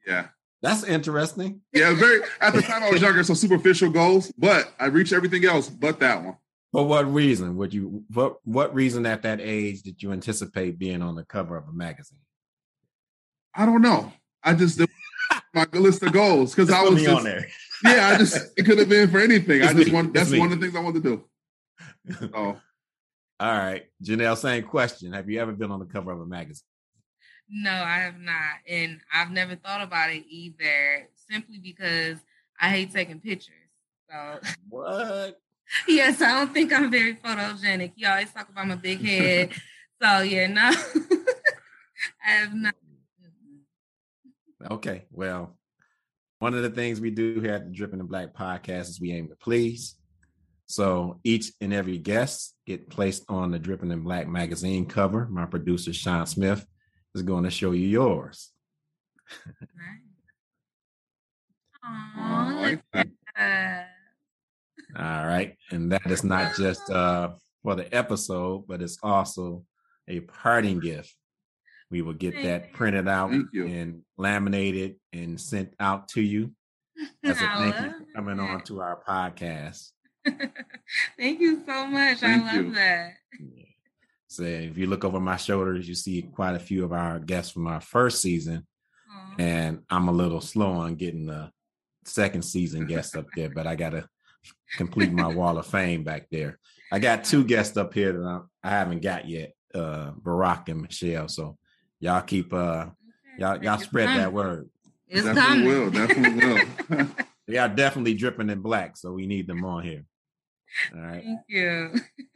Yeah. 0.07 0.27
That's 0.61 0.83
interesting. 0.83 1.61
Yeah, 1.73 1.93
very 1.93 2.21
at 2.41 2.53
the 2.53 2.61
time 2.61 2.83
I 2.83 2.89
was 2.89 3.01
younger, 3.01 3.23
so 3.23 3.33
superficial 3.33 3.89
goals, 3.89 4.31
but 4.37 4.73
I 4.79 4.87
reached 4.87 5.13
everything 5.13 5.45
else 5.45 5.69
but 5.69 5.99
that 5.99 6.23
one. 6.23 6.37
For 6.71 6.85
what 6.85 7.11
reason 7.13 7.55
would 7.57 7.73
you 7.73 8.03
what 8.11 8.37
what 8.45 8.73
reason 8.73 9.05
at 9.05 9.21
that 9.21 9.39
age 9.41 9.83
did 9.83 10.01
you 10.01 10.11
anticipate 10.11 10.79
being 10.79 11.01
on 11.01 11.15
the 11.15 11.23
cover 11.23 11.55
of 11.55 11.67
a 11.67 11.71
magazine? 11.71 12.19
I 13.55 13.65
don't 13.65 13.81
know. 13.81 14.11
I 14.43 14.53
just 14.53 14.79
my 15.53 15.65
list 15.73 16.03
of 16.03 16.11
goals 16.11 16.53
because 16.53 16.69
I 16.69 16.83
was 16.83 17.01
just, 17.01 17.25
yeah. 17.83 18.09
I 18.09 18.17
just 18.17 18.51
it 18.57 18.65
could 18.65 18.77
have 18.77 18.89
been 18.89 19.09
for 19.09 19.19
anything. 19.19 19.61
It's 19.61 19.71
I 19.71 19.73
just 19.73 19.87
me. 19.87 19.93
want 19.93 20.13
that's 20.13 20.31
one 20.31 20.51
of 20.51 20.59
the 20.59 20.65
things 20.65 20.75
I 20.75 20.81
want 20.81 20.95
to 20.95 21.01
do. 21.01 21.23
Oh, 22.33 22.59
all 23.39 23.51
right, 23.57 23.85
Janelle. 24.03 24.37
Same 24.37 24.63
question. 24.63 25.13
Have 25.13 25.29
you 25.29 25.39
ever 25.39 25.53
been 25.53 25.71
on 25.71 25.79
the 25.79 25.85
cover 25.85 26.11
of 26.11 26.19
a 26.19 26.25
magazine? 26.25 26.63
No, 27.49 27.71
I 27.71 27.99
have 27.99 28.19
not, 28.19 28.57
and 28.67 28.99
I've 29.13 29.31
never 29.31 29.55
thought 29.55 29.81
about 29.81 30.11
it 30.11 30.23
either. 30.29 31.09
Simply 31.29 31.59
because 31.59 32.17
I 32.59 32.69
hate 32.69 32.93
taking 32.93 33.19
pictures. 33.19 33.55
So 34.09 34.39
what? 34.69 35.39
yes, 35.87 36.21
I 36.21 36.39
don't 36.39 36.53
think 36.53 36.73
I'm 36.73 36.91
very 36.91 37.15
photogenic. 37.15 37.93
You 37.95 38.07
always 38.07 38.31
talk 38.31 38.49
about 38.49 38.67
my 38.67 38.75
big 38.75 39.01
head. 39.03 39.51
so 40.01 40.19
yeah, 40.21 40.47
no. 40.47 40.71
I 42.25 42.31
have 42.31 42.53
not. 42.53 42.75
Okay. 44.69 45.05
Well, 45.11 45.57
one 46.39 46.53
of 46.53 46.63
the 46.63 46.69
things 46.69 46.99
we 46.99 47.11
do 47.11 47.39
here 47.39 47.53
at 47.53 47.65
the 47.65 47.71
Dripping 47.71 47.99
in 47.99 48.07
Black 48.07 48.33
podcast 48.33 48.89
is 48.89 48.99
we 49.01 49.11
aim 49.11 49.29
to 49.29 49.35
please. 49.35 49.95
So 50.67 51.19
each 51.23 51.51
and 51.61 51.73
every 51.73 51.97
guest 51.97 52.55
get 52.65 52.89
placed 52.89 53.23
on 53.29 53.51
the 53.51 53.59
Dripping 53.59 53.91
in 53.91 54.01
Black 54.01 54.27
magazine 54.27 54.85
cover. 54.85 55.27
My 55.27 55.45
producer 55.45 55.93
Sean 55.93 56.25
Smith 56.25 56.65
is 57.13 57.21
going 57.21 57.43
to 57.43 57.51
show 57.51 57.71
you 57.71 57.87
yours. 57.87 58.51
Aww, 61.85 62.81
all 64.97 65.25
right. 65.25 65.55
And 65.71 65.91
that 65.91 66.09
is 66.09 66.23
not 66.23 66.55
just 66.55 66.89
uh, 66.89 67.33
for 67.61 67.75
the 67.75 67.93
episode, 67.95 68.65
but 68.67 68.81
it's 68.81 68.97
also 69.03 69.63
a 70.07 70.21
parting 70.21 70.79
gift 70.79 71.13
We 71.91 72.01
will 72.01 72.13
get 72.13 72.41
that 72.43 72.73
printed 72.73 73.07
out 73.07 73.31
and 73.31 74.01
laminated 74.17 74.95
and 75.13 75.39
sent 75.39 75.73
out 75.79 76.07
to 76.09 76.21
you 76.21 76.51
as 77.23 77.37
a 77.37 77.45
thank 77.45 77.75
you 77.75 77.91
for 77.91 78.05
coming 78.15 78.37
that. 78.37 78.49
on 78.49 78.61
to 78.61 78.81
our 78.81 79.01
podcast. 79.07 79.91
thank 81.17 81.39
you 81.39 81.63
so 81.65 81.85
much. 81.85 82.19
Thank 82.19 82.43
I 82.43 82.55
love 82.55 82.65
you. 82.65 82.73
that. 82.73 83.13
Yeah. 83.39 83.63
So 84.27 84.43
if 84.43 84.77
you 84.77 84.87
look 84.87 85.05
over 85.05 85.19
my 85.19 85.37
shoulders, 85.37 85.87
you 85.87 85.95
see 85.95 86.23
quite 86.23 86.55
a 86.55 86.59
few 86.59 86.83
of 86.83 86.91
our 86.91 87.19
guests 87.19 87.51
from 87.51 87.67
our 87.67 87.79
first 87.79 88.21
season. 88.21 88.65
Aww. 89.09 89.39
And 89.39 89.79
I'm 89.89 90.07
a 90.07 90.13
little 90.13 90.41
slow 90.41 90.71
on 90.71 90.95
getting 90.95 91.27
the 91.27 91.51
second 92.05 92.43
season 92.43 92.85
guests 92.85 93.15
up 93.15 93.27
there, 93.35 93.49
but 93.49 93.67
I 93.67 93.75
gotta 93.75 94.07
complete 94.77 95.11
my 95.11 95.27
wall 95.33 95.57
of 95.57 95.67
fame 95.67 96.03
back 96.03 96.27
there. 96.31 96.59
I 96.91 96.99
got 96.99 97.23
two 97.23 97.43
guests 97.43 97.77
up 97.77 97.93
here 97.93 98.13
that 98.13 98.27
I, 98.27 98.39
I 98.63 98.69
haven't 98.71 99.01
got 99.01 99.27
yet, 99.27 99.53
uh, 99.73 100.11
Barack 100.11 100.69
and 100.69 100.81
Michelle. 100.81 101.27
So 101.27 101.57
y'all 101.99 102.21
keep 102.21 102.53
uh 102.53 102.87
y'all 103.37 103.63
y'all 103.63 103.79
spread 103.79 104.09
that 104.09 104.33
word. 104.33 104.69
It's 105.07 105.23
definitely 105.23 105.43
coming. 105.45 105.67
will, 105.67 105.91
definitely 105.91 106.45
will. 106.97 107.07
they 107.47 107.57
are 107.57 107.69
definitely 107.69 108.15
dripping 108.15 108.49
in 108.49 108.61
black, 108.61 108.97
so 108.97 109.11
we 109.11 109.27
need 109.27 109.47
them 109.47 109.63
on 109.63 109.83
here. 109.83 110.03
All 110.93 111.01
right. 111.01 111.23
Thank 111.23 111.39
you. 111.47 111.91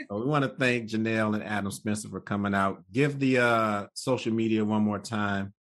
so 0.08 0.20
we 0.20 0.26
want 0.26 0.44
to 0.44 0.50
thank 0.50 0.90
Janelle 0.90 1.34
and 1.34 1.44
Adam 1.44 1.72
Spencer 1.72 2.08
for 2.10 2.22
coming 2.22 2.54
out. 2.54 2.84
Give 2.92 3.20
the 3.20 3.40
uh 3.40 3.88
social 3.94 4.34
media 4.34 4.64
one 4.64 4.84
more 4.84 5.00
time, 5.00 5.54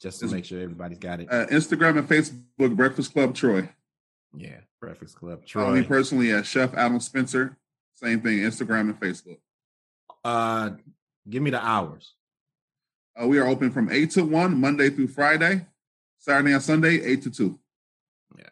just 0.00 0.20
to 0.20 0.28
make 0.28 0.44
sure 0.44 0.60
everybody's 0.60 0.98
got 0.98 1.20
it. 1.20 1.28
Uh, 1.30 1.46
Instagram 1.46 1.98
and 1.98 2.08
Facebook, 2.08 2.76
Breakfast 2.76 3.12
Club 3.12 3.34
Troy. 3.34 3.68
Yeah, 4.34 4.60
Breakfast 4.80 5.16
Club 5.16 5.44
Troy. 5.44 5.62
Follow 5.62 5.74
me 5.74 5.82
personally 5.82 6.32
at 6.32 6.46
Chef 6.46 6.74
Adam 6.74 7.00
Spencer. 7.00 7.58
Same 7.94 8.20
thing, 8.20 8.38
Instagram 8.38 8.80
and 8.80 9.00
Facebook. 9.00 9.38
Uh, 10.24 10.70
give 11.28 11.42
me 11.42 11.50
the 11.50 11.64
hours. 11.64 12.14
Uh, 13.20 13.26
we 13.26 13.38
are 13.38 13.46
open 13.46 13.70
from 13.70 13.90
eight 13.90 14.10
to 14.12 14.24
one, 14.24 14.58
Monday 14.58 14.90
through 14.90 15.08
Friday. 15.08 15.66
Saturday 16.18 16.52
and 16.52 16.62
Sunday, 16.62 17.02
eight 17.02 17.22
to 17.22 17.30
two. 17.30 17.58
Yeah. 18.38 18.44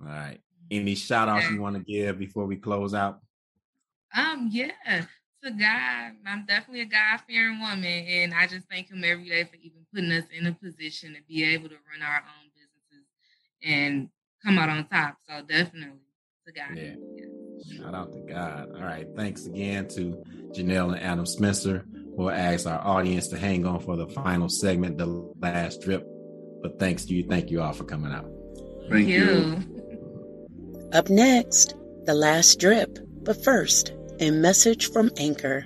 All 0.00 0.08
right. 0.08 0.40
Any 0.70 0.94
shout 0.94 1.28
outs 1.28 1.50
you 1.50 1.60
want 1.60 1.76
to 1.76 1.82
give 1.82 2.18
before 2.18 2.46
we 2.46 2.56
close 2.56 2.94
out? 2.94 3.20
Um, 4.14 4.48
yeah. 4.52 4.70
To 5.42 5.50
God, 5.50 6.12
I'm 6.26 6.46
definitely 6.46 6.82
a 6.82 6.86
God 6.86 7.20
fearing 7.26 7.58
woman, 7.60 7.84
and 7.84 8.32
I 8.32 8.46
just 8.46 8.68
thank 8.70 8.90
him 8.90 9.02
every 9.04 9.28
day 9.28 9.42
for 9.44 9.56
even 9.56 9.84
putting 9.92 10.12
us 10.12 10.24
in 10.36 10.46
a 10.46 10.52
position 10.52 11.14
to 11.14 11.22
be 11.26 11.42
able 11.44 11.68
to 11.68 11.74
run 11.90 12.06
our 12.06 12.18
own 12.18 12.50
businesses 12.54 13.06
and 13.64 14.08
come 14.44 14.58
out 14.58 14.68
on 14.68 14.86
top. 14.86 15.16
So 15.28 15.42
definitely 15.42 15.98
to 16.46 16.52
God. 16.52 16.76
Yeah. 16.76 16.94
yeah. 17.16 17.31
Shout 17.70 17.94
out 17.94 18.12
to 18.12 18.20
God. 18.20 18.70
All 18.74 18.82
right. 18.82 19.06
Thanks 19.16 19.46
again 19.46 19.88
to 19.88 20.22
Janelle 20.52 20.94
and 20.94 21.02
Adam 21.02 21.26
Spencer. 21.26 21.84
We'll 22.14 22.30
ask 22.30 22.66
our 22.66 22.80
audience 22.80 23.28
to 23.28 23.38
hang 23.38 23.66
on 23.66 23.80
for 23.80 23.96
the 23.96 24.06
final 24.08 24.48
segment, 24.48 24.98
the 24.98 25.06
last 25.06 25.80
drip. 25.80 26.06
But 26.62 26.78
thanks 26.78 27.04
to 27.06 27.14
you. 27.14 27.24
Thank 27.28 27.50
you 27.50 27.62
all 27.62 27.72
for 27.72 27.84
coming 27.84 28.12
out. 28.12 28.30
Thank 28.90 29.08
you. 29.08 29.24
you. 29.24 30.88
Up 30.92 31.08
next, 31.08 31.74
the 32.04 32.14
last 32.14 32.60
drip. 32.60 32.98
But 33.22 33.42
first, 33.42 33.92
a 34.20 34.30
message 34.30 34.90
from 34.90 35.10
Anchor. 35.16 35.64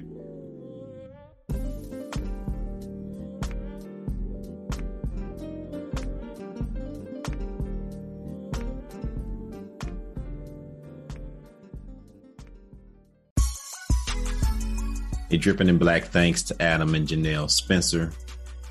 A 15.30 15.36
Dripping 15.36 15.68
in 15.68 15.78
Black 15.78 16.04
thanks 16.04 16.42
to 16.44 16.62
Adam 16.62 16.94
and 16.94 17.08
Janelle 17.08 17.50
Spencer 17.50 18.12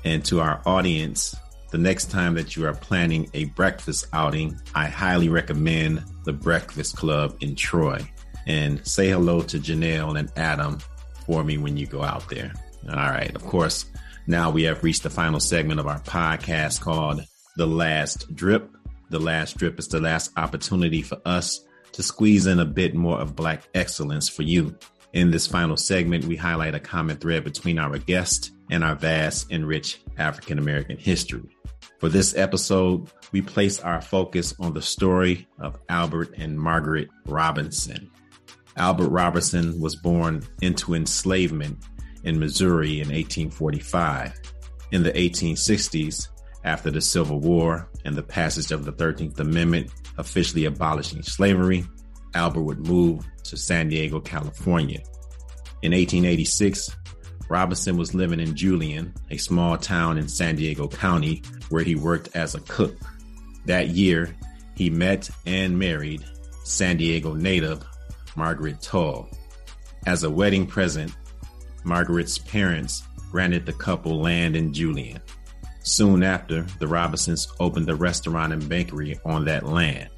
and 0.04 0.24
to 0.24 0.40
our 0.40 0.62
audience. 0.64 1.34
The 1.70 1.78
next 1.78 2.10
time 2.10 2.34
that 2.34 2.56
you 2.56 2.66
are 2.66 2.74
planning 2.74 3.28
a 3.34 3.46
breakfast 3.46 4.06
outing, 4.12 4.58
I 4.74 4.86
highly 4.86 5.28
recommend 5.28 6.02
the 6.24 6.32
Breakfast 6.32 6.96
Club 6.96 7.36
in 7.40 7.56
Troy. 7.56 8.00
And 8.46 8.86
say 8.86 9.10
hello 9.10 9.42
to 9.42 9.58
Janelle 9.58 10.18
and 10.18 10.30
Adam 10.36 10.78
for 11.26 11.42
me 11.42 11.58
when 11.58 11.76
you 11.76 11.86
go 11.86 12.02
out 12.02 12.28
there. 12.30 12.52
All 12.88 12.94
right. 12.94 13.34
Of 13.34 13.44
course, 13.44 13.86
now 14.26 14.50
we 14.50 14.62
have 14.62 14.84
reached 14.84 15.02
the 15.02 15.10
final 15.10 15.40
segment 15.40 15.80
of 15.80 15.86
our 15.86 16.00
podcast 16.00 16.80
called 16.80 17.22
The 17.56 17.66
Last 17.66 18.34
Drip. 18.34 18.70
The 19.10 19.18
Last 19.18 19.58
Drip 19.58 19.78
is 19.78 19.88
the 19.88 20.00
last 20.00 20.30
opportunity 20.36 21.02
for 21.02 21.20
us 21.24 21.60
to 21.92 22.02
squeeze 22.02 22.46
in 22.46 22.60
a 22.60 22.64
bit 22.64 22.94
more 22.94 23.20
of 23.20 23.36
Black 23.36 23.68
excellence 23.74 24.28
for 24.28 24.42
you. 24.42 24.76
In 25.16 25.30
this 25.30 25.46
final 25.46 25.78
segment, 25.78 26.26
we 26.26 26.36
highlight 26.36 26.74
a 26.74 26.78
common 26.78 27.16
thread 27.16 27.42
between 27.42 27.78
our 27.78 27.96
guest 27.96 28.52
and 28.70 28.84
our 28.84 28.94
vast 28.94 29.50
and 29.50 29.66
rich 29.66 30.02
African 30.18 30.58
American 30.58 30.98
history. 30.98 31.56
For 32.00 32.10
this 32.10 32.36
episode, 32.36 33.10
we 33.32 33.40
place 33.40 33.80
our 33.80 34.02
focus 34.02 34.52
on 34.60 34.74
the 34.74 34.82
story 34.82 35.48
of 35.58 35.78
Albert 35.88 36.34
and 36.36 36.60
Margaret 36.60 37.08
Robinson. 37.24 38.10
Albert 38.76 39.08
Robinson 39.08 39.80
was 39.80 39.96
born 39.96 40.42
into 40.60 40.92
enslavement 40.94 41.78
in 42.24 42.38
Missouri 42.38 43.00
in 43.00 43.08
1845. 43.08 44.38
In 44.92 45.02
the 45.02 45.12
1860s, 45.12 46.28
after 46.62 46.90
the 46.90 47.00
Civil 47.00 47.40
War 47.40 47.88
and 48.04 48.14
the 48.14 48.22
passage 48.22 48.70
of 48.70 48.84
the 48.84 48.92
13th 48.92 49.40
Amendment 49.40 49.90
officially 50.18 50.66
abolishing 50.66 51.22
slavery, 51.22 51.86
Albert 52.34 52.62
would 52.62 52.86
move 52.86 53.26
to 53.44 53.56
San 53.56 53.88
Diego, 53.88 54.20
California. 54.20 55.00
In 55.82 55.92
1886, 55.92 56.96
Robinson 57.48 57.96
was 57.96 58.14
living 58.14 58.40
in 58.40 58.56
Julian, 58.56 59.14
a 59.30 59.36
small 59.36 59.76
town 59.76 60.18
in 60.18 60.28
San 60.28 60.56
Diego 60.56 60.88
County, 60.88 61.42
where 61.68 61.84
he 61.84 61.94
worked 61.94 62.34
as 62.34 62.54
a 62.54 62.60
cook. 62.60 62.96
That 63.66 63.88
year, 63.88 64.34
he 64.74 64.90
met 64.90 65.30
and 65.46 65.78
married 65.78 66.24
San 66.64 66.96
Diego 66.96 67.34
native 67.34 67.84
Margaret 68.36 68.80
Tull. 68.80 69.28
As 70.06 70.24
a 70.24 70.30
wedding 70.30 70.66
present, 70.66 71.12
Margaret's 71.84 72.38
parents 72.38 73.04
granted 73.30 73.64
the 73.64 73.72
couple 73.72 74.20
land 74.20 74.56
in 74.56 74.72
Julian. 74.72 75.20
Soon 75.82 76.22
after, 76.22 76.62
the 76.80 76.88
Robinsons 76.88 77.46
opened 77.60 77.88
a 77.88 77.94
restaurant 77.94 78.52
and 78.52 78.68
bakery 78.68 79.18
on 79.24 79.44
that 79.44 79.66
land. 79.66 80.08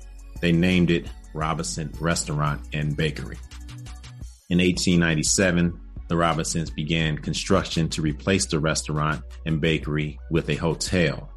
They 0.41 0.53
named 0.53 0.91
it 0.91 1.09
Robinson 1.35 1.93
Restaurant 2.01 2.61
and 2.73 2.97
Bakery. 2.97 3.39
In 4.51 4.59
1897, 4.59 5.79
the 6.09 6.17
Robinsons 6.17 6.71
began 6.71 7.19
construction 7.19 7.89
to 7.91 8.03
replace 8.03 8.47
the 8.47 8.59
restaurant 8.59 9.23
and 9.45 9.61
bakery 9.61 10.19
with 10.31 10.49
a 10.49 10.55
hotel. 10.55 11.31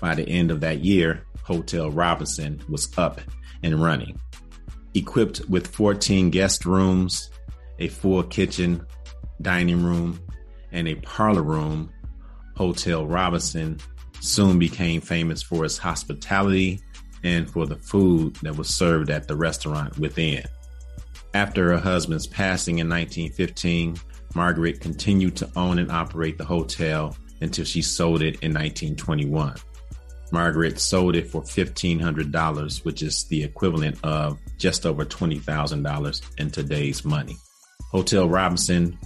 By 0.00 0.14
the 0.14 0.28
end 0.28 0.50
of 0.50 0.60
that 0.60 0.84
year, 0.84 1.24
Hotel 1.42 1.90
Robinson 1.90 2.62
was 2.68 2.92
up 2.98 3.20
and 3.62 3.82
running. 3.82 4.20
Equipped 4.94 5.48
with 5.48 5.66
14 5.66 6.30
guest 6.30 6.66
rooms, 6.66 7.30
a 7.78 7.88
full 7.88 8.22
kitchen, 8.22 8.86
dining 9.40 9.82
room, 9.82 10.20
and 10.72 10.88
a 10.88 10.94
parlor 10.96 11.42
room, 11.42 11.90
Hotel 12.54 13.06
Robinson 13.06 13.78
soon 14.20 14.58
became 14.58 15.00
famous 15.00 15.42
for 15.42 15.64
its 15.64 15.78
hospitality 15.78 16.80
and 17.24 17.50
for 17.50 17.66
the 17.66 17.76
food 17.76 18.34
that 18.36 18.56
was 18.56 18.68
served 18.68 19.10
at 19.10 19.28
the 19.28 19.36
restaurant 19.36 19.98
within. 19.98 20.44
After 21.34 21.70
her 21.70 21.78
husband's 21.78 22.26
passing 22.26 22.78
in 22.78 22.88
1915, 22.88 23.96
Margaret 24.34 24.80
continued 24.80 25.36
to 25.36 25.50
own 25.56 25.78
and 25.78 25.90
operate 25.90 26.38
the 26.38 26.44
hotel 26.44 27.16
until 27.40 27.64
she 27.64 27.82
sold 27.82 28.22
it 28.22 28.40
in 28.40 28.52
1921. 28.52 29.54
Margaret 30.30 30.78
sold 30.78 31.16
it 31.16 31.30
for 31.30 31.42
$1,500, 31.42 32.84
which 32.84 33.02
is 33.02 33.24
the 33.24 33.42
equivalent 33.42 33.98
of 34.02 34.38
just 34.58 34.84
over 34.84 35.04
$20,000 35.04 36.22
in 36.38 36.50
today's 36.50 37.04
money. 37.04 37.36
Hotel 37.90 38.28
Robinson 38.28 38.98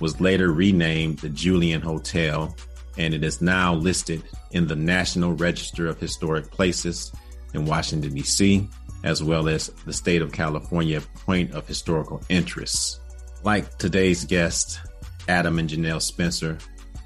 was 0.00 0.20
later 0.20 0.52
renamed 0.52 1.18
the 1.18 1.30
Julian 1.30 1.80
Hotel, 1.80 2.54
and 2.98 3.14
it 3.14 3.24
is 3.24 3.40
now 3.40 3.74
listed 3.74 4.22
in 4.50 4.66
the 4.66 4.76
National 4.76 5.32
Register 5.32 5.86
of 5.86 5.98
Historic 5.98 6.50
Places 6.50 7.12
in 7.54 7.64
Washington, 7.64 8.14
D.C., 8.14 8.68
as 9.04 9.22
well 9.22 9.48
as 9.48 9.68
the 9.86 9.92
state 9.92 10.22
of 10.22 10.32
California 10.32 11.00
Point 11.24 11.52
of 11.52 11.66
Historical 11.66 12.22
Interest. 12.28 13.00
Like 13.44 13.78
today's 13.78 14.24
guest, 14.24 14.80
Adam 15.28 15.58
and 15.58 15.70
Janelle 15.70 16.02
Spencer, 16.02 16.58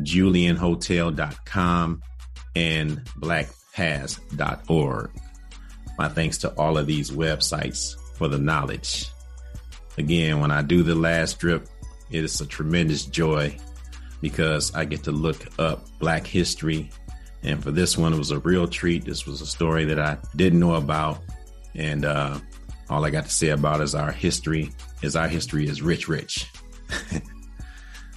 julianhotel.com, 0.00 2.02
and 2.54 3.04
blackpast.org. 3.18 5.10
My 5.98 6.08
thanks 6.08 6.38
to 6.38 6.50
all 6.54 6.78
of 6.78 6.86
these 6.86 7.10
websites 7.10 7.96
for 8.16 8.28
the 8.28 8.38
knowledge. 8.38 9.10
Again, 9.98 10.40
when 10.40 10.50
I 10.50 10.62
do 10.62 10.82
the 10.82 10.94
last 10.94 11.38
drip, 11.38 11.68
it 12.10 12.22
is 12.22 12.40
a 12.40 12.46
tremendous 12.46 13.06
joy 13.06 13.56
because 14.20 14.74
I 14.74 14.84
get 14.84 15.04
to 15.04 15.12
look 15.12 15.46
up 15.58 15.86
Black 15.98 16.26
history. 16.26 16.90
And 17.42 17.62
for 17.62 17.70
this 17.70 17.96
one, 17.96 18.12
it 18.12 18.18
was 18.18 18.30
a 18.30 18.38
real 18.40 18.66
treat. 18.66 19.04
This 19.04 19.26
was 19.26 19.40
a 19.40 19.46
story 19.46 19.84
that 19.86 19.98
I 19.98 20.18
didn't 20.34 20.60
know 20.60 20.74
about. 20.74 21.22
And 21.74 22.04
uh, 22.04 22.38
all 22.88 23.04
I 23.04 23.10
got 23.10 23.24
to 23.24 23.30
say 23.30 23.48
about 23.48 23.80
is 23.80 23.94
our 23.94 24.12
history 24.12 24.70
is 25.02 25.16
our 25.16 25.28
history 25.28 25.68
is 25.68 25.82
rich, 25.82 26.08
rich. 26.08 26.50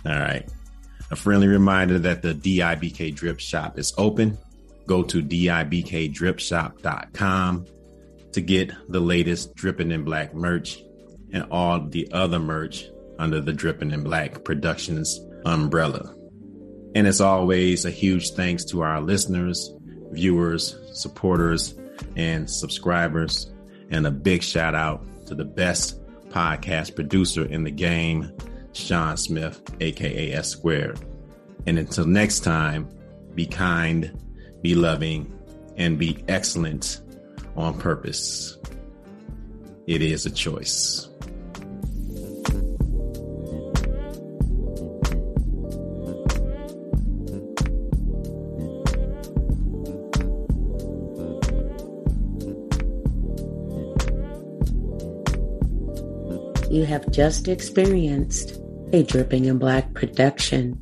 all 0.05 0.19
right. 0.19 0.47
A 1.11 1.15
friendly 1.15 1.47
reminder 1.47 1.97
that 1.99 2.21
the 2.21 2.33
DIBK 2.33 3.15
Drip 3.15 3.39
Shop 3.39 3.79
is 3.79 3.93
open. 3.97 4.37
Go 4.85 5.03
to 5.03 5.23
DIBKDripShop.com 5.23 7.65
to 8.31 8.41
get 8.41 8.71
the 8.87 8.99
latest 8.99 9.55
Dripping 9.55 9.89
in 9.91 10.03
Black 10.03 10.35
merch 10.35 10.83
and 11.31 11.45
all 11.51 11.87
the 11.87 12.11
other 12.11 12.39
merch 12.39 12.87
under 13.17 13.41
the 13.41 13.53
Dripping 13.53 13.89
in 13.91 14.03
Black 14.03 14.43
Productions 14.43 15.19
umbrella. 15.45 16.13
And 16.95 17.05
as 17.07 17.21
always, 17.21 17.85
a 17.85 17.91
huge 17.91 18.31
thanks 18.31 18.65
to 18.65 18.81
our 18.81 18.99
listeners, 19.01 19.71
viewers, 20.11 20.75
supporters, 20.93 21.75
and 22.15 22.49
subscribers. 22.49 23.51
And 23.91 24.07
a 24.07 24.11
big 24.11 24.43
shout 24.43 24.75
out 24.75 25.03
to 25.27 25.35
the 25.35 25.45
best 25.45 25.99
podcast 26.29 26.95
producer 26.95 27.45
in 27.45 27.63
the 27.63 27.71
game, 27.71 28.31
Sean 28.73 29.17
Smith, 29.17 29.61
aka 29.81 30.31
S 30.33 30.49
Squared. 30.49 30.99
And 31.67 31.77
until 31.77 32.05
next 32.05 32.41
time, 32.41 32.89
be 33.35 33.45
kind, 33.45 34.17
be 34.61 34.75
loving, 34.75 35.33
and 35.77 35.97
be 35.97 36.23
excellent 36.27 37.01
on 37.55 37.77
purpose. 37.77 38.57
It 39.87 40.01
is 40.01 40.25
a 40.25 40.31
choice. 40.31 41.08
You 56.69 56.85
have 56.85 57.09
just 57.11 57.47
experienced 57.47 58.61
a 58.93 59.03
Dripping 59.03 59.45
in 59.45 59.57
Black 59.57 59.93
production. 59.93 60.79